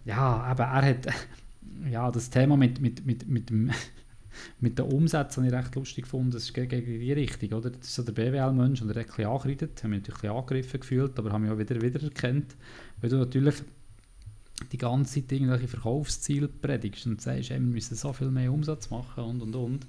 ja, 0.07 0.17
aber 0.19 0.65
er 0.65 0.91
hat, 0.91 1.07
ja, 1.91 2.11
das 2.11 2.31
Thema 2.31 2.57
mit, 2.57 2.81
mit, 2.81 3.05
mit, 3.05 3.29
mit 3.29 3.51
dem 3.51 3.71
mit 4.61 4.79
den 4.79 4.87
Umsätzen 4.87 5.45
habe 5.45 5.55
ich 5.55 5.65
recht 5.65 5.75
lustig 5.77 6.05
gefunden, 6.05 6.33
das 6.33 6.45
ist 6.45 6.55
gegen 6.55 6.85
die 6.85 7.13
Richtung, 7.13 7.53
oder? 7.53 7.71
Das 7.71 7.87
ist 7.87 7.95
so 7.95 8.03
der 8.03 8.13
BWL-Mensch 8.13 8.83
und 8.83 8.89
er 8.89 9.01
hat 9.01 9.05
ein 9.05 9.07
bisschen 9.07 9.31
angeredet, 9.31 9.79
habe 9.79 9.89
mich 9.89 10.01
natürlich 10.01 10.25
ein 10.25 10.31
angegriffen 10.31 10.81
gefühlt, 10.81 11.19
aber 11.19 11.31
habe 11.31 11.45
mich 11.45 11.53
auch 11.53 11.59
wieder, 11.59 11.81
wieder 11.81 12.03
erkannt, 12.03 12.57
weil 13.01 13.11
du 13.11 13.19
natürlich 13.19 13.55
die 14.73 14.79
ganze 14.79 15.21
Zeit 15.21 15.33
irgendwelche 15.33 15.69
Verkaufsziele 15.69 16.49
predigst 16.49 17.07
und 17.07 17.21
sagst, 17.21 17.51
ey, 17.51 17.61
wir 17.61 17.67
müssen 17.67 17.95
so 17.95 18.13
viel 18.13 18.31
mehr 18.31 18.53
Umsatz 18.53 18.91
machen 18.91 19.25
und 19.25 19.43
und 19.43 19.57
und. 19.57 19.87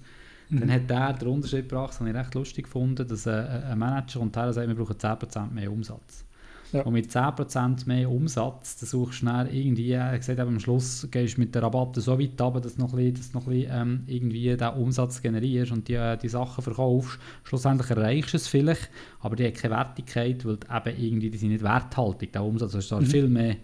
Mhm. 0.49 0.59
Dann 0.59 0.71
hat 0.71 0.89
der 0.89 1.13
den 1.13 1.27
Unterschied 1.27 1.69
gebracht, 1.69 1.89
das 1.89 1.99
habe 1.99 2.09
ich 2.09 2.15
recht 2.15 2.35
lustig 2.35 2.65
gefunden, 2.65 3.07
dass 3.07 3.27
ein 3.27 3.77
Manager 3.77 4.21
und 4.21 4.35
der 4.35 4.53
sagt, 4.53 4.67
wir 4.67 4.75
brauchen 4.75 4.95
10% 4.95 5.51
mehr 5.51 5.71
Umsatz. 5.71 6.25
Ja. 6.71 6.81
Und 6.81 6.93
mit 6.93 7.09
10% 7.09 7.87
mehr 7.87 8.09
Umsatz, 8.09 8.77
dann 8.77 8.89
suchst 8.89 9.21
du 9.21 9.25
schnell 9.25 9.47
irgendwie, 9.53 9.91
er 9.91 10.17
gesagt, 10.17 10.39
am 10.39 10.59
Schluss 10.59 11.07
gehst 11.09 11.37
du 11.37 11.41
mit 11.41 11.55
der 11.55 11.63
Rabatte 11.63 12.01
so 12.01 12.19
weit 12.19 12.41
runter, 12.41 12.59
dass 12.61 12.75
du 12.75 12.81
noch 12.81 12.93
ein 12.93 13.13
bisschen, 13.13 13.33
noch 13.33 13.47
ein 13.47 13.53
bisschen 13.53 13.71
ähm, 13.71 14.03
irgendwie 14.07 14.57
den 14.57 14.67
Umsatz 14.69 15.21
generierst 15.21 15.71
und 15.71 15.87
die, 15.87 16.15
die 16.21 16.27
Sachen 16.29 16.63
verkaufst. 16.63 17.19
Schlussendlich 17.43 17.89
erreichst 17.91 18.33
du 18.33 18.37
es 18.37 18.47
vielleicht, 18.47 18.89
aber 19.21 19.35
die 19.35 19.45
haben 19.45 19.53
keine 19.53 19.75
Wertigkeit, 19.75 20.43
weil 20.45 20.55
eben 20.55 20.99
irgendwie, 20.99 21.29
die 21.29 21.37
sind 21.37 21.49
nicht 21.49 21.63
werthaltig, 21.63 22.33
der 22.33 22.43
Umsatz. 22.43 22.73
ist 22.73 22.91
also, 22.91 23.05
mhm. 23.05 23.11
viel 23.11 23.27
mehr 23.29 23.55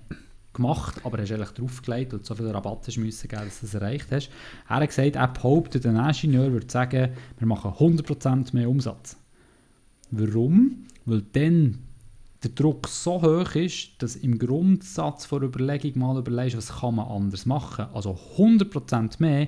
gemacht, 0.53 1.01
aber 1.03 1.17
hast 1.19 1.31
eigentlich 1.31 1.51
draufgelegt 1.51 2.13
und 2.13 2.25
so 2.25 2.35
viel 2.35 2.49
Rabatt 2.49 2.87
hast 2.87 2.97
müssen 2.97 3.27
geben, 3.27 3.45
dass 3.45 3.61
du 3.61 3.65
es 3.65 3.73
erreicht 3.73 4.07
hast. 4.11 4.29
Er 4.67 4.77
hat 4.77 4.87
gesagt, 4.87 5.15
er 5.15 5.27
behauptet, 5.27 5.85
ein 5.85 5.95
Ingenieur 5.95 6.51
würde 6.51 6.69
sagen, 6.69 7.11
wir 7.37 7.47
machen 7.47 7.71
100% 7.71 8.53
mehr 8.53 8.69
Umsatz. 8.69 9.15
Warum? 10.11 10.85
Weil 11.05 11.23
dann 11.33 11.79
der 12.43 12.51
Druck 12.51 12.87
so 12.87 13.21
hoch 13.21 13.55
ist, 13.55 13.91
dass 13.99 14.15
im 14.15 14.39
Grundsatz 14.39 15.25
vor 15.25 15.41
Überlegung 15.41 15.99
mal 15.99 16.17
überlegst, 16.17 16.57
was 16.57 16.79
kann 16.79 16.95
man 16.95 17.07
anders 17.07 17.45
machen. 17.45 17.85
Also 17.93 18.17
100% 18.37 19.15
mehr 19.19 19.47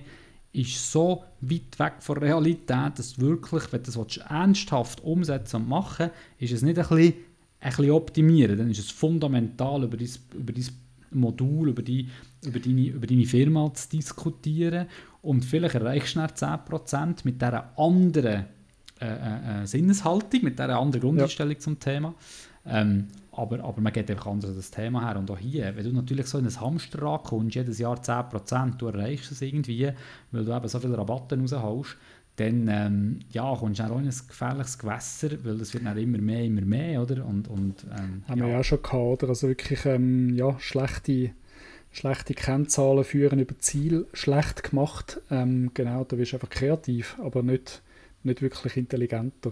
ist 0.54 0.92
so 0.92 1.24
weit 1.42 1.80
weg 1.80 1.94
von 2.00 2.20
der 2.20 2.30
Realität, 2.30 2.98
dass 3.00 3.16
du 3.16 3.22
wirklich, 3.22 3.64
wenn 3.72 3.82
du 3.82 3.92
das 3.92 4.18
ernsthaft 4.18 5.02
umsetzen 5.02 5.58
und 5.58 5.70
machen 5.70 6.12
ist 6.38 6.54
es 6.54 6.62
nicht 6.62 6.78
ein 6.78 6.88
bisschen, 6.88 7.14
ein 7.60 7.70
bisschen 7.70 7.92
optimieren, 7.92 8.58
dann 8.58 8.70
ist 8.70 8.80
es 8.80 8.92
fundamental 8.92 9.84
über 9.84 9.98
dein, 9.98 10.10
über 10.36 10.54
dein 10.54 10.68
Modul, 11.16 11.70
über, 11.70 11.82
die, 11.82 12.10
über, 12.44 12.60
deine, 12.60 12.88
über 12.88 13.08
deine 13.08 13.26
Firma 13.26 13.74
zu 13.74 13.90
diskutieren 13.90 14.88
und 15.22 15.46
vielleicht 15.46 15.76
erreichst 15.76 16.16
du 16.16 16.20
dann 16.20 16.30
10% 16.30 17.22
mit 17.24 17.42
dieser 17.42 17.78
anderen 17.78 18.46
äh, 19.00 19.06
äh, 19.06 19.64
äh, 19.64 19.66
Sinneshaltung, 19.66 20.44
mit 20.44 20.60
dieser 20.60 20.80
anderen 20.80 21.02
Grundeinstellung 21.02 21.54
ja. 21.54 21.60
zum 21.60 21.80
Thema. 21.80 22.14
Ähm, 22.66 23.08
aber, 23.32 23.64
aber 23.64 23.82
man 23.82 23.92
geht 23.92 24.10
einfach 24.10 24.28
anders 24.28 24.52
an 24.52 24.58
das 24.58 24.72
Thema 24.72 25.06
her. 25.06 25.18
Und 25.18 25.30
auch 25.32 25.38
hier, 25.38 25.76
wenn 25.76 25.84
du 25.84 25.92
natürlich 25.92 26.28
so 26.28 26.38
in 26.38 26.46
ein 26.46 26.62
Hamsterrad 26.62 27.24
kommst, 27.24 27.56
jedes 27.56 27.80
Jahr 27.80 27.98
10%, 27.98 28.78
du 28.78 28.88
erreichst 28.88 29.32
es 29.32 29.42
irgendwie, 29.42 29.92
weil 30.32 30.46
du 30.46 30.56
eben 30.56 30.68
so 30.68 30.80
viele 30.80 30.98
Rabatte 30.98 31.38
rausholst, 31.38 31.98
dann 32.36 32.68
ähm, 32.68 33.20
ja, 33.30 33.56
kommst 33.56 33.80
du 33.80 33.84
auch 33.84 34.00
in 34.00 34.08
ein 34.08 34.22
gefährliches 34.28 34.80
Gewässer, 34.80 35.30
weil 35.44 35.58
das 35.58 35.74
wird 35.74 35.86
dann 35.86 35.98
immer 35.98 36.18
mehr, 36.18 36.44
immer 36.44 36.62
mehr, 36.62 37.02
oder? 37.02 37.26
Und, 37.26 37.48
und, 37.48 37.84
ähm, 37.84 38.24
Haben 38.28 38.40
ja. 38.40 38.46
wir 38.46 38.54
ja 38.54 38.60
auch 38.60 38.64
schon 38.64 38.82
gehabt, 38.82 39.24
oder? 39.24 39.30
Also 39.30 39.48
wirklich 39.48 39.86
ähm, 39.86 40.36
ja, 40.36 40.60
schlechte, 40.60 41.32
schlechte 41.92 42.34
Kennzahlen 42.34 43.04
führen 43.04 43.40
über 43.40 43.58
Ziel, 43.60 44.08
schlecht 44.14 44.64
gemacht. 44.64 45.22
Ähm, 45.30 45.72
genau, 45.76 46.06
da 46.06 46.18
wirst 46.18 46.34
du 46.34 46.38
einfach 46.38 46.50
kreativ, 46.50 47.18
aber 47.20 47.44
nicht, 47.44 47.84
nicht 48.24 48.42
wirklich 48.42 48.78
intelligenter 48.78 49.52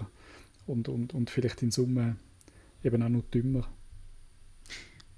und, 0.66 0.88
und, 0.90 1.14
und 1.14 1.30
vielleicht 1.30 1.62
in 1.62 1.70
Summe 1.70 2.16
eben 2.84 3.04
auch 3.04 3.10
noch 3.10 3.24
dümmer. 3.32 3.68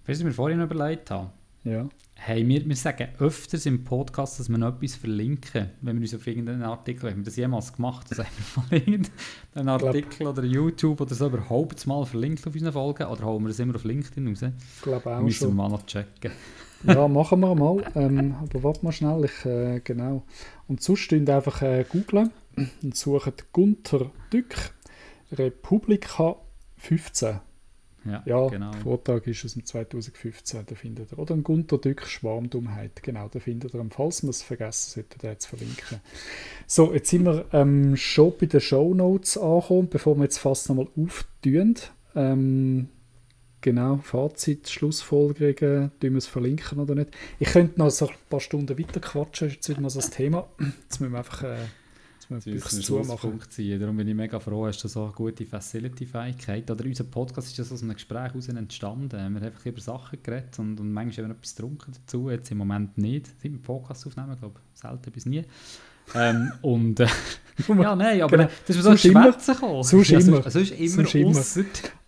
Weißt 0.06 0.08
du, 0.08 0.12
was 0.12 0.20
ich 0.20 0.26
mir 0.26 0.34
vorhin 0.34 0.60
überlegt 0.60 1.12
habe? 1.12 1.32
Ja. 1.64 1.88
Hey, 2.26 2.48
wir, 2.48 2.66
wir 2.66 2.76
sagen 2.78 3.10
öfters 3.20 3.66
im 3.66 3.84
Podcast, 3.84 4.40
dass 4.40 4.48
wir 4.48 4.58
noch 4.58 4.78
etwas 4.78 4.96
verlinken, 4.96 5.72
wenn 5.82 5.98
wir 5.98 6.04
uns 6.04 6.16
auf 6.16 6.26
irgendeinen 6.26 6.64
Artikel, 6.64 7.10
haben 7.10 7.18
wir 7.18 7.26
das 7.26 7.36
jemals 7.36 7.74
gemacht, 7.74 8.10
dass 8.10 8.20
wir 8.20 8.26
irgendeinen 8.72 9.68
Artikel 9.68 10.28
oder 10.28 10.42
YouTube 10.46 11.02
oder 11.02 11.14
so 11.14 11.28
überhaupt 11.28 11.86
mal 11.86 12.06
verlinkt 12.06 12.48
auf 12.48 12.54
unseren 12.54 12.72
Folgen 12.72 13.04
oder 13.08 13.26
holen 13.26 13.44
wir 13.44 13.50
das 13.50 13.60
immer 13.60 13.76
auf 13.76 13.84
LinkedIn 13.84 14.26
raus? 14.26 14.42
Ich 14.42 14.82
glaube 14.82 15.14
auch 15.14 15.22
Müssen 15.22 15.38
schon. 15.38 15.50
wir 15.50 15.54
mal 15.54 15.68
noch 15.68 15.86
checken. 15.86 16.32
ja, 16.84 17.10
machen 17.10 17.42
wir 17.42 17.56
mal. 17.56 17.84
Ähm, 17.94 18.36
aber 18.40 18.64
warte 18.64 18.86
mal 18.86 18.94
schnell, 18.94 19.26
ich, 19.26 19.46
äh, 19.46 19.82
genau. 19.84 20.24
Und 20.70 20.82
sonst 20.82 21.10
könnt 21.10 21.30
einfach 21.30 21.62
äh, 21.62 21.84
googlen 21.84 22.32
und 22.82 22.96
suchen 22.96 23.34
Gunther 23.52 24.10
Dück, 24.32 24.72
Republika 25.34 26.38
15. 26.78 27.42
Ja, 28.06 28.24
ja 28.26 28.48
genau. 28.48 28.72
der 28.72 28.82
Vortrag 28.82 29.28
ist 29.28 29.46
aus 29.46 29.54
dem 29.54 29.66
2015, 29.66 30.66
da 30.66 30.76
findet 30.76 31.12
ihr. 31.12 31.20
Oder 31.20 31.36
ein 31.36 31.44
Gunter 31.44 31.78
Dück 31.78 32.06
Schwarmdummheit, 32.06 33.02
genau, 33.04 33.30
da 33.30 33.40
findet 33.40 33.74
ihr. 33.74 33.86
Falls 33.90 34.24
wir 34.24 34.30
es 34.30 34.42
vergessen 34.42 34.92
sollten, 34.94 35.20
den 35.20 35.40
zu 35.40 35.50
verlinken. 35.50 36.00
So, 36.68 36.94
jetzt 36.94 37.10
sind 37.10 37.26
wir 37.26 37.46
ähm, 37.54 37.96
schon 37.96 38.34
bei 38.40 38.46
den 38.46 38.62
Show 38.62 38.94
Notes 38.94 39.38
angekommen, 39.38 39.90
bevor 39.90 40.16
wir 40.18 40.24
jetzt 40.24 40.40
fast 40.40 40.70
nochmal 40.70 40.88
auftun. 40.98 41.76
Ähm, 42.16 42.90
genau, 43.62 43.98
Fazit, 43.98 44.70
Schlussfolgerungen, 44.70 45.92
tun 46.00 46.12
wir 46.12 46.18
es 46.18 46.28
verlinken 46.28 46.80
oder 46.80 46.96
nicht. 46.96 47.12
Ich 47.40 47.50
könnte 47.50 47.80
noch 47.80 47.90
so 47.90 48.08
ein 48.08 48.16
paar 48.30 48.40
Stunden 48.40 48.78
weiter 48.78 49.00
quatschen, 49.00 49.50
jetzt 49.50 49.70
wieder 49.70 49.82
mal 49.82 49.90
so 49.90 50.00
das 50.00 50.10
Thema. 50.10 50.48
Jetzt 50.84 51.00
müssen 51.00 51.14
wir 51.14 51.20
einfach... 51.20 51.44
Äh, 51.44 51.58
das 52.24 52.46
müssen 52.46 52.54
wir 52.54 52.82
Schlusspunkt 52.82 53.52
ziehen. 53.52 53.80
Darum 53.80 53.98
bin 53.98 54.08
ich 54.08 54.16
mega 54.16 54.40
froh, 54.40 54.66
hast 54.68 54.84
du 54.84 54.88
so 54.88 55.04
eine 55.04 55.14
gute 55.14 55.46
Facility-Fähigkeit. 55.46 56.70
Oder 56.72 56.86
unser 56.86 57.04
Podcast 57.04 57.48
ist 57.48 57.58
ja 57.58 57.64
aus 57.64 57.82
einem 57.82 57.94
Gespräch 57.94 58.32
heraus 58.32 58.48
entstanden. 58.48 59.12
Wir 59.12 59.20
haben 59.20 59.38
einfach 59.38 59.66
über 59.66 59.82
Sachen 59.82 60.20
geredet 60.24 60.58
und, 60.60 60.80
und 60.80 60.94
manchmal 60.94 61.26
haben 61.26 61.32
wir 61.32 61.36
etwas 61.36 61.56
getrunken 61.56 61.92
dazu. 61.94 62.30
Jetzt 62.30 62.52
im 62.52 62.60
Moment 62.60 62.98
nicht. 62.98 63.28
Seit 63.28 63.52
wir 63.52 63.62
Podcast 63.62 64.08
aufnehmen, 64.08 64.38
glaube 64.40 64.60
ich, 64.74 64.80
selten 64.80 65.12
bis 65.12 65.26
nie. 65.26 65.44
ähm, 66.16 66.52
und 66.62 67.00
äh, 67.00 67.08
ja, 67.68 67.96
nein, 67.96 68.22
aber 68.22 68.38
genau. 68.38 68.50
das 68.68 68.76
ist 68.76 68.84
so 68.84 68.90
ein 68.90 68.98
Schwätzen 68.98 69.54
gekommen. 69.54 69.84
Sonst 69.84 70.10
ja, 70.10 70.20
immer. 70.20 70.50
Sonst 70.50 70.72
immer, 70.72 71.06
sonst 71.06 71.16
immer. 71.16 71.44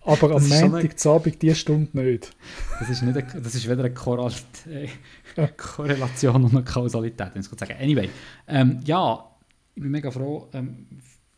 Aber 0.05 0.35
am 0.35 0.47
Montagabend 0.47 1.41
diese 1.41 1.55
Stunde 1.55 1.99
nicht. 1.99 2.35
Das 2.79 2.89
ist, 2.89 3.01
nicht 3.01 3.17
eine, 3.17 3.41
das 3.41 3.55
ist 3.55 3.67
weder 3.67 3.83
eine 3.83 3.93
Korrelation 5.57 6.41
noch 6.41 6.51
eine 6.51 6.63
Kausalität, 6.63 7.31
wenn 7.33 7.41
ich 7.41 7.47
sagen. 7.47 7.75
Anyway, 7.81 8.09
ähm, 8.47 8.81
ja, 8.85 9.34
ich 9.75 9.81
bin 9.81 9.91
mega 9.91 10.09
froh, 10.09 10.47
ähm, 10.53 10.87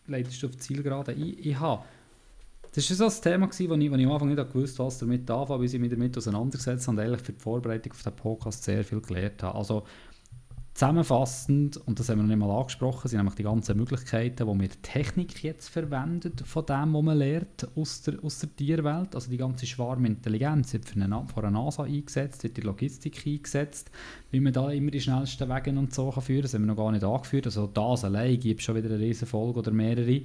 leitest 0.06 0.41
du 0.41 0.47
auf 0.47 0.54
die 0.54 0.60
Zielgerade 0.60 1.12
ein. 1.12 1.38
Ich 1.39 1.60
habe, 1.60 1.84
das 2.73 2.89
war 2.89 3.10
so 3.10 3.17
ein 3.17 3.21
Thema, 3.23 3.47
gewesen, 3.47 3.69
wo, 3.69 3.76
ich, 3.76 3.91
wo 3.91 3.95
ich 3.95 4.06
am 4.06 4.12
Anfang 4.12 4.30
nicht 4.30 4.54
gewusst 4.54 4.78
was 4.78 5.00
damit 5.00 5.30
anfangen, 5.30 5.62
bis 5.62 5.73
ich 5.73 5.80
mich 5.80 5.89
damit 5.89 6.15
auseinandergesetzt 6.15 6.88
habe 6.88 6.97
und 6.97 7.04
eigentlich 7.04 7.21
für 7.21 7.34
die 7.34 7.39
Vorbereitung 7.39 7.91
auf 7.91 8.04
den 8.04 8.15
Podcast 8.15 8.63
sehr 8.63 8.84
viel 8.84 9.02
gelernt 9.02 9.41
habe. 9.41 9.58
Also, 9.58 9.84
Zusammenfassend, 10.78 11.78
und 11.78 12.00
das 12.00 12.08
haben 12.08 12.20
wir 12.20 12.22
noch 12.22 12.30
nicht 12.30 12.38
mal 12.38 12.56
angesprochen, 12.56 13.08
sind 13.08 13.18
nämlich 13.18 13.34
die 13.34 13.42
ganzen 13.42 13.76
Möglichkeiten, 13.78 14.46
wo 14.46 14.54
wir 14.54 14.70
Technik 14.84 15.42
jetzt 15.44 15.70
verwendet 15.70 16.42
von 16.46 16.68
dem, 16.68 16.94
was 16.94 17.02
man 17.02 17.18
lernt 17.18 17.68
aus 17.76 18.04
der, 18.04 18.24
aus 18.24 18.38
der 18.38 18.56
Tierwelt. 18.56 19.16
Also 19.16 19.32
die 19.32 19.38
ganze 19.38 19.66
Schwarmintelligenz 19.66 20.74
wird 20.74 20.88
von 20.88 21.42
der 21.42 21.50
NASA 21.50 21.82
eingesetzt, 21.82 22.44
wird 22.44 22.58
die 22.58 22.62
Logistik 22.62 23.24
eingesetzt, 23.26 23.90
wie 24.30 24.40
man 24.40 24.54
da 24.54 24.70
immer 24.70 24.92
die 24.92 25.02
schnellsten 25.02 25.50
Wege 25.50 25.72
und 25.72 25.96
so 25.96 26.12
kann 26.12 26.22
führen 26.22 26.42
kann. 26.42 26.44
Das 26.44 26.54
haben 26.54 26.62
wir 26.62 26.68
noch 26.68 26.78
gar 26.78 26.92
nicht 26.92 27.04
angeführt. 27.04 27.48
Also 27.48 27.66
das 27.66 28.06
allein 28.06 28.40
gibt 28.40 28.62
schon 28.62 28.76
wieder 28.76 28.90
eine 28.90 29.00
riesen 29.00 29.28
Folge 29.28 29.58
oder 29.58 29.72
mehrere. 29.72 30.22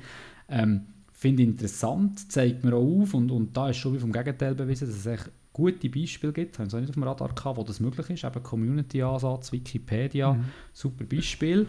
Ähm, 0.50 0.82
Finde 1.14 1.44
ich 1.44 1.48
interessant, 1.48 2.30
zeigt 2.30 2.62
mir 2.62 2.74
auch 2.74 3.00
auf 3.00 3.14
und, 3.14 3.30
und 3.30 3.56
da 3.56 3.70
ist 3.70 3.78
schon 3.78 3.94
wie 3.94 3.98
vom 4.00 4.12
Gegenteil 4.12 4.54
bewiesen, 4.54 4.86
dass 4.86 4.98
es 4.98 5.06
echt 5.06 5.30
gute 5.52 5.88
Beispiele 5.88 6.32
gibt, 6.32 6.58
haben 6.58 6.68
auch 6.68 6.80
nicht 6.80 6.88
auf 6.88 6.94
dem 6.94 7.02
Radar 7.02 7.34
gehabt, 7.34 7.58
wo 7.58 7.62
das 7.62 7.80
möglich 7.80 8.08
ist, 8.10 8.24
eben 8.24 8.42
Community-Ansatz, 8.42 9.52
Wikipedia, 9.52 10.34
mhm. 10.34 10.44
super 10.72 11.04
Beispiel. 11.04 11.66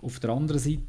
Auf 0.00 0.20
der 0.20 0.30
anderen 0.30 0.60
Seite 0.60 0.82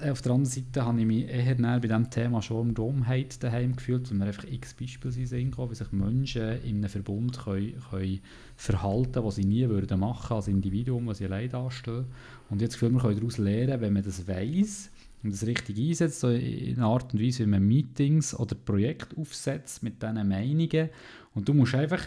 äh, 0.00 0.10
auf 0.10 0.22
der 0.22 0.32
anderen 0.32 0.50
Seite 0.50 0.84
habe 0.84 1.00
ich 1.00 1.06
mich 1.06 1.28
eher 1.28 1.54
näher 1.54 1.80
bei 1.80 1.88
diesem 1.88 2.10
Thema 2.10 2.42
schon 2.42 2.56
um 2.58 2.74
Dummheit 2.74 3.42
daheim 3.42 3.76
gefühlt, 3.76 4.10
weil 4.10 4.18
wir 4.18 4.26
einfach 4.26 4.44
x 4.44 4.74
Beispiele 4.74 5.12
sind, 5.12 5.56
wie 5.56 5.74
sich 5.74 5.92
Menschen 5.92 6.62
in 6.62 6.76
einem 6.78 6.88
Verbund 6.88 7.38
können, 7.38 7.74
können 7.90 8.20
verhalten 8.56 9.24
was 9.24 9.36
sie 9.36 9.44
nie 9.44 9.68
würden 9.68 10.00
machen 10.00 10.34
als 10.34 10.48
Individuum, 10.48 11.06
was 11.06 11.18
sie 11.18 11.26
allein 11.26 11.50
dastehen. 11.50 12.06
Und 12.50 12.60
jetzt 12.60 12.76
fühlen 12.76 12.94
wir 12.94 13.02
können 13.02 13.16
daraus 13.16 13.38
lernen, 13.38 13.80
wenn 13.80 13.92
man 13.92 14.02
das 14.02 14.26
weiß 14.26 14.90
und 15.22 15.32
das 15.32 15.46
richtig 15.46 15.78
einsetzt, 15.78 16.20
so 16.20 16.30
in 16.30 16.76
einer 16.76 16.86
Art 16.86 17.12
und 17.12 17.20
Weise, 17.20 17.44
wie 17.44 17.48
man 17.48 17.66
Meetings 17.66 18.38
oder 18.38 18.54
Projekte 18.54 19.16
aufsetzt 19.16 19.82
mit 19.82 20.02
diesen 20.02 20.28
Meinungen 20.28 20.90
und 21.38 21.48
du 21.48 21.54
musst 21.54 21.74
einfach, 21.74 22.04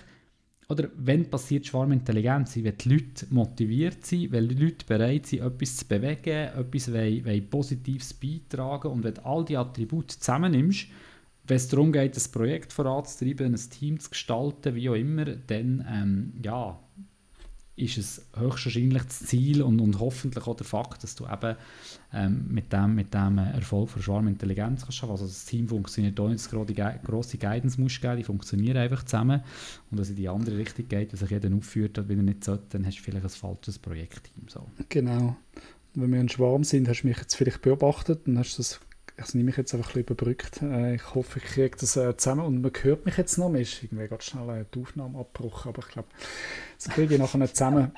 oder 0.68 0.90
wenn 0.96 1.30
passiert 1.30 1.66
Schwarmintelligenz, 1.66 2.56
wenn 2.58 2.78
die 2.78 2.90
Leute 2.90 3.26
motiviert 3.30 4.06
sind, 4.06 4.32
weil 4.32 4.48
die 4.48 4.64
Leute 4.64 4.86
bereit 4.86 5.26
sind, 5.26 5.42
etwas 5.42 5.78
zu 5.78 5.86
bewegen, 5.86 6.50
etwas 6.58 6.92
wollen, 6.94 7.26
wollen 7.26 7.50
Positives 7.50 8.14
beitragen. 8.14 8.88
Und 8.88 9.04
wenn 9.04 9.16
du 9.16 9.26
all 9.26 9.44
die 9.44 9.58
Attribute 9.58 10.12
zusammennimmst, 10.12 10.88
wenn 11.48 11.58
es 11.58 11.68
darum 11.68 11.92
geht, 11.92 12.16
das 12.16 12.30
Projekt 12.30 12.72
voranzutreiben, 12.72 13.54
ein 13.54 13.70
Team 13.70 14.00
zu 14.00 14.10
gestalten, 14.10 14.76
wie 14.76 14.90
auch 14.90 14.96
immer, 14.96 15.26
dann 15.26 15.86
ähm, 15.90 16.34
ja, 16.42 16.80
ist 17.82 17.98
es 17.98 18.26
höchstwahrscheinlich 18.38 19.04
das 19.04 19.20
Ziel 19.26 19.62
und, 19.62 19.80
und 19.80 20.00
hoffentlich 20.00 20.46
auch 20.46 20.56
der 20.56 20.66
Fakt, 20.66 21.04
dass 21.04 21.16
du 21.16 21.26
eben 21.26 21.56
ähm, 22.14 22.46
mit, 22.50 22.72
dem, 22.72 22.96
mit 22.96 23.14
dem 23.14 23.38
Erfolg 23.38 23.90
von 23.90 24.02
Schwarmintelligenz 24.02 24.82
kannst 24.82 24.98
schaffen. 24.98 25.12
Also 25.12 25.26
das 25.26 25.46
Team 25.46 25.68
funktioniert 25.68 26.18
nicht, 26.18 26.46
dass 26.48 26.54
es 26.54 27.04
grosse 27.04 27.38
Guidance 27.38 27.80
muss 27.82 28.00
geben, 28.00 28.18
die 28.18 28.24
funktionieren 28.24 28.78
einfach 28.78 29.04
zusammen. 29.04 29.42
Und 29.90 30.00
dass 30.00 30.10
in 30.10 30.16
die 30.16 30.30
andere 30.30 30.58
Richtung 30.58 30.88
geht, 30.88 31.12
wenn 31.12 31.20
sich 31.20 31.30
jeder 31.30 31.54
aufführt, 31.56 31.98
wenn 32.08 32.20
er 32.20 32.24
nicht 32.24 32.44
sollte, 32.44 32.66
dann 32.70 32.86
hast 32.86 32.98
du 32.98 33.04
vielleicht 33.04 33.26
ein 33.26 33.30
falsches 33.30 33.80
Projektteam. 33.80 34.48
So. 34.48 34.68
Genau. 34.90 35.36
Wenn 35.94 36.12
wir 36.12 36.20
ein 36.20 36.30
Schwarm 36.30 36.64
sind, 36.64 36.88
hast 36.88 37.02
du 37.02 37.08
mich 37.08 37.18
jetzt 37.18 37.36
vielleicht 37.36 37.62
beobachtet 37.62 38.28
und 38.28 38.38
hast 38.38 38.58
das 38.58 38.80
das 39.22 39.34
nehme 39.34 39.52
ich 39.52 39.58
jetzt 39.58 39.74
einfach 39.74 39.90
ein 39.90 40.04
bisschen 40.04 40.16
überbrückt. 40.16 40.62
Äh, 40.62 40.96
ich 40.96 41.16
hoffe, 41.16 41.40
ich 41.40 41.46
kriege 41.46 41.78
das 41.80 41.96
äh, 41.96 42.16
zusammen 42.18 42.46
und 42.46 42.62
man 42.62 42.72
hört 42.82 43.06
mich 43.06 43.18
jetzt 43.18 43.38
noch. 43.38 43.50
Mir 43.50 43.62
ist 43.62 43.82
irgendwie 43.84 44.08
ganz 44.08 44.26
schnell 44.26 44.50
äh, 44.50 44.66
die 44.74 44.82
Aufnahme 44.82 45.20
abgebrochen, 45.20 45.70
aber 45.70 45.80
ich 45.80 45.94
glaube, 45.94 46.08
das 46.78 46.94
kriege 46.94 47.16
ich 47.16 47.20
nachher 47.20 47.38
nicht 47.38 47.56
zusammen. 47.56 47.92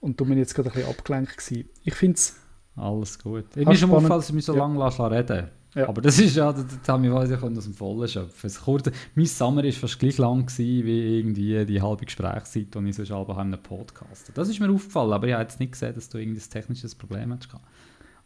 Und 0.00 0.20
du 0.20 0.24
bin 0.24 0.38
jetzt 0.38 0.54
gerade 0.54 0.70
ein 0.70 0.74
bisschen 0.74 0.90
abgelenkt 0.90 1.36
gewesen. 1.36 1.68
Ich 1.82 1.94
finde 1.94 2.16
es... 2.16 2.36
Alles 2.76 3.18
gut. 3.18 3.44
Ich 3.56 3.64
bin 3.64 3.76
schon 3.76 3.90
aufgefallen, 3.90 4.20
dass 4.20 4.28
ich 4.28 4.34
mich 4.34 4.44
so 4.44 4.54
ja. 4.54 4.66
lange 4.66 5.10
reden 5.10 5.50
ja. 5.74 5.88
Aber 5.88 6.00
das 6.00 6.18
ist 6.18 6.36
ja, 6.36 6.52
das, 6.52 6.64
das 6.66 6.88
haben 6.88 7.02
wir 7.02 7.10
ich 7.24 7.42
aus 7.42 7.64
dem 7.64 7.74
Vollen 7.74 8.08
schöpfen. 8.08 8.50
Kurze, 8.64 8.92
mein 9.14 9.26
Sommer 9.26 9.64
war 9.64 9.72
fast 9.72 9.98
gleich 9.98 10.18
lang 10.18 10.46
gewesen, 10.46 10.86
wie 10.86 11.18
irgendwie 11.18 11.66
die 11.66 11.82
halbe 11.82 12.04
Gesprächszeit, 12.04 12.74
die 12.74 12.88
ich 12.88 12.96
sonst 12.96 13.10
halb 13.10 13.30
einem 13.30 13.60
Podcast 13.60 14.30
Das 14.34 14.48
ist 14.48 14.60
mir 14.60 14.70
aufgefallen, 14.70 15.12
aber 15.12 15.26
ich 15.26 15.32
habe 15.32 15.42
jetzt 15.42 15.58
nicht 15.58 15.72
gesehen, 15.72 15.94
dass 15.94 16.08
du 16.08 16.18
irgendwie 16.18 16.40
ein 16.40 16.50
technisches 16.50 16.94
Problem 16.94 17.32
hast. 17.32 17.48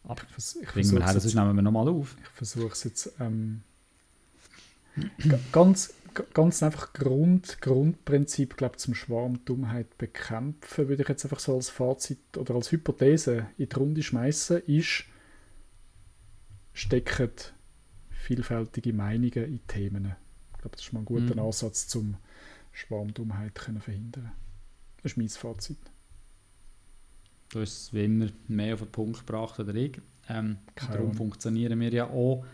Aber 0.03 0.21
ich, 0.23 0.29
vers 0.29 0.57
ich 0.61 0.67
bringen 0.67 0.91
wir 0.91 1.05
her, 1.05 1.19
sonst 1.19 1.35
nehmen 1.35 1.55
wir 1.55 1.61
nochmal 1.61 1.87
auf. 1.87 2.15
Ich 2.21 2.29
versuche 2.29 2.71
es 2.71 2.83
jetzt 2.83 3.11
ähm, 3.19 3.61
ganz, 5.51 5.93
ganz 6.33 6.63
einfach 6.63 6.93
Grund, 6.93 7.61
Grundprinzip, 7.61 8.57
glaube 8.57 8.77
zum 8.77 8.95
Schwarm 8.95 9.43
Dummheit 9.45 9.97
bekämpfen, 9.97 10.87
würde 10.87 11.03
ich 11.03 11.09
jetzt 11.09 11.25
einfach 11.25 11.39
so 11.39 11.55
als 11.55 11.69
Fazit 11.69 12.37
oder 12.37 12.55
als 12.55 12.71
Hypothese 12.71 13.47
in 13.57 13.69
die 13.69 13.75
Runde 13.75 14.03
schmeißen, 14.03 14.63
ist, 14.65 15.05
stecken 16.73 17.31
vielfältige 18.09 18.93
Meinungen 18.93 19.45
in 19.45 19.67
Themen. 19.67 20.15
Ich 20.53 20.59
glaube, 20.59 20.75
das 20.75 20.85
ist 20.85 20.93
mal 20.93 20.99
ein 20.99 21.05
guter 21.05 21.35
mhm. 21.35 21.47
Ansatz, 21.47 21.87
zum 21.87 22.17
Schwarmdummheit 22.71 23.57
zu 23.57 23.79
verhindern. 23.79 24.31
Das 24.97 25.13
ist 25.13 25.17
mein 25.17 25.29
Fazit. 25.29 25.77
Du 27.51 27.61
hast 27.61 27.81
es 27.81 27.93
wie 27.93 28.05
immer 28.05 28.27
mehr 28.47 28.75
auf 28.75 28.81
den 28.81 28.91
Punkt 28.91 29.25
gebracht 29.25 29.59
oder 29.59 29.73
ich. 29.73 29.99
Ähm, 30.29 30.57
darum 30.91 31.13
funktionieren 31.13 31.79
wir 31.79 31.91
ja 31.91 32.07
auch, 32.07 32.45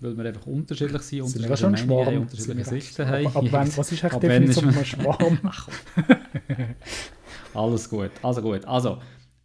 weil 0.00 0.16
wir 0.16 0.24
einfach 0.24 0.46
unterschiedlich 0.46 1.02
sind, 1.02 1.28
sind 1.28 1.42
unterschiedliche 1.44 1.86
Meinungen 1.86 2.06
haben, 2.06 2.18
unterschiedliche 2.22 2.68
Sichten 2.68 3.06
haben. 3.06 3.26
Ab, 3.26 3.36
ab 3.36 3.44
wenn, 3.44 3.76
was 3.76 3.92
ist 3.92 4.04
eigentlich 4.04 4.20
die 4.20 4.26
Definition 4.26 4.72
von 4.72 4.84
Schwarm? 4.84 5.38
Alles 7.54 7.88
gut, 7.88 8.10
also 8.22 8.42
gut. 8.42 8.64
Also, 8.64 8.98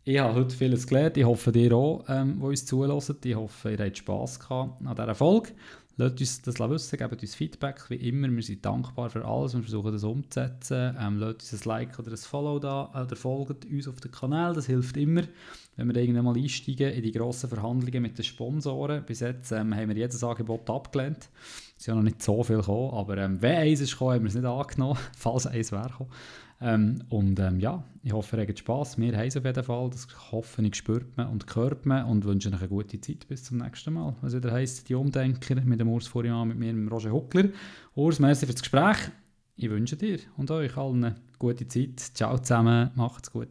ich 0.03 0.17
habe 0.17 0.33
heute 0.33 0.55
vieles 0.55 0.87
gelernt. 0.87 1.17
Ich 1.17 1.25
hoffe, 1.25 1.51
ihr 1.51 1.73
auch, 1.73 2.05
ähm, 2.07 2.39
die 2.39 2.45
uns 2.45 2.65
zulassen. 2.65 3.17
Ich 3.23 3.35
hoffe, 3.35 3.71
ihr 3.71 3.85
habt 3.85 3.97
Spass 3.97 4.39
gehabt 4.39 4.81
an 4.83 4.95
dieser 4.95 5.15
Folge. 5.15 5.51
Lasst 5.99 6.19
uns 6.19 6.41
das 6.43 6.59
wissen, 6.59 6.95
gebt 6.95 7.21
uns 7.23 7.33
Feedback, 7.33 7.89
wie 7.89 7.95
immer. 7.95 8.29
Wir 8.29 8.43
sind 8.43 8.63
dankbar 8.63 9.09
für 9.09 9.25
alles 9.25 9.55
und 9.55 9.63
versuchen 9.63 9.91
das 9.91 10.03
umzusetzen. 10.03 10.95
Ähm, 10.99 11.17
lasst 11.17 11.51
uns 11.51 11.65
ein 11.65 11.69
Like 11.69 11.97
oder 11.97 12.11
ein 12.11 12.17
Follow 12.17 12.59
da 12.59 12.91
oder 12.93 13.15
folgt 13.15 13.65
uns 13.65 13.87
auf 13.87 13.99
den 13.99 14.11
Kanal, 14.11 14.53
das 14.53 14.67
hilft 14.67 14.95
immer. 14.95 15.23
Wenn 15.75 15.87
wir 15.87 15.95
irgendwann 15.95 16.25
mal 16.25 16.37
einsteigen 16.37 16.93
in 16.93 17.01
die 17.01 17.11
grossen 17.11 17.49
Verhandlungen 17.49 18.03
mit 18.03 18.15
den 18.15 18.23
Sponsoren. 18.23 19.05
Bis 19.05 19.21
jetzt 19.21 19.51
ähm, 19.51 19.75
haben 19.75 19.89
wir 19.89 19.97
jedes 19.97 20.23
Angebot 20.23 20.69
abgelehnt. 20.69 21.29
Es 21.75 21.81
ist 21.81 21.87
ja 21.87 21.95
noch 21.95 22.03
nicht 22.03 22.21
so 22.21 22.43
viel 22.43 22.57
gekommen, 22.57 22.93
aber 22.93 23.17
ähm, 23.17 23.41
wenn 23.41 23.57
eins 23.57 23.81
ist 23.81 23.93
gekommen, 23.93 24.13
haben 24.13 24.23
wir 24.23 24.29
es 24.29 24.35
nicht 24.35 24.45
angenommen, 24.45 24.99
falls 25.17 25.47
eins 25.47 25.71
wäre 25.71 25.89
gekommen. 25.89 26.11
Ähm, 26.59 27.03
und 27.09 27.39
ähm, 27.39 27.59
ja, 27.59 27.83
ich 28.03 28.13
hoffe, 28.13 28.37
ihr 28.37 28.47
habt 28.47 28.57
Spass. 28.57 28.97
Wir 28.97 29.15
haben 29.15 29.27
es 29.27 29.37
auf 29.37 29.45
jeden 29.45 29.63
Fall. 29.63 29.89
Das 29.89 30.07
hoffe 30.31 30.61
ich, 30.63 30.75
spürt 30.75 31.15
man 31.17 31.27
und 31.27 31.55
hört 31.55 31.85
man 31.85 32.05
und 32.05 32.25
wünsche 32.25 32.49
euch 32.49 32.55
eine 32.55 32.67
gute 32.67 32.99
Zeit. 32.99 33.27
Bis 33.27 33.43
zum 33.43 33.57
nächsten 33.57 33.93
Mal. 33.93 34.15
Was 34.21 34.35
wieder 34.35 34.51
heisst, 34.51 34.89
die 34.89 34.95
Umdenker 34.95 35.55
mit 35.61 35.79
dem 35.79 35.89
Urs 35.89 36.07
Furian, 36.07 36.47
mit 36.47 36.57
mir, 36.57 36.73
mit 36.73 36.91
Roger 36.91 37.11
Huckler. 37.11 37.49
Urs, 37.95 38.19
merci 38.19 38.45
für 38.45 38.53
das 38.53 38.61
Gespräch. 38.61 38.97
Ich 39.55 39.69
wünsche 39.69 39.95
dir 39.97 40.19
und 40.37 40.51
euch 40.51 40.77
allen 40.77 41.03
eine 41.03 41.15
gute 41.39 41.67
Zeit. 41.67 41.99
Ciao 41.99 42.37
zusammen, 42.37 42.91
macht's 42.95 43.31
gut. 43.31 43.49